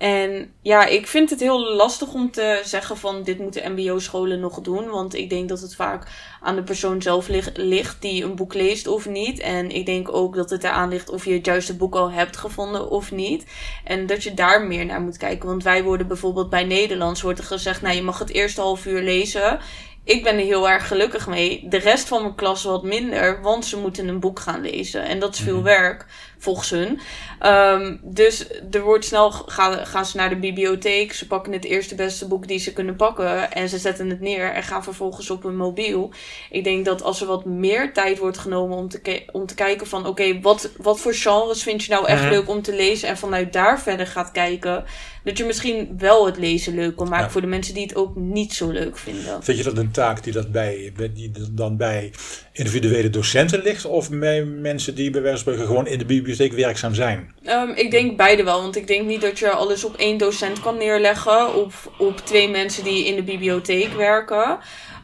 En 0.02 0.52
ja, 0.62 0.86
ik 0.86 1.06
vind 1.06 1.30
het 1.30 1.40
heel 1.40 1.74
lastig 1.74 2.14
om 2.14 2.30
te 2.30 2.60
zeggen 2.64 2.96
van 2.96 3.22
dit 3.22 3.38
moeten 3.38 3.72
mbo-scholen 3.72 4.40
nog 4.40 4.60
doen. 4.60 4.88
Want 4.88 5.14
ik 5.14 5.30
denk 5.30 5.48
dat 5.48 5.60
het 5.60 5.74
vaak 5.74 6.06
aan 6.40 6.56
de 6.56 6.62
persoon 6.62 7.02
zelf 7.02 7.28
ligt, 7.28 7.56
ligt 7.56 8.00
die 8.00 8.24
een 8.24 8.34
boek 8.36 8.54
leest 8.54 8.86
of 8.86 9.06
niet. 9.08 9.40
En 9.40 9.70
ik 9.70 9.86
denk 9.86 10.14
ook 10.14 10.34
dat 10.34 10.50
het 10.50 10.64
eraan 10.64 10.88
ligt 10.88 11.10
of 11.10 11.24
je 11.24 11.32
het 11.32 11.46
juiste 11.46 11.76
boek 11.76 11.94
al 11.94 12.10
hebt 12.10 12.36
gevonden 12.36 12.90
of 12.90 13.12
niet. 13.12 13.46
En 13.84 14.06
dat 14.06 14.22
je 14.22 14.34
daar 14.34 14.66
meer 14.66 14.86
naar 14.86 15.00
moet 15.00 15.16
kijken. 15.16 15.48
Want 15.48 15.62
wij 15.62 15.82
worden 15.82 16.06
bijvoorbeeld 16.06 16.50
bij 16.50 16.64
Nederlands 16.64 17.22
wordt 17.22 17.38
er 17.38 17.44
gezegd, 17.44 17.82
nou 17.82 17.94
je 17.94 18.02
mag 18.02 18.18
het 18.18 18.30
eerste 18.30 18.60
half 18.60 18.86
uur 18.86 19.02
lezen. 19.02 19.58
Ik 20.04 20.22
ben 20.22 20.34
er 20.34 20.44
heel 20.44 20.68
erg 20.68 20.88
gelukkig 20.88 21.26
mee. 21.26 21.66
De 21.68 21.78
rest 21.78 22.08
van 22.08 22.22
mijn 22.22 22.34
klas 22.34 22.64
wat 22.64 22.82
minder, 22.82 23.42
want 23.42 23.64
ze 23.64 23.78
moeten 23.78 24.08
een 24.08 24.20
boek 24.20 24.40
gaan 24.40 24.60
lezen. 24.60 25.04
En 25.04 25.18
dat 25.18 25.34
is 25.34 25.40
veel 25.40 25.54
Mhm. 25.54 25.64
werk, 25.64 26.06
volgens 26.42 26.70
hun. 26.70 27.00
Ehm, 27.38 27.96
dus 28.02 28.46
er 28.70 28.80
wordt 28.82 29.04
snel, 29.04 29.30
gaan, 29.30 29.86
gaan 29.86 30.06
ze 30.06 30.16
naar 30.16 30.28
de 30.28 30.36
bibliotheek. 30.36 31.12
Ze 31.12 31.26
pakken 31.26 31.52
het 31.52 31.64
eerste 31.64 31.94
beste 31.94 32.26
boek 32.28 32.48
die 32.48 32.58
ze 32.58 32.72
kunnen 32.72 32.96
pakken. 32.96 33.52
En 33.52 33.68
ze 33.68 33.78
zetten 33.78 34.10
het 34.10 34.20
neer 34.20 34.52
en 34.52 34.62
gaan 34.62 34.82
vervolgens 34.84 35.30
op 35.30 35.42
hun 35.42 35.56
mobiel. 35.56 36.10
Ik 36.50 36.64
denk 36.64 36.84
dat 36.84 37.02
als 37.02 37.20
er 37.20 37.26
wat 37.26 37.44
meer 37.44 37.92
tijd 37.92 38.18
wordt 38.18 38.38
genomen 38.38 38.76
om 38.76 38.88
te, 38.88 39.22
om 39.32 39.46
te 39.46 39.54
kijken 39.54 39.86
van... 39.86 40.06
Oké, 40.06 40.40
wat, 40.40 40.70
wat 40.76 41.00
voor 41.00 41.14
genres 41.14 41.62
vind 41.62 41.84
je 41.84 41.92
nou 41.92 42.06
echt 42.06 42.20
Mhm. 42.22 42.30
leuk 42.30 42.48
om 42.48 42.62
te 42.62 42.74
lezen? 42.74 43.08
En 43.08 43.16
vanuit 43.18 43.52
daar 43.52 43.80
verder 43.80 44.06
gaat 44.06 44.30
kijken. 44.30 44.84
Dat 45.24 45.38
je 45.38 45.44
misschien 45.44 45.94
wel 45.98 46.26
het 46.26 46.36
lezen 46.36 46.74
leuk 46.74 46.96
kan 46.96 47.08
maken 47.08 47.24
Ja. 47.24 47.30
voor 47.30 47.40
de 47.40 47.46
mensen 47.46 47.74
die 47.74 47.82
het 47.82 47.94
ook 47.94 48.16
niet 48.16 48.52
zo 48.52 48.70
leuk 48.70 48.98
vinden. 48.98 49.42
Vind 49.44 49.58
je 49.58 49.64
dat 49.64 49.78
een 49.78 49.90
taak 49.90 50.22
die, 50.24 50.32
dat 50.32 50.52
bij, 50.52 50.92
die 51.14 51.30
dan 51.50 51.76
bij 51.76 52.12
individuele 52.52 53.10
docenten 53.10 53.62
ligt? 53.62 53.84
Of 53.84 54.10
bij 54.10 54.44
mensen 54.44 54.94
die 54.94 55.10
bij 55.10 55.22
wijze 55.22 55.44
van 55.44 55.52
spreken 55.52 55.70
gewoon 55.74 55.86
in 55.86 55.98
de 55.98 56.04
bibliotheek 56.04 56.30
werkzaam 56.36 56.94
zijn? 56.94 57.32
Ehm, 57.44 57.70
ik 57.74 57.90
denk 57.90 58.16
beide 58.16 58.44
wel, 58.44 58.60
want 58.60 58.76
ik 58.76 58.86
denk 58.86 59.06
niet 59.06 59.20
dat 59.20 59.38
je 59.38 59.50
alles 59.50 59.84
op 59.84 59.96
één 59.96 60.18
docent 60.18 60.60
kan 60.60 60.76
neerleggen 60.76 61.54
of 61.54 61.88
op 61.98 62.18
twee 62.18 62.48
mensen 62.48 62.84
die 62.84 63.06
in 63.06 63.16
de 63.16 63.22
bibliotheek 63.22 63.92
werken. 63.92 64.58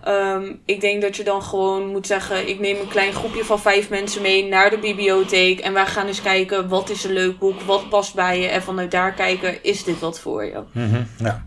Ehm, 0.05 0.53
ik 0.65 0.81
denk 0.81 1.03
dat 1.03 1.17
je 1.17 1.25
dan 1.25 1.43
gewoon 1.43 1.87
moet 1.87 2.07
zeggen: 2.07 2.49
ik 2.49 2.59
neem 2.59 2.81
een 2.81 2.89
klein 2.89 3.13
groepje 3.13 3.45
van 3.45 3.61
vijf 3.61 3.91
mensen 3.91 4.23
mee 4.23 4.45
naar 4.45 4.71
de 4.71 4.79
bibliotheek 4.79 5.61
en 5.61 5.73
wij 5.73 5.87
gaan 5.87 6.07
eens 6.07 6.23
kijken 6.23 6.69
wat 6.69 6.91
is 6.91 7.05
een 7.05 7.13
leuk 7.13 7.39
boek, 7.39 7.61
wat 7.61 7.89
past 7.89 8.15
bij 8.15 8.41
je 8.41 8.47
en 8.47 8.63
vanuit 8.63 8.91
daar 8.91 9.13
kijken: 9.13 9.63
is 9.63 9.85
dit 9.85 9.99
wat 9.99 10.21
voor 10.21 10.45
je? 10.45 10.63
Ja, 11.19 11.47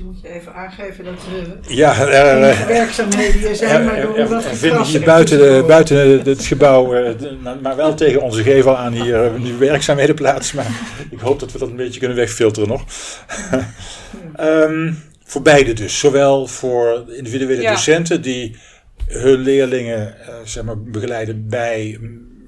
Misschien 0.00 0.22
moet 0.22 0.32
je 0.32 0.40
even 0.40 0.54
aangeven 0.54 1.04
dat 1.04 1.14
er 1.14 1.74
ja 1.74 2.00
er, 2.00 2.36
enige 2.36 2.62
eh, 2.62 2.66
werkzaamheden 2.66 3.56
zijn, 3.56 3.84
maar 3.84 3.94
er, 3.98 4.06
door 4.16 4.28
wat 4.28 4.44
er 4.44 4.56
vinden 4.56 4.82
hier 4.84 5.00
er 5.00 5.06
buiten, 5.06 5.38
de, 5.38 5.64
buiten 5.66 6.20
het 6.24 6.44
gebouw, 6.44 6.94
eh, 6.94 7.18
de- 7.18 7.36
maar- 7.62 7.76
wel 7.76 7.94
tegen 7.94 8.22
onze 8.22 8.42
gevel 8.42 8.76
aan 8.76 8.92
hier 8.92 9.24
eh, 9.24 9.34
nu 9.40 9.52
werkzaamheden 9.58 10.14
plaats. 10.14 10.52
Maar 10.52 10.66
ik 11.10 11.20
hoop 11.20 11.40
dat 11.40 11.52
we 11.52 11.58
dat 11.58 11.68
een 11.68 11.76
beetje 11.76 11.98
kunnen 11.98 12.16
wegfilteren 12.16 12.68
nog. 12.68 12.84
Ehm, 14.36 14.92
voor 15.24 15.42
beide 15.42 15.72
dus. 15.72 15.98
Zowel 15.98 16.46
voor 16.46 17.04
individuele 17.16 17.62
Ja. 17.62 17.70
docenten 17.70 18.22
die 18.22 18.56
hun 19.06 19.38
leerlingen 19.40 20.20
eh, 20.20 20.34
zeg 20.44 20.64
maar, 20.64 20.78
begeleiden 20.82 21.48
bij, 21.48 21.98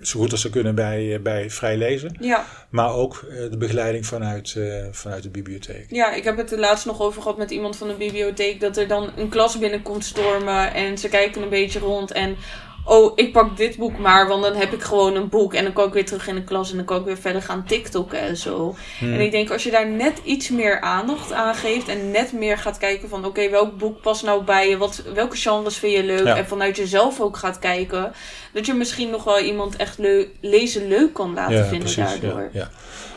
zo 0.02 0.20
goed 0.20 0.30
als 0.30 0.40
ze 0.40 0.50
kunnen, 0.50 0.74
bij, 0.74 1.14
eh, 1.14 1.20
bij 1.20 1.50
vrij 1.50 1.76
lezen. 1.76 2.16
Ja. 2.20 2.46
Maar 2.70 2.94
ook 2.94 3.24
eh, 3.30 3.50
de 3.50 3.56
begeleiding 3.56 4.06
vanuit, 4.06 4.54
eh, 4.56 4.84
vanuit 4.90 5.22
de 5.22 5.30
bibliotheek. 5.30 5.86
Ja, 5.88 6.12
ik 6.12 6.24
heb 6.24 6.36
het 6.36 6.52
er 6.52 6.58
laatst 6.58 6.86
nog 6.86 7.00
over 7.00 7.22
gehad 7.22 7.36
met 7.36 7.50
iemand 7.50 7.76
van 7.76 7.88
de 7.88 7.94
bibliotheek. 7.94 8.60
Dat 8.60 8.76
er 8.76 8.88
dan 8.88 9.10
een 9.16 9.28
klas 9.28 9.58
binnenkomt 9.58 10.04
stormen. 10.04 10.74
En 10.74 10.98
ze 10.98 11.08
kijken 11.08 11.42
een 11.42 11.48
beetje 11.48 11.78
rond. 11.78 12.12
En 12.12 12.36
oh, 12.84 13.12
ik 13.14 13.32
pak 13.32 13.56
dit 13.56 13.76
boek 13.76 13.98
maar. 13.98 14.28
Want 14.28 14.42
dan 14.42 14.54
heb 14.54 14.72
ik 14.72 14.82
gewoon 14.82 15.14
een 15.14 15.28
boek. 15.28 15.54
En 15.54 15.64
dan 15.64 15.72
kan 15.72 15.86
ik 15.86 15.92
weer 15.92 16.04
terug 16.04 16.28
in 16.28 16.34
de 16.34 16.44
klas. 16.44 16.70
En 16.70 16.76
dan 16.76 16.84
kan 16.84 16.98
ik 16.98 17.04
weer 17.04 17.18
verder 17.18 17.42
gaan 17.42 17.64
TikTokken 17.64 18.20
en 18.20 18.36
zo. 18.36 18.74
Hmm. 18.98 19.12
En 19.12 19.20
ik 19.20 19.30
denk 19.30 19.50
als 19.50 19.62
je 19.62 19.70
daar 19.70 19.88
net 19.88 20.20
iets 20.24 20.48
meer 20.48 20.80
aandacht 20.80 21.32
aan 21.32 21.54
geeft. 21.54 21.88
En 21.88 22.10
net 22.10 22.32
meer 22.32 22.58
gaat 22.58 22.78
kijken 22.78 23.08
van 23.08 23.24
oké, 23.24 23.50
welk 23.50 23.78
boek 23.78 24.00
past 24.00 24.22
nou 24.22 24.44
bij 24.44 24.68
je? 24.68 24.76
Wat, 24.76 25.02
welke 25.14 25.36
genres 25.36 25.76
vind 25.76 25.92
je 25.92 26.04
leuk? 26.04 26.26
Ja. 26.26 26.36
En 26.36 26.46
vanuit 26.46 26.76
jezelf 26.76 27.20
ook 27.20 27.36
gaat 27.36 27.58
kijken. 27.58 28.12
Dat 28.52 28.66
je 28.66 28.74
misschien 28.74 29.10
nog 29.10 29.24
wel 29.24 29.38
iemand 29.38 29.76
echt 29.76 29.98
leuk, 29.98 30.28
lezen 30.40 30.88
leuk 30.88 31.12
kan 31.12 31.34
laten 31.34 31.66
vinden 31.66 31.96
daardoor. 31.96 32.50
Ja, 32.52 32.70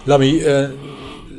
ja. 0.06 0.20
Eh, 0.20 0.70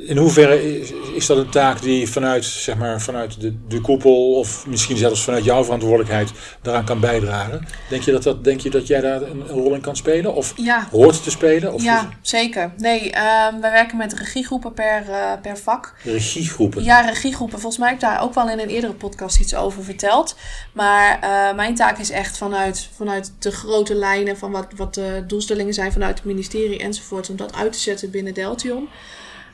in 0.07 0.17
hoeverre 0.17 0.81
is, 0.81 0.93
is 1.15 1.27
dat 1.27 1.37
een 1.37 1.51
taak 1.51 1.83
die 1.83 2.11
vanuit, 2.11 2.45
zeg 2.45 2.77
maar, 2.77 3.01
vanuit 3.01 3.41
de, 3.41 3.55
de 3.69 3.81
koepel 3.81 4.35
of 4.35 4.67
misschien 4.67 4.97
zelfs 4.97 5.25
vanuit 5.25 5.45
jouw 5.45 5.65
verantwoordelijkheid 5.65 6.31
daaraan 6.63 6.85
kan 6.85 7.01
bijdragen? 7.01 7.67
Denk 7.89 8.03
je 8.03 8.13
dat, 8.13 8.23
dat, 8.23 8.45
denk 8.45 8.61
je 8.61 8.71
dat 8.71 8.87
jij 8.87 9.01
daar 9.01 9.23
een, 9.23 9.41
een 9.41 9.57
rol 9.57 9.75
in 9.75 9.81
kan 9.81 9.97
spelen 9.97 10.35
of 10.35 10.53
Ja, 10.57 10.89
hoort 10.91 11.23
te 11.23 11.31
spelen? 11.31 11.73
Of 11.73 11.83
ja 11.83 12.09
zeker. 12.23 12.73
Nee, 12.77 13.11
ehm 13.11 13.61
wij 13.61 13.71
werken 13.71 13.97
met 13.97 14.13
regiegroepen 14.13 14.73
per, 14.73 15.11
eh, 15.11 15.33
per 15.43 15.59
vak. 15.59 15.95
regiegroepen? 16.03 16.85
Ja, 16.85 17.01
regiegroepen. 17.01 17.61
Volgens 17.61 17.81
mij 17.81 17.89
heb 17.89 18.03
ik 18.03 18.05
daar 18.05 18.23
ook 18.23 18.35
wel 18.35 18.51
in 18.51 18.59
een 18.59 18.69
eerdere 18.69 18.93
podcast 18.93 19.41
iets 19.41 19.55
over 19.55 19.85
verteld. 19.85 20.37
Maar 20.73 21.19
eh, 21.21 21.57
mijn 21.57 21.75
taak 21.75 21.99
is 21.99 22.11
echt 22.11 22.37
vanuit, 22.37 22.89
vanuit 22.95 23.33
de 23.39 23.51
grote 23.51 23.95
lijnen 23.95 24.39
van 24.39 24.51
wat, 24.51 24.67
wat 24.77 24.95
de 24.95 25.25
doelstellingen 25.27 25.75
zijn 25.75 25.93
vanuit 25.93 26.17
het 26.17 26.27
ministerie 26.27 26.79
enzovoort. 26.79 27.31
Om 27.31 27.37
dat 27.37 27.55
uit 27.55 27.73
te 27.73 27.79
zetten 27.79 28.11
binnen 28.11 28.35
Deltion. 28.35 28.89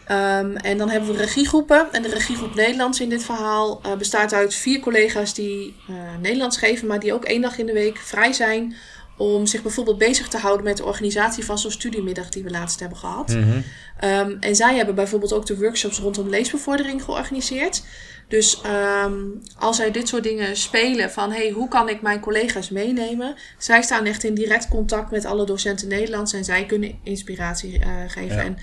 Ehm, 0.07 0.57
en 0.57 0.79
dan 0.79 0.89
hebben 0.89 1.11
we 1.11 1.17
regiegroepen. 1.17 1.93
En 1.93 2.03
de 2.03 2.09
regiegroep 2.09 2.55
Nederlands 2.55 3.01
in 3.01 3.09
dit 3.09 3.25
verhaal 3.25 3.81
eh, 3.83 3.95
bestaat 3.95 4.33
uit 4.33 4.55
vier 4.55 4.81
collega's 4.81 5.35
die 5.35 5.77
eh, 5.89 5.95
Nederlands 6.21 6.57
geven, 6.57 6.87
maar 6.87 7.01
die 7.01 7.13
ook 7.13 7.25
één 7.25 7.41
dag 7.41 7.59
in 7.59 7.67
de 7.67 7.73
week 7.73 7.97
vrij 7.97 8.33
zijn 8.33 8.75
om 9.17 9.47
zich 9.47 9.63
bijvoorbeeld 9.63 9.99
bezig 9.99 10.29
te 10.29 10.39
houden 10.39 10.65
met 10.65 10.77
de 10.77 10.85
organisatie 10.85 11.45
van 11.45 11.59
zo'n 11.59 11.71
studiemiddag 11.71 12.29
die 12.29 12.43
we 12.43 12.51
laatst 12.51 12.81
hebben 12.81 12.99
gehad. 12.99 13.29
Mhm. 13.29 13.61
Ehm, 13.99 14.37
en 14.41 14.57
zij 14.57 14.77
hebben 14.77 14.95
bijvoorbeeld 14.95 15.33
ook 15.33 15.47
de 15.47 15.59
workshops 15.59 15.99
rondom 15.99 16.29
leesbevordering 16.29 17.05
georganiseerd. 17.05 17.83
Dus 18.29 18.61
ehm, 18.61 19.21
als 19.59 19.77
zij 19.77 19.91
dit 19.91 20.09
soort 20.09 20.23
dingen 20.23 20.57
spelen 20.57 21.11
van 21.11 21.33
hey, 21.33 21.51
hoe 21.51 21.69
kan 21.69 21.89
ik 21.89 22.03
mijn 22.03 22.21
collega's 22.21 22.71
meenemen? 22.71 23.35
Zij 23.59 23.83
staan 23.83 24.05
echt 24.05 24.25
in 24.25 24.35
direct 24.35 24.69
contact 24.69 25.11
met 25.11 25.25
alle 25.25 25.47
docenten 25.47 25.89
Nederlands 25.89 26.33
en 26.33 26.45
zij 26.45 26.67
kunnen 26.67 26.99
inspiratie 27.03 27.79
eh, 27.79 27.89
geven. 28.07 28.37
Ja. 28.37 28.43
En, 28.43 28.59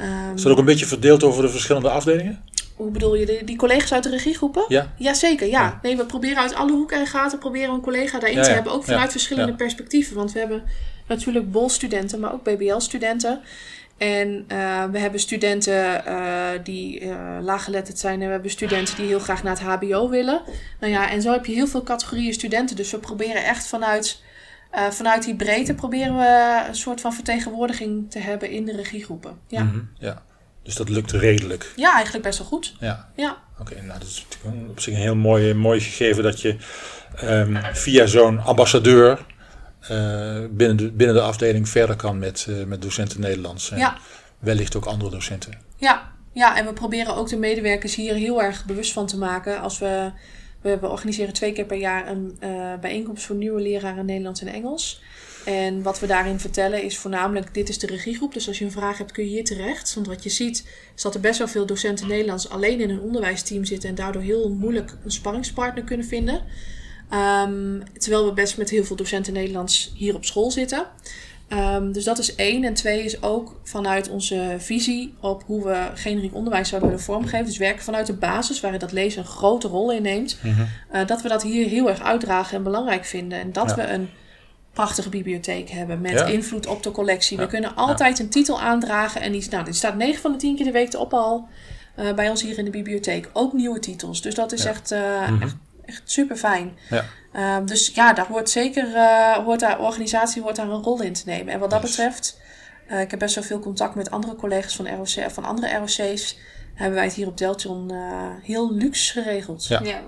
ehm, 0.00 0.34
Is 0.34 0.42
dat 0.42 0.52
ook 0.52 0.58
een 0.58 0.64
beetje 0.64 0.86
verdeeld 0.86 1.22
over 1.22 1.42
de 1.42 1.48
verschillende 1.48 1.90
afdelingen? 1.90 2.44
hoe 2.80 2.90
bedoel 2.90 3.14
je, 3.14 3.26
die, 3.26 3.44
die 3.44 3.56
collega's 3.56 3.92
uit 3.92 4.02
de 4.02 4.10
regiegroepen? 4.10 4.64
Ja. 4.68 4.92
Jazeker, 4.96 5.46
ja. 5.46 5.60
Ja. 5.60 5.78
Nee, 5.82 5.96
we 5.96 6.06
proberen 6.06 6.38
uit 6.38 6.54
alle 6.54 6.72
hoeken 6.72 6.98
en 6.98 7.06
gaten 7.06 7.38
proberen 7.38 7.74
een 7.74 7.80
collega 7.80 8.18
daarin 8.18 8.38
Ja, 8.38 8.42
te 8.42 8.48
ja. 8.48 8.54
hebben. 8.54 8.72
Ook 8.72 8.84
vanuit 8.84 9.10
verschillende 9.10 9.54
perspectieven. 9.54 10.16
Want 10.16 10.32
we 10.32 10.38
hebben 10.38 10.62
natuurlijk 11.06 11.50
BOL-studenten, 11.50 12.20
maar 12.20 12.32
ook 12.32 12.42
BBL-studenten. 12.42 13.40
En 13.98 14.44
eh, 14.48 14.84
we 14.84 14.98
hebben 14.98 15.20
studenten 15.20 16.06
eh, 16.06 16.48
die 16.64 17.00
eh 17.00 17.38
laaggeletterd 17.40 17.98
zijn. 17.98 18.20
En 18.20 18.26
we 18.26 18.32
hebben 18.32 18.50
studenten 18.50 18.96
die 18.96 19.06
heel 19.06 19.18
graag 19.18 19.42
naar 19.42 19.58
het 19.58 19.62
HBO 19.62 20.08
willen. 20.08 20.40
Nou 20.80 20.92
ja, 20.92 21.10
en 21.10 21.22
zo 21.22 21.32
heb 21.32 21.46
je 21.46 21.52
heel 21.52 21.66
veel 21.66 21.82
categorieën 21.82 22.32
studenten. 22.32 22.76
Dus 22.76 22.90
we 22.90 22.98
proberen 22.98 23.44
echt 23.44 23.66
vanuit, 23.66 24.22
eh, 24.70 24.90
vanuit 24.90 25.24
die 25.24 25.36
breedte 25.36 25.74
proberen 25.74 26.16
we 26.16 26.62
een 26.68 26.74
soort 26.74 27.00
van 27.00 27.12
vertegenwoordiging 27.12 28.10
te 28.10 28.18
hebben 28.18 28.50
in 28.50 28.64
de 28.64 28.76
regiegroepen. 28.76 29.38
Ja. 29.48 29.62
Mhm, 29.62 29.80
ja. 29.98 30.22
Dus 30.62 30.74
dat 30.74 30.88
lukt 30.88 31.12
redelijk. 31.12 31.72
Ja, 31.76 31.94
eigenlijk 31.94 32.24
best 32.24 32.38
wel 32.38 32.46
goed. 32.46 32.74
Ja. 32.80 33.08
Ja. 33.16 33.36
Oké, 33.60 33.74
nou 33.82 33.98
dat 33.98 34.08
is 34.08 34.26
op 34.68 34.80
zich 34.80 34.94
een 34.94 35.00
heel 35.00 35.16
mooi, 35.16 35.54
mooi 35.54 35.80
gegeven 35.80 36.22
dat 36.22 36.40
je 36.40 36.56
ehm, 37.16 37.56
via 37.72 38.06
zo'n 38.06 38.38
ambassadeur 38.40 39.26
eh, 39.80 40.44
binnen, 40.50 40.76
de, 40.76 40.90
binnen 40.92 41.16
de 41.16 41.22
afdeling 41.22 41.68
verder 41.68 41.96
kan 41.96 42.18
met, 42.18 42.46
eh, 42.48 42.64
met 42.64 42.82
docenten 42.82 43.20
Nederlands. 43.20 43.70
En 43.70 43.78
Ja. 43.78 43.96
wellicht 44.38 44.76
ook 44.76 44.84
andere 44.84 45.10
docenten. 45.10 45.52
Ja, 45.76 46.10
ja, 46.32 46.56
en 46.56 46.66
we 46.66 46.72
proberen 46.72 47.14
ook 47.14 47.28
de 47.28 47.36
medewerkers 47.36 47.94
hier 47.94 48.14
heel 48.14 48.42
erg 48.42 48.64
bewust 48.64 48.92
van 48.92 49.06
te 49.06 49.18
maken. 49.18 49.60
Als 49.60 49.78
we, 49.78 50.10
we, 50.60 50.78
organiseren 50.82 51.34
twee 51.34 51.52
keer 51.52 51.64
per 51.64 51.76
jaar 51.76 52.08
een 52.08 52.36
eh, 52.38 52.74
bijeenkomst 52.80 53.24
voor 53.24 53.36
nieuwe 53.36 53.60
leraren 53.60 54.06
Nederlands 54.06 54.40
en 54.40 54.48
Engels. 54.48 55.02
En 55.44 55.82
wat 55.82 56.00
we 56.00 56.06
daarin 56.06 56.40
vertellen 56.40 56.82
is 56.82 56.98
voornamelijk, 56.98 57.54
dit 57.54 57.68
is 57.68 57.78
de 57.78 57.86
regiegroep. 57.86 58.32
Dus 58.32 58.48
als 58.48 58.58
je 58.58 58.64
een 58.64 58.70
vraag 58.70 58.98
hebt, 58.98 59.12
kun 59.12 59.24
je 59.24 59.30
hier 59.30 59.44
terecht. 59.44 59.94
Want 59.94 60.06
wat 60.06 60.22
je 60.22 60.30
ziet, 60.30 60.68
is 60.96 61.02
dat 61.02 61.14
er 61.14 61.20
best 61.20 61.38
wel 61.38 61.48
veel 61.48 61.66
docenten 61.66 62.08
Nederlands 62.08 62.48
alleen 62.48 62.80
in 62.80 62.90
een 62.90 63.00
onderwijsteam 63.00 63.64
zitten. 63.64 63.88
En 63.88 63.94
daardoor 63.94 64.22
heel 64.22 64.50
moeilijk 64.50 64.96
een 65.04 65.10
sparringspartner 65.10 65.84
kunnen 65.84 66.06
vinden. 66.06 66.44
Ehm, 67.10 67.80
terwijl 67.98 68.26
we 68.26 68.32
best 68.32 68.56
met 68.56 68.70
heel 68.70 68.84
veel 68.84 68.96
docenten 68.96 69.32
Nederlands 69.32 69.92
hier 69.96 70.14
op 70.14 70.24
school 70.24 70.50
zitten. 70.50 70.86
Ehm, 71.50 71.92
dus 71.92 72.04
dat 72.04 72.18
is 72.18 72.34
één. 72.34 72.64
En 72.64 72.74
twee 72.74 73.04
is 73.04 73.22
ook 73.22 73.60
vanuit 73.64 74.08
onze 74.08 74.54
visie 74.58 75.14
op 75.20 75.42
hoe 75.46 75.64
we 75.64 75.86
generiek 75.94 76.34
onderwijs 76.34 76.68
zouden 76.68 76.90
willen 76.90 77.04
vormgeven. 77.04 77.44
Dus 77.46 77.56
werken 77.58 77.84
vanuit 77.84 78.06
de 78.06 78.12
basis, 78.12 78.60
waarin 78.60 78.80
dat 78.80 78.92
lezen 78.92 79.20
een 79.22 79.28
grote 79.28 79.68
rol 79.68 79.92
in 79.92 80.02
neemt. 80.02 80.38
eh, 80.90 81.06
dat 81.06 81.22
we 81.22 81.28
dat 81.28 81.42
hier 81.42 81.66
heel 81.68 81.88
erg 81.88 82.02
uitdragen 82.02 82.56
en 82.56 82.62
belangrijk 82.62 83.04
vinden. 83.04 83.38
En 83.40 83.52
dat 83.52 83.68
Ja. 83.68 83.74
we 83.76 83.82
een 83.86 84.08
prachtige 84.72 85.08
bibliotheek 85.08 85.70
hebben 85.70 86.00
met 86.00 86.10
Ja. 86.12 86.24
invloed 86.24 86.66
op 86.66 86.82
de 86.82 86.90
collectie. 86.90 87.36
Ja. 87.36 87.42
We 87.42 87.48
kunnen 87.48 87.74
altijd 87.76 88.18
een 88.18 88.28
titel 88.30 88.60
aandragen. 88.60 89.20
En 89.20 89.32
die, 89.32 89.46
nou, 89.50 89.64
die 89.64 89.74
staat 89.74 89.96
9 89.96 90.20
van 90.20 90.32
de 90.32 90.38
10 90.38 90.56
keer 90.56 90.64
de 90.64 90.70
week 90.72 90.94
op 90.94 91.14
al 91.14 91.48
eh, 91.94 92.12
bij 92.14 92.28
ons 92.30 92.42
hier 92.42 92.58
in 92.58 92.64
de 92.64 92.70
bibliotheek. 92.70 93.30
Ook 93.32 93.52
nieuwe 93.52 93.78
titels. 93.78 94.22
Dus 94.22 94.34
dat 94.34 94.52
is 94.52 94.64
echt, 94.64 94.90
eh, 94.90 95.30
Mhm. 95.30 95.42
echt, 95.42 95.56
echt 95.90 96.02
super 96.04 96.36
fijn. 96.36 96.78
Ja. 96.90 97.04
Ehm, 97.32 97.64
dus 97.66 97.90
ja, 97.94 98.12
daar 98.12 98.26
hoort 98.26 98.50
zeker, 98.50 98.94
eh 98.94 99.32
hoort 99.44 99.60
daar, 99.60 99.78
organisatie 99.80 100.42
hoort 100.42 100.56
daar 100.56 100.68
een 100.68 100.82
rol 100.82 101.02
in 101.02 101.12
te 101.12 101.22
nemen. 101.26 101.52
En 101.52 101.60
wat 101.60 101.70
dat 101.70 101.80
Yes. 101.82 101.90
betreft, 101.90 102.40
eh, 102.88 103.00
ik 103.00 103.10
heb 103.10 103.18
best 103.18 103.34
wel 103.34 103.44
veel 103.44 103.58
contact 103.60 103.94
met 103.94 104.10
andere 104.10 104.34
collega's 104.36 104.76
van, 104.76 104.88
ROC, 104.88 105.30
van 105.30 105.44
andere 105.44 105.76
ROC's. 105.78 106.36
Hebben 106.74 106.94
wij 106.94 107.04
het 107.04 107.14
hier 107.14 107.26
op 107.26 107.38
Deltion 107.38 107.90
eh, 107.90 107.98
heel 108.42 108.74
luxe 108.74 109.12
geregeld. 109.22 109.66
Ja. 109.66 109.80
Ja. 109.84 110.00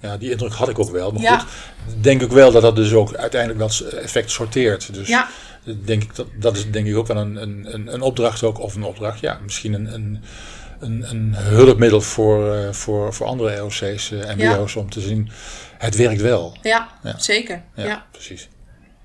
Ja, 0.00 0.16
die 0.16 0.30
indruk 0.30 0.52
had 0.52 0.68
ik 0.68 0.78
ook 0.78 0.90
wel. 0.90 1.12
Maar 1.12 1.22
Ja. 1.22 1.38
goed, 1.38 1.48
ik 1.94 2.02
denk 2.02 2.22
ook 2.22 2.32
wel 2.32 2.52
dat 2.52 2.62
dat 2.62 2.76
dus 2.76 2.92
ook 2.92 3.14
uiteindelijk 3.14 3.60
dat 3.60 3.80
effect 3.80 4.30
sorteert. 4.30 4.94
Dus 4.94 5.08
Ja. 5.08 5.28
denk 5.84 6.02
ik, 6.02 6.14
dat, 6.16 6.26
dat 6.38 6.56
is 6.56 6.70
denk 6.70 6.86
ik 6.86 6.96
ook 6.96 7.06
wel 7.06 7.16
een, 7.16 7.36
een, 7.42 7.74
een, 7.74 7.92
een 7.94 8.00
opdracht 8.00 8.42
ook, 8.42 8.58
of 8.60 8.74
een 8.74 8.82
opdracht, 8.82 9.20
ja, 9.20 9.38
misschien 9.42 9.72
een, 9.72 9.94
een, 9.94 10.22
een, 10.80 11.04
een 11.10 11.34
hulpmiddel 11.36 12.00
voor, 12.00 12.54
eh, 12.54 12.72
voor, 12.72 13.14
voor 13.14 13.26
andere 13.26 13.56
ROC's 13.56 14.10
en 14.12 14.36
MBO's 14.36 14.76
om 14.76 14.90
te 14.90 15.00
zien, 15.00 15.30
het 15.78 15.96
werkt 15.96 16.20
wel. 16.20 16.56
Ja, 16.62 16.88
Ja. 17.02 17.18
zeker. 17.18 17.62
Ja, 17.74 17.84
Ja. 17.84 18.06
precies. 18.12 18.48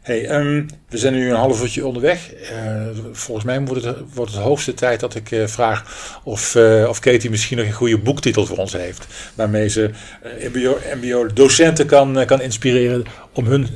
Hey, 0.01 0.25
ehm, 0.27 0.63
we 0.89 0.97
zijn 0.97 1.13
nu 1.13 1.29
een 1.29 1.35
half 1.35 1.61
uurtje 1.61 1.85
onderweg. 1.85 2.33
Eh, 2.33 2.87
volgens 3.11 3.45
mij 3.45 3.61
wordt 3.61 3.83
het, 3.83 3.97
wordt 4.13 4.31
het 4.33 4.41
hoogste 4.41 4.73
tijd 4.73 4.99
dat 4.99 5.15
ik 5.15 5.31
eh, 5.31 5.47
vraag 5.47 5.83
of, 6.23 6.55
eh, 6.55 6.85
of 6.89 6.99
Katie 6.99 7.29
misschien 7.29 7.57
nog 7.57 7.65
een 7.65 7.71
goede 7.71 7.97
boektitel 7.97 8.45
voor 8.45 8.57
ons 8.57 8.73
heeft. 8.73 9.05
Waarmee 9.35 9.67
ze 9.69 9.89
eh, 10.21 10.49
MBO, 10.53 10.77
MBO-docenten 11.01 11.85
kan, 11.85 12.19
eh, 12.19 12.25
kan 12.27 12.41
inspireren 12.41 13.03
om 13.33 13.45
hun 13.45 13.67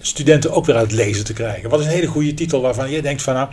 studenten 0.00 0.52
ook 0.52 0.66
weer 0.66 0.76
uit 0.76 0.90
het 0.90 1.00
lezen 1.00 1.24
te 1.24 1.32
krijgen. 1.32 1.70
Wat 1.70 1.80
is 1.80 1.86
een 1.86 1.92
hele 1.92 2.06
goede 2.06 2.34
titel 2.34 2.60
waarvan 2.60 2.90
je 2.90 3.02
denkt 3.02 3.22
van 3.22 3.34
nou, 3.34 3.48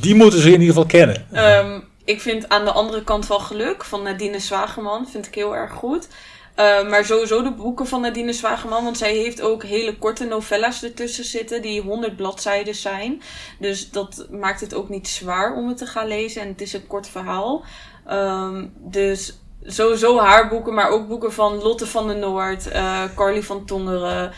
die 0.00 0.14
moeten 0.14 0.40
ze 0.40 0.46
in 0.46 0.52
ieder 0.60 0.66
geval 0.66 0.86
kennen. 0.86 1.26
Ehm, 1.32 1.80
ik 2.10 2.20
vind 2.20 2.48
aan 2.48 2.64
de 2.64 2.72
andere 2.72 3.04
kant 3.04 3.26
van 3.26 3.40
geluk 3.40 3.84
van 3.84 4.02
Nadine 4.02 4.38
Zwageman 4.38 5.08
vind 5.08 5.26
ik 5.26 5.34
heel 5.34 5.56
erg 5.56 5.72
goed. 5.72 6.08
Eh, 6.54 6.88
maar 6.88 7.04
sowieso 7.04 7.42
de 7.42 7.52
boeken 7.52 7.86
van 7.86 8.00
Nadine 8.00 8.32
Zwageman, 8.32 8.84
want 8.84 8.98
zij 8.98 9.14
heeft 9.14 9.42
ook 9.42 9.64
hele 9.64 9.96
korte 9.98 10.24
novella's 10.24 10.82
ertussen 10.82 11.24
zitten 11.24 11.62
die 11.62 11.80
100 11.80 12.16
bladzijden 12.16 12.74
zijn. 12.74 13.22
Dus 13.58 13.90
dat 13.90 14.26
maakt 14.30 14.60
het 14.60 14.74
ook 14.74 14.88
niet 14.88 15.08
zwaar 15.08 15.54
om 15.54 15.68
het 15.68 15.76
te 15.76 15.86
gaan 15.86 16.06
lezen 16.06 16.42
en 16.42 16.48
het 16.48 16.60
is 16.60 16.72
een 16.72 16.86
kort 16.86 17.08
verhaal. 17.08 17.64
Ehm, 18.06 18.66
dus 18.76 19.38
sowieso 19.62 20.18
haar 20.18 20.48
boeken, 20.48 20.74
maar 20.74 20.88
ook 20.88 21.08
boeken 21.08 21.32
van 21.32 21.62
Lotte 21.62 21.86
van 21.86 22.06
der 22.06 22.18
Noord, 22.18 22.68
eh 22.68 23.04
Carly 23.14 23.42
van 23.42 23.64
Tongeren. 23.64 24.32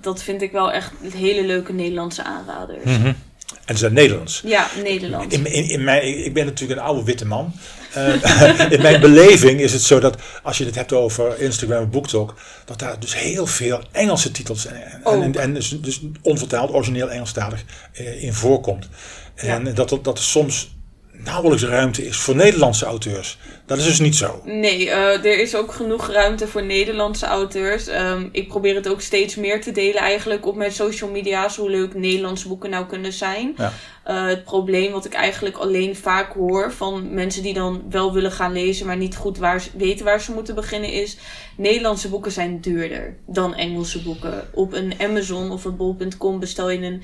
Dat 0.00 0.22
vind 0.22 0.42
ik 0.42 0.52
wel 0.52 0.72
echt 0.72 0.92
hele 1.12 1.42
leuke 1.46 1.72
Nederlandse 1.72 2.22
aanraders. 2.24 2.84
En 3.72 3.78
ze 3.78 3.84
zijn 3.84 3.92
Nederlands. 3.92 4.42
Ja, 4.44 4.68
Nederland. 4.82 5.32
In, 5.32 5.46
in, 5.46 5.68
in 5.68 5.84
mijn, 5.84 6.24
ik 6.24 6.34
ben 6.34 6.44
natuurlijk 6.44 6.80
een 6.80 6.86
oude 6.86 7.04
witte 7.04 7.26
man. 7.26 7.52
Eh, 7.92 8.70
in 8.76 8.82
mijn 8.82 9.00
beleving 9.00 9.60
is 9.60 9.72
het 9.72 9.82
zo 9.82 10.00
dat 10.00 10.16
als 10.42 10.58
je 10.58 10.64
het 10.64 10.74
hebt 10.74 10.92
over 10.92 11.40
Instagram 11.40 11.82
en 11.82 11.90
BookTok, 11.90 12.34
dat 12.64 12.78
daar 12.78 13.00
dus 13.00 13.18
heel 13.18 13.46
veel 13.46 13.80
Engelse 13.92 14.30
titels 14.30 14.66
en, 14.66 14.74
en, 15.04 15.22
en, 15.22 15.34
en 15.34 15.54
dus, 15.54 15.68
dus 15.80 16.00
onvertaald, 16.22 16.72
origineel 16.72 17.10
Engelstalig 17.10 17.64
eh, 17.92 18.22
in 18.22 18.34
voorkomt. 18.34 18.88
En 19.34 19.74
dat, 19.74 19.88
dat, 19.88 20.04
dat 20.04 20.18
soms 20.18 20.74
nauwelijks 21.24 21.64
ruimte 21.64 22.06
is 22.06 22.16
voor 22.16 22.36
Nederlandse 22.36 22.84
auteurs. 22.84 23.38
Dat 23.66 23.78
is 23.78 23.84
dus 23.84 24.00
niet 24.00 24.16
zo. 24.16 24.42
Nee, 24.44 24.90
eh, 24.90 25.24
er 25.24 25.38
is 25.38 25.56
ook 25.56 25.72
genoeg 25.72 26.10
ruimte 26.10 26.48
voor 26.48 26.62
Nederlandse 26.62 27.26
auteurs. 27.26 27.86
Ehm, 27.86 28.28
ik 28.32 28.48
probeer 28.48 28.74
het 28.74 28.88
ook 28.88 29.00
steeds 29.00 29.34
meer 29.34 29.60
te 29.60 29.72
delen 29.72 30.00
eigenlijk 30.00 30.46
op 30.46 30.56
mijn 30.56 30.72
social 30.72 31.10
media's, 31.10 31.56
hoe 31.56 31.70
leuk 31.70 31.94
Nederlandse 31.94 32.48
boeken 32.48 32.70
nou 32.70 32.86
kunnen 32.86 33.12
zijn. 33.12 33.54
Ja. 33.56 33.72
Eh, 34.04 34.26
het 34.26 34.44
probleem 34.44 34.92
wat 34.92 35.04
ik 35.04 35.12
eigenlijk 35.12 35.56
alleen 35.56 35.96
vaak 35.96 36.32
hoor 36.32 36.72
van 36.72 37.14
mensen 37.14 37.42
die 37.42 37.54
dan 37.54 37.82
wel 37.90 38.12
willen 38.12 38.32
gaan 38.32 38.52
lezen, 38.52 38.86
maar 38.86 38.96
niet 38.96 39.16
goed 39.16 39.38
waar 39.38 39.62
weten 39.76 40.04
waar 40.04 40.20
ze 40.20 40.32
moeten 40.32 40.54
beginnen, 40.54 40.92
is 40.92 41.16
Nederlandse 41.56 42.08
boeken 42.08 42.32
zijn 42.32 42.60
duurder 42.60 43.16
dan 43.26 43.54
Engelse 43.54 44.02
boeken. 44.02 44.48
Op 44.54 44.72
een 44.72 44.94
Amazon 45.00 45.50
of 45.50 45.64
een 45.64 45.76
bol.com 45.76 46.40
bestel 46.40 46.70
je 46.70 46.82
een 46.82 47.02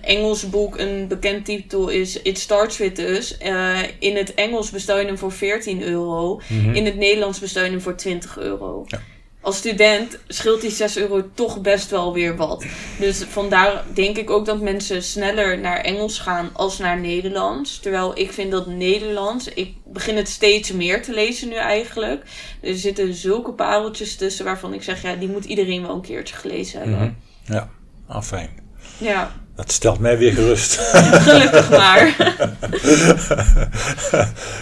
Engels 0.00 0.50
boek, 0.50 0.78
een 0.78 1.08
bekend 1.08 1.44
titel 1.44 1.88
is 1.88 2.22
It 2.22 2.38
Starts 2.38 2.78
With 2.78 2.98
Us. 2.98 3.38
Eh, 3.38 3.78
in 3.98 4.16
het 4.16 4.34
Engels 4.34 4.70
bestel 4.70 4.98
je 4.98 5.06
hem 5.06 5.18
voor 5.18 5.32
14 5.32 5.82
euro. 5.82 6.40
In 6.72 6.84
het 6.84 6.96
Nederlands 6.96 7.38
bestel 7.38 7.64
je 7.64 7.70
hem 7.70 7.80
voor 7.80 7.96
20 7.96 8.38
euro. 8.38 8.84
Ja. 8.86 9.00
Als 9.42 9.56
student 9.56 10.18
scheelt 10.28 10.60
die 10.60 10.70
6 10.70 10.96
euro 10.96 11.30
toch 11.34 11.60
best 11.60 11.90
wel 11.90 12.12
weer 12.12 12.36
wat. 12.36 12.64
Dus 12.98 13.22
vandaar 13.22 13.84
denk 13.94 14.16
ik 14.16 14.30
ook 14.30 14.46
dat 14.46 14.60
mensen 14.60 15.02
sneller 15.02 15.58
naar 15.58 15.76
Engels 15.80 16.18
gaan 16.18 16.50
als 16.52 16.78
naar 16.78 17.00
Nederlands. 17.00 17.78
Terwijl 17.78 18.18
ik 18.18 18.32
vind 18.32 18.50
dat 18.50 18.66
Nederlands, 18.66 19.48
ik 19.48 19.74
begin 19.84 20.16
het 20.16 20.28
steeds 20.28 20.72
meer 20.72 21.02
te 21.02 21.12
lezen 21.12 21.48
nu 21.48 21.54
eigenlijk. 21.54 22.24
Er 22.60 22.76
zitten 22.76 23.14
zulke 23.14 23.52
pareltjes 23.52 24.16
tussen 24.16 24.44
waarvan 24.44 24.74
ik 24.74 24.82
zeg, 24.82 25.02
ja, 25.02 25.14
die 25.14 25.28
moet 25.28 25.44
iedereen 25.44 25.82
wel 25.82 25.94
een 25.94 26.00
keertje 26.00 26.34
gelezen 26.34 26.80
hebben. 26.80 27.16
Ja, 27.44 27.70
ah, 28.06 28.22
fijn. 28.22 28.50
Ja, 28.98 29.32
Dat 29.56 29.72
stelt 29.72 29.98
mij 29.98 30.18
weer 30.18 30.32
gerust. 30.32 30.78
gelukkig 30.92 31.70
maar. 31.70 32.10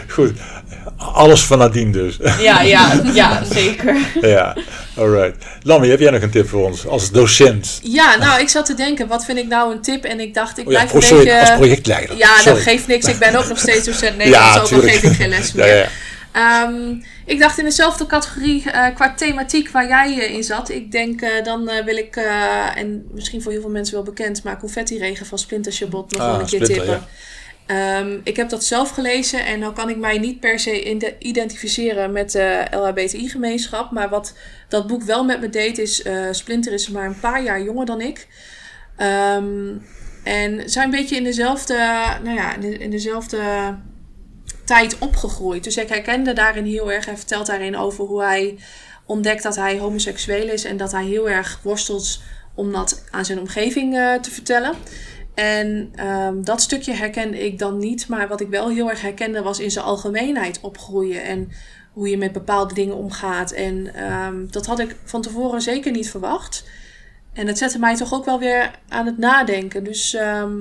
Goed. 0.08 0.32
Alles 0.96 1.42
van 1.42 1.58
Nadine 1.58 1.90
dus. 1.92 2.18
Ja, 2.40 2.60
ja, 2.62 3.00
ja, 3.14 3.42
zeker. 3.54 3.96
ja, 4.20 4.56
alright. 4.96 5.44
Lammy, 5.62 5.88
heb 5.88 6.00
jij 6.00 6.10
nog 6.10 6.22
een 6.22 6.30
tip 6.30 6.48
voor 6.48 6.64
ons 6.66 6.86
als 6.86 7.10
docent? 7.10 7.78
Ja, 7.82 8.16
nou, 8.16 8.40
ik 8.40 8.48
zat 8.48 8.66
te 8.66 8.74
denken, 8.74 9.06
wat 9.08 9.24
vind 9.24 9.38
ik 9.38 9.46
nou 9.46 9.72
een 9.72 9.80
tip? 9.82 10.04
En 10.04 10.20
ik 10.20 10.34
dacht, 10.34 10.58
ik 10.58 10.66
Oh 10.66 10.72
ja, 10.72 10.78
blijf 10.78 10.90
pro- 10.90 11.00
een 11.00 11.06
sorry, 11.06 11.24
beetje... 11.24 11.40
als 11.40 11.50
projectleider. 11.50 12.16
Ja, 12.16 12.36
Sorry. 12.38 12.52
dat 12.54 12.62
geeft 12.62 12.86
niks. 12.86 13.06
Ik 13.06 13.18
ben 13.18 13.34
ook 13.36 13.48
nog 13.48 13.58
steeds 13.58 13.84
docent 13.84 14.16
Nederlands, 14.16 14.72
ook 14.72 14.82
al 14.82 14.88
geef 14.88 15.02
ik 15.02 15.12
geen 15.16 15.28
les 15.28 15.52
Ja, 15.52 15.64
meer. 15.64 15.76
ja, 15.76 15.86
Ehm, 16.32 16.94
ik 17.26 17.38
dacht 17.38 17.58
in 17.58 17.64
dezelfde 17.64 18.06
categorie 18.06 18.70
eh, 18.70 18.94
qua 18.94 19.14
thematiek 19.14 19.70
waar 19.70 19.88
jij 19.88 20.18
eh, 20.18 20.34
in 20.34 20.44
zat. 20.44 20.68
Ik 20.68 20.92
denk, 20.92 21.20
eh, 21.20 21.44
dan 21.44 21.64
wil 21.84 21.96
ik, 21.96 22.16
en 22.76 23.06
misschien 23.12 23.42
voor 23.42 23.52
heel 23.52 23.60
veel 23.60 23.70
mensen 23.70 23.94
wel 23.94 24.02
bekend, 24.04 24.42
maar 24.42 24.58
Confetti 24.58 24.98
Regen 24.98 25.26
van 25.26 25.38
Splinter 25.38 25.72
Chabot 25.72 26.10
nog 26.12 26.20
Ah, 26.20 26.26
wel 26.30 26.40
een 26.40 26.46
keer 26.46 26.64
Splinter, 26.64 26.86
tippen. 26.86 27.06
Ehm, 27.66 28.18
ik 28.24 28.36
heb 28.36 28.48
dat 28.48 28.64
zelf 28.64 28.90
gelezen 28.90 29.44
en 29.46 29.58
nou 29.58 29.72
kan 29.72 29.88
ik 29.88 29.96
mij 29.96 30.18
niet 30.18 30.40
per 30.40 30.58
se 30.58 30.82
ide- 30.90 31.16
identificeren 31.18 32.12
met 32.12 32.30
de 32.32 32.66
LHBTI-gemeenschap. 32.70 33.90
Maar 33.90 34.08
wat 34.08 34.34
dat 34.68 34.86
boek 34.86 35.02
wel 35.02 35.24
met 35.24 35.40
me 35.40 35.48
deed 35.50 35.78
is, 35.78 36.04
Splinter 36.30 36.72
is 36.72 36.88
maar 36.88 37.06
een 37.06 37.20
paar 37.20 37.42
jaar 37.42 37.62
jonger 37.62 37.86
dan 37.86 38.00
ik. 38.00 38.26
Ehm, 38.96 39.68
en 40.24 40.70
zijn 40.70 40.84
een 40.84 40.90
beetje 40.90 41.16
in 41.16 41.24
dezelfde, 41.24 41.74
nou 42.22 42.36
ja, 42.36 42.54
in, 42.54 42.60
de- 42.60 42.78
in 42.78 42.90
dezelfde 42.90 43.38
tijd 44.70 44.98
opgegroeid. 44.98 45.64
Dus 45.64 45.76
ik 45.76 45.88
herkende 45.88 46.32
daarin 46.32 46.64
heel 46.64 46.92
erg. 46.92 47.04
Hij 47.04 47.16
vertelt 47.16 47.46
daarin 47.46 47.76
over 47.76 48.04
hoe 48.04 48.22
hij 48.22 48.58
ontdekt 49.04 49.42
dat 49.42 49.56
hij 49.56 49.78
homoseksueel 49.78 50.48
is. 50.48 50.64
En 50.64 50.76
dat 50.76 50.92
hij 50.92 51.04
heel 51.04 51.30
erg 51.30 51.60
worstelt 51.62 52.20
om 52.54 52.72
dat 52.72 53.04
aan 53.10 53.24
zijn 53.24 53.38
omgeving 53.38 53.96
eh, 53.96 54.14
te 54.14 54.30
vertellen. 54.30 54.74
En 55.34 55.92
ehm, 55.94 56.42
dat 56.42 56.60
stukje 56.60 56.92
herkende 56.92 57.38
ik 57.38 57.58
dan 57.58 57.78
niet. 57.78 58.08
Maar 58.08 58.28
wat 58.28 58.40
ik 58.40 58.48
wel 58.48 58.68
heel 58.68 58.90
erg 58.90 59.00
herkende 59.00 59.42
was 59.42 59.60
in 59.60 59.70
zijn 59.70 59.84
algemeenheid 59.84 60.60
opgroeien. 60.60 61.24
En 61.24 61.48
hoe 61.92 62.08
je 62.08 62.18
met 62.18 62.32
bepaalde 62.32 62.74
dingen 62.74 62.96
omgaat. 62.96 63.52
En 63.52 63.94
ehm, 63.94 64.46
dat 64.50 64.66
had 64.66 64.78
ik 64.78 64.96
van 65.04 65.22
tevoren 65.22 65.62
zeker 65.62 65.92
niet 65.92 66.10
verwacht. 66.10 66.64
En 67.32 67.46
het 67.46 67.58
zette 67.58 67.78
mij 67.78 67.96
toch 67.96 68.14
ook 68.14 68.24
wel 68.24 68.38
weer 68.38 68.70
aan 68.88 69.06
het 69.06 69.18
nadenken. 69.18 69.84
Dus 69.84 70.14
ehm, 70.14 70.56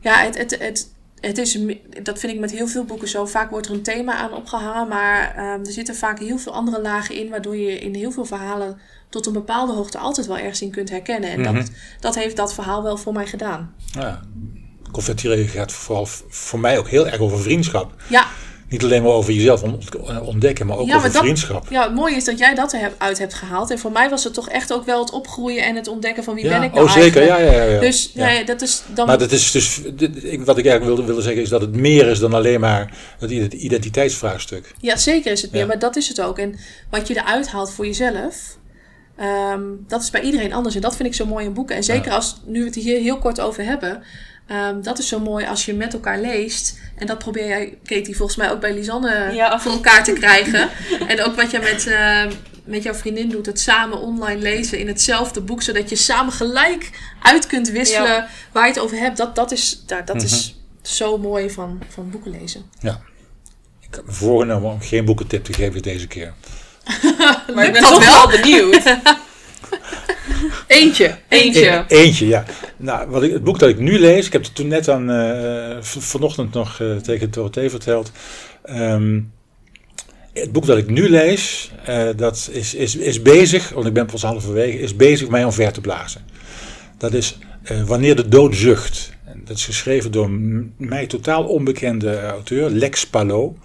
ja, 0.00 0.22
het, 0.22 0.38
het, 0.38 0.58
het, 0.58 0.93
het 1.26 1.38
is, 1.38 1.58
dat 2.02 2.18
vind 2.18 2.32
ik 2.32 2.38
met 2.38 2.50
heel 2.50 2.66
veel 2.66 2.84
boeken 2.84 3.08
zo. 3.08 3.26
Vaak 3.26 3.50
wordt 3.50 3.66
er 3.66 3.72
een 3.72 3.82
thema 3.82 4.14
aan 4.14 4.32
opgehangen, 4.32 4.88
maar 4.88 5.34
ehm, 5.36 5.60
er 5.66 5.72
zitten 5.72 5.96
vaak 5.96 6.18
heel 6.18 6.38
veel 6.38 6.52
andere 6.54 6.80
lagen 6.80 7.14
in, 7.14 7.28
waardoor 7.30 7.56
je 7.56 7.78
in 7.78 7.94
heel 7.94 8.10
veel 8.10 8.24
verhalen 8.24 8.78
tot 9.08 9.26
een 9.26 9.32
bepaalde 9.32 9.72
hoogte 9.72 9.98
altijd 9.98 10.26
wel 10.26 10.38
ergens 10.38 10.62
in 10.62 10.70
kunt 10.70 10.90
herkennen. 10.90 11.30
En 11.30 11.40
Mhm. 11.40 11.54
dat, 11.54 11.70
dat 12.00 12.14
heeft 12.14 12.36
dat 12.36 12.54
verhaal 12.54 12.82
wel 12.82 12.96
voor 12.96 13.12
mij 13.12 13.26
gedaan. 13.26 13.74
Ja, 13.92 14.20
Confetteren 14.92 15.48
gaat 15.48 15.72
vooral 15.72 16.06
voor 16.28 16.58
mij 16.60 16.78
ook 16.78 16.88
heel 16.88 17.06
erg 17.08 17.18
over 17.20 17.38
vriendschap. 17.40 17.92
Ja, 18.08 18.26
Niet 18.74 18.82
alleen 18.84 19.02
maar 19.02 19.12
over 19.12 19.32
jezelf 19.32 19.62
ont- 19.62 19.88
ontdekken, 20.22 20.66
maar 20.66 20.76
ook 20.76 20.86
Ja, 20.86 20.90
over 20.90 21.00
maar 21.02 21.12
dat- 21.12 21.22
vriendschap. 21.22 21.66
ja, 21.70 21.82
het 21.84 21.94
mooie 21.94 22.14
is 22.16 22.24
dat 22.24 22.38
jij 22.38 22.54
dat 22.54 22.72
er 22.72 22.80
heb- 22.80 22.94
uit 22.98 23.18
hebt 23.18 23.34
gehaald. 23.34 23.70
En 23.70 23.78
voor 23.78 23.92
mij 23.92 24.10
was 24.10 24.24
het 24.24 24.34
toch 24.34 24.48
echt 24.48 24.72
ook 24.72 24.84
wel 24.86 25.00
het 25.00 25.10
opgroeien 25.10 25.64
en 25.64 25.76
het 25.76 25.88
ontdekken 25.88 26.24
van 26.24 26.34
wie 26.34 26.44
Ja, 26.44 26.50
ben 26.50 26.62
ik 26.62 26.72
nou 26.74 26.86
oh 26.86 26.92
zeker, 26.92 27.22
ja, 27.22 27.28
eigenlijk. 27.36 27.56
ja, 27.58 27.64
ja. 27.64 27.74
ja. 27.74 27.80
Dus 27.80 28.10
nee, 28.14 28.44
dat 28.44 28.62
is 28.62 28.82
dan... 28.94 29.06
Maar 29.06 29.18
dat 29.18 29.32
is 29.32 29.50
dus, 29.50 29.80
wat 30.44 30.58
ik 30.58 30.66
eigenlijk 30.66 30.84
wilde, 30.84 31.04
wilde 31.04 31.22
zeggen 31.22 31.42
is 31.42 31.48
dat 31.48 31.60
het 31.60 31.76
meer 31.76 32.06
is 32.06 32.18
dan 32.18 32.34
alleen 32.34 32.60
maar 32.60 32.92
het 33.18 33.30
ident- 33.30 33.52
identiteitsvraagstuk. 33.52 34.74
Ja, 34.80 34.96
zeker 34.96 35.32
is 35.32 35.42
het 35.42 35.52
meer, 35.52 35.66
maar 35.66 35.78
dat 35.78 35.96
is 35.96 36.08
het 36.08 36.20
ook. 36.20 36.38
En 36.38 36.54
wat 36.90 37.08
je 37.08 37.16
eruit 37.16 37.48
haalt 37.48 37.70
voor 37.72 37.86
jezelf, 37.86 38.58
ehm, 39.16 39.60
dat 39.88 40.02
is 40.02 40.10
bij 40.10 40.20
iedereen 40.20 40.52
anders. 40.52 40.74
En 40.74 40.80
dat 40.80 40.96
vind 40.96 41.08
ik 41.08 41.14
zo 41.14 41.26
mooi 41.26 41.44
in 41.44 41.52
boeken. 41.54 41.76
En 41.76 41.84
zeker 41.84 42.12
als, 42.12 42.40
nu 42.46 42.58
we 42.60 42.66
het 42.66 42.74
hier 42.74 43.00
heel 43.00 43.18
kort 43.18 43.40
over 43.40 43.64
hebben, 43.64 44.02
ehm, 44.46 44.82
dat 44.82 44.98
is 44.98 45.08
zo 45.08 45.20
mooi 45.20 45.46
als 45.46 45.64
je 45.64 45.74
met 45.74 45.92
elkaar 45.92 46.20
leest. 46.20 46.78
En 46.96 47.06
dat 47.06 47.18
probeer 47.18 47.46
jij, 47.46 47.78
Katie, 47.84 48.16
volgens 48.16 48.38
mij 48.38 48.50
ook 48.50 48.60
bij 48.60 48.74
Lisanne 48.74 49.30
Ja. 49.32 49.60
voor 49.60 49.72
elkaar 49.72 50.04
te 50.04 50.12
krijgen. 50.12 50.68
en 51.08 51.22
ook 51.22 51.34
wat 51.36 51.50
je 51.50 51.58
met, 51.58 51.86
ehm, 51.86 52.32
met 52.64 52.82
jouw 52.82 52.94
vriendin 52.94 53.28
doet, 53.28 53.46
het 53.46 53.60
samen 53.60 53.98
online 53.98 54.40
lezen 54.40 54.78
in 54.78 54.86
hetzelfde 54.88 55.40
boek, 55.40 55.62
zodat 55.62 55.88
je 55.90 55.96
samen 55.96 56.32
gelijk 56.32 56.90
uit 57.22 57.46
kunt 57.46 57.68
wisselen 57.68 58.08
Ja. 58.10 58.28
waar 58.52 58.62
je 58.66 58.72
het 58.72 58.80
over 58.80 58.96
hebt. 58.98 59.16
Dat, 59.16 59.34
dat, 59.34 59.52
is, 59.52 59.82
daar, 59.86 60.04
dat 60.04 60.22
is 60.22 60.54
Mhm. 60.82 60.86
zo 60.94 61.18
mooi 61.18 61.50
van, 61.50 61.82
van 61.88 62.10
boeken 62.10 62.30
lezen. 62.30 62.64
Ja. 62.80 63.00
Ik 63.80 63.94
heb 63.94 64.06
me 64.06 64.12
voorgenomen 64.12 64.70
om 64.70 64.80
geen 64.80 65.04
boekentip 65.04 65.44
te 65.44 65.52
geven 65.52 65.82
deze 65.82 66.06
keer. 66.06 66.32
Maar 67.54 67.64
ik 67.66 67.72
ben 67.72 67.82
toch 67.82 68.04
wel? 68.04 68.28
wel 68.28 68.40
benieuwd. 68.40 68.82
Eentje. 70.66 71.18
Eentje. 71.28 71.84
E- 71.88 71.96
eentje, 71.96 72.26
ja. 72.26 72.44
Nou, 72.76 73.08
wat 73.08 73.22
ik, 73.22 73.32
het 73.32 73.44
boek 73.44 73.58
dat 73.58 73.68
ik 73.68 73.78
nu 73.78 73.98
lees, 73.98 74.26
ik 74.26 74.32
heb 74.32 74.42
het 74.42 74.54
toen 74.54 74.68
net 74.68 74.88
aan 74.88 75.10
eh, 75.10 75.76
vanochtend 75.82 76.54
nog 76.54 76.80
eh, 76.80 76.96
tegen 76.96 77.30
Dorothee 77.30 77.70
verteld. 77.70 78.12
Ehm, 78.62 79.20
het 80.32 80.52
boek 80.52 80.66
dat 80.66 80.78
ik 80.78 80.88
nu 80.88 81.08
lees, 81.08 81.70
eh, 81.84 82.08
dat 82.16 82.48
is, 82.52 82.74
is, 82.74 82.96
is 82.96 83.22
bezig, 83.22 83.68
want 83.68 83.86
ik 83.86 83.92
ben 83.92 84.06
pas 84.06 84.22
halverwege, 84.22 84.78
is 84.78 84.96
bezig 84.96 85.28
mij 85.28 85.44
omver 85.44 85.72
te 85.72 85.80
blazen. 85.80 86.20
Dat 86.98 87.12
is 87.12 87.38
Wanneer 87.86 88.16
de 88.16 88.28
dood 88.28 88.56
zucht. 88.56 89.12
Dat 89.44 89.56
is 89.56 89.64
geschreven 89.64 90.12
door 90.12 90.30
mij 90.76 91.06
totaal 91.06 91.44
onbekende 91.44 92.22
auteur, 92.22 92.70
Lex 92.70 93.06
Palot. 93.06 93.56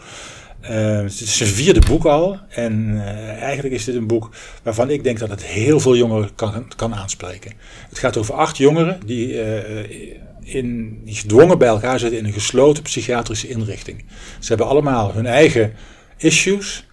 Eh, 0.61 0.97
het 1.01 1.19
is 1.19 1.37
zijn 1.37 1.49
vierde 1.49 1.81
boek 1.87 2.05
al. 2.05 2.37
En 2.49 3.01
eh, 3.05 3.41
eigenlijk 3.41 3.75
is 3.75 3.85
dit 3.85 3.95
een 3.95 4.07
boek 4.07 4.29
waarvan 4.63 4.89
ik 4.89 5.03
denk 5.03 5.19
dat 5.19 5.29
het 5.29 5.43
heel 5.43 5.79
veel 5.79 5.95
jongeren 5.95 6.35
kan, 6.35 6.65
kan 6.75 6.95
aanspreken. 6.95 7.51
Het 7.89 7.99
gaat 7.99 8.17
over 8.17 8.33
acht 8.33 8.57
jongeren 8.57 8.99
die, 9.05 9.41
eh, 9.41 10.15
in, 10.41 10.99
die 11.05 11.15
gedwongen 11.15 11.57
bij 11.57 11.67
elkaar 11.67 11.99
zitten 11.99 12.19
in 12.19 12.25
een 12.25 12.33
gesloten 12.33 12.83
psychiatrische 12.83 13.47
inrichting. 13.47 14.05
Ze 14.39 14.47
hebben 14.47 14.67
allemaal 14.67 15.13
hun 15.13 15.25
eigen 15.25 15.73
issues. 16.17 16.87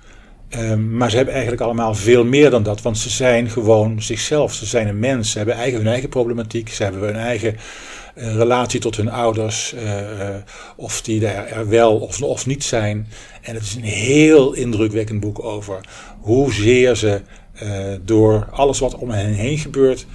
Ehm, 0.49 0.97
maar 0.97 1.11
ze 1.11 1.17
hebben 1.17 1.35
eigenlijk 1.35 1.65
allemaal 1.65 1.95
veel 1.95 2.25
meer 2.25 2.51
dan 2.51 2.63
dat, 2.63 2.83
want 2.83 2.99
ze 2.99 3.11
zijn 3.11 3.51
gewoon 3.51 4.03
zichzelf. 4.03 4.55
Ze 4.55 4.67
zijn 4.67 4.89
een 4.89 4.99
mens, 4.99 5.31
ze 5.31 5.37
hebben 5.37 5.57
eigen, 5.57 5.79
hun 5.79 5.89
eigen 5.89 6.09
problematiek, 6.09 6.69
ze 6.69 6.83
hebben 6.83 7.01
hun 7.01 7.17
eigen 7.17 7.57
relatie 8.17 8.81
tot 8.81 8.97
hun 8.97 9.11
ouders, 9.11 9.73
eh, 9.73 10.29
eh, 10.29 10.43
of 10.77 11.03
die 11.03 11.21
daar 11.21 11.47
er 11.47 11.69
wel 11.69 11.97
of, 11.97 12.23
of 12.23 12.47
niet 12.47 12.65
zijn. 12.65 13.07
En 13.43 13.55
het 13.55 13.63
is 13.63 13.75
een 13.75 13.83
heel 13.83 14.53
indrukwekkend 14.53 15.21
boek 15.21 15.45
over 15.45 15.81
hoezeer 16.21 16.97
ze 16.97 17.21
eh, 17.53 17.93
door 18.05 18.49
alles 18.51 18.79
wat 18.79 18.95
om 18.95 19.11
hen 19.11 19.33
heen 19.33 19.59
gebeurt, 19.59 20.07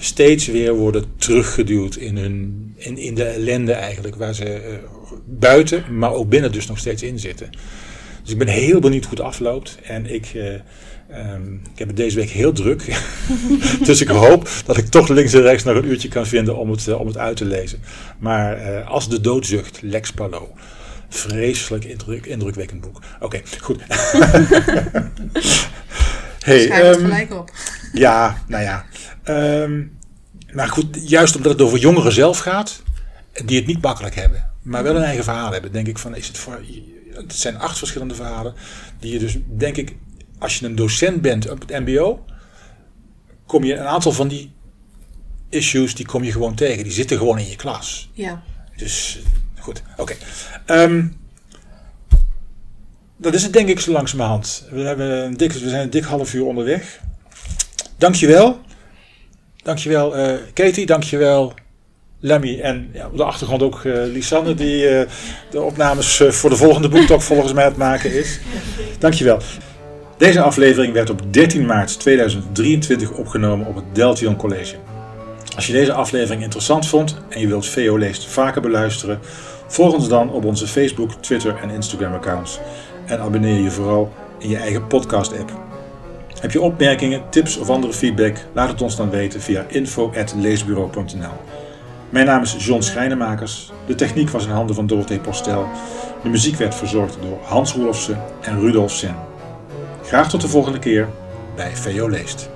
steeds 0.00 0.46
weer 0.46 0.74
worden 0.74 1.04
teruggeduwd 1.16 1.96
in, 1.96 2.16
hun, 2.16 2.72
in, 2.76 2.98
in 2.98 3.14
de 3.14 3.24
ellende 3.24 3.72
eigenlijk, 3.72 4.16
waar 4.16 4.34
ze 4.34 4.78
buiten, 5.24 5.98
maar 5.98 6.12
ook 6.12 6.28
binnen 6.28 6.52
dus 6.52 6.66
nog 6.66 6.78
steeds 6.78 7.02
in 7.02 7.18
zitten. 7.18 7.50
Dus 8.22 8.32
ik 8.32 8.38
ben 8.38 8.48
heel 8.48 8.80
benieuwd 8.80 9.04
hoe 9.04 9.14
het 9.16 9.26
afloopt. 9.26 9.78
En 9.82 10.14
ik, 10.14 10.32
ehm, 11.14 11.54
ik 11.54 11.78
heb 11.78 11.88
het 11.88 11.96
deze 11.96 12.16
week 12.16 12.30
heel 12.30 12.52
druk. 12.52 13.00
dus 13.86 14.00
ik 14.00 14.08
hoop 14.08 14.48
dat 14.66 14.76
ik 14.76 14.86
toch 14.86 15.08
links 15.08 15.32
en 15.32 15.42
rechts 15.42 15.64
nog 15.64 15.76
een 15.76 15.88
uurtje 15.88 16.08
kan 16.08 16.26
vinden 16.26 16.56
om 16.56 16.70
het, 16.70 16.88
eh, 16.88 17.00
om 17.00 17.06
het 17.06 17.18
uit 17.18 17.36
te 17.36 17.44
lezen. 17.44 17.82
Maar 18.18 18.56
eh, 18.56 18.88
als 18.88 19.08
de 19.08 19.20
doodzucht, 19.20 19.82
Lex 19.82 20.12
Palot. 20.12 20.50
Vreselijk 21.08 21.84
indruk, 21.84 22.26
indrukwekkend 22.26 22.80
boek. 22.80 23.00
Oké, 23.20 23.40
goed. 23.60 23.80
hey, 26.44 26.60
Schrijf 26.60 26.86
het 26.86 26.96
ehm, 26.96 27.04
gelijk 27.04 27.32
op. 27.32 27.50
ja, 27.92 28.42
nou 28.48 28.62
ja. 28.62 28.84
Ehm, 29.22 29.82
maar 30.52 30.68
goed, 30.68 31.08
juist 31.08 31.36
omdat 31.36 31.52
het 31.52 31.62
over 31.62 31.78
jongeren 31.78 32.12
zelf 32.12 32.38
gaat, 32.38 32.82
die 33.44 33.56
het 33.58 33.66
niet 33.66 33.82
makkelijk 33.82 34.14
hebben, 34.14 34.50
maar 34.62 34.82
wel 34.82 34.96
een 34.96 35.02
eigen 35.02 35.24
verhaal 35.24 35.52
hebben, 35.52 35.72
denk 35.72 35.86
ik 35.86 35.98
van, 35.98 36.16
is 36.16 36.26
het 36.26 36.38
voor, 36.38 36.60
het 37.12 37.34
zijn 37.34 37.58
acht 37.58 37.78
verschillende 37.78 38.14
verhalen, 38.14 38.54
die 38.98 39.12
je 39.12 39.18
dus, 39.18 39.38
denk 39.46 39.76
ik, 39.76 39.96
als 40.38 40.58
je 40.58 40.66
een 40.66 40.74
docent 40.74 41.20
bent 41.20 41.50
op 41.50 41.60
het 41.60 41.70
mbo, 41.70 42.24
kom 43.46 43.64
je 43.64 43.74
een 43.74 43.86
aantal 43.86 44.12
van 44.12 44.28
die 44.28 44.52
issues, 45.48 45.94
die 45.94 46.06
kom 46.06 46.24
je 46.24 46.32
gewoon 46.32 46.54
tegen, 46.54 46.84
die 46.84 46.92
zitten 46.92 47.18
gewoon 47.18 47.38
in 47.38 47.48
je 47.48 47.56
klas. 47.56 48.10
Ja. 48.12 48.42
Dus 48.76 49.20
eh, 49.56 49.62
goed, 49.62 49.82
oké. 49.96 50.14
Ehm, 50.66 51.06
dat 53.16 53.34
is 53.34 53.42
het 53.42 53.52
denk 53.52 53.68
ik 53.68 53.80
zo 53.80 53.92
langzamerhand. 53.92 54.66
We, 54.70 54.80
hebben 54.80 55.24
een 55.24 55.36
dik, 55.36 55.52
we 55.52 55.68
zijn 55.68 55.82
een 55.82 55.90
dik 55.90 56.04
half 56.04 56.34
uur 56.34 56.44
onderweg. 56.44 57.00
Dankjewel. 57.98 58.60
Dankjewel 59.62 60.16
eh 60.16 60.38
Katie, 60.52 60.86
dankjewel 60.86 61.54
Lemmy 62.20 62.60
en 62.60 62.90
ja, 62.92 63.06
op 63.06 63.16
de 63.16 63.24
achtergrond 63.24 63.62
ook 63.62 63.84
eh, 63.84 63.92
Lisanne 63.92 64.54
die 64.54 64.80
de 65.50 65.60
opnames 65.60 66.22
voor 66.28 66.50
de 66.50 66.56
volgende 66.56 66.88
boektok 66.88 67.22
volgens 67.22 67.52
mij 67.52 67.64
aan 67.64 67.70
het 67.70 67.78
maken 67.78 68.12
is. 68.12 68.38
Dankjewel. 68.98 69.40
Deze 70.16 70.40
aflevering 70.40 70.92
werd 70.92 71.10
op 71.10 71.20
13 71.30 71.66
maart 71.66 72.00
2023 72.00 73.10
opgenomen 73.10 73.66
op 73.66 73.74
het 73.74 73.84
Deltion 73.92 74.36
College. 74.36 74.76
Als 75.54 75.66
je 75.66 75.72
deze 75.72 75.92
aflevering 75.92 76.42
interessant 76.42 76.86
vond 76.86 77.16
en 77.28 77.40
je 77.40 77.46
wilt 77.46 77.66
VO 77.66 77.98
Leest 77.98 78.26
vaker 78.26 78.62
beluisteren, 78.62 79.18
volg 79.66 79.94
ons 79.94 80.08
dan 80.08 80.30
op 80.30 80.44
onze 80.44 80.66
Facebook, 80.66 81.10
Twitter 81.20 81.56
en 81.62 81.70
Instagram 81.70 82.12
accounts. 82.12 82.60
En 83.06 83.20
abonneer 83.20 83.60
je 83.62 83.70
vooral 83.70 84.12
in 84.38 84.48
je 84.48 84.56
eigen 84.56 84.86
podcast 84.86 85.38
app. 85.38 85.52
Heb 86.40 86.50
je 86.50 86.60
opmerkingen, 86.60 87.22
tips 87.30 87.56
of 87.56 87.70
andere 87.70 87.92
feedback? 87.92 88.36
Laat 88.52 88.68
het 88.68 88.82
ons 88.82 88.96
dan 88.96 89.10
weten 89.10 89.40
via 89.40 89.64
info.leesbureau.nl 89.68 91.40
Mijn 92.10 92.26
naam 92.26 92.42
is 92.42 92.56
John 92.58 92.80
Schrijnemakers. 92.80 93.72
De 93.86 93.94
techniek 93.94 94.30
was 94.30 94.44
in 94.44 94.50
handen 94.50 94.74
van 94.74 94.86
Dorothee 94.86 95.20
Postel. 95.20 95.68
De 96.22 96.28
muziek 96.28 96.56
werd 96.56 96.74
verzorgd 96.74 97.18
door 97.22 97.38
Hans 97.42 97.72
Roelofsen 97.72 98.22
en 98.40 98.60
Rudolf 98.60 98.90
Sen. 98.90 99.32
Graag 100.14 100.30
tot 100.30 100.40
de 100.40 100.48
volgende 100.48 100.78
keer 100.78 101.08
bij 101.54 101.76
VO 101.76 102.08
Leest. 102.08 102.53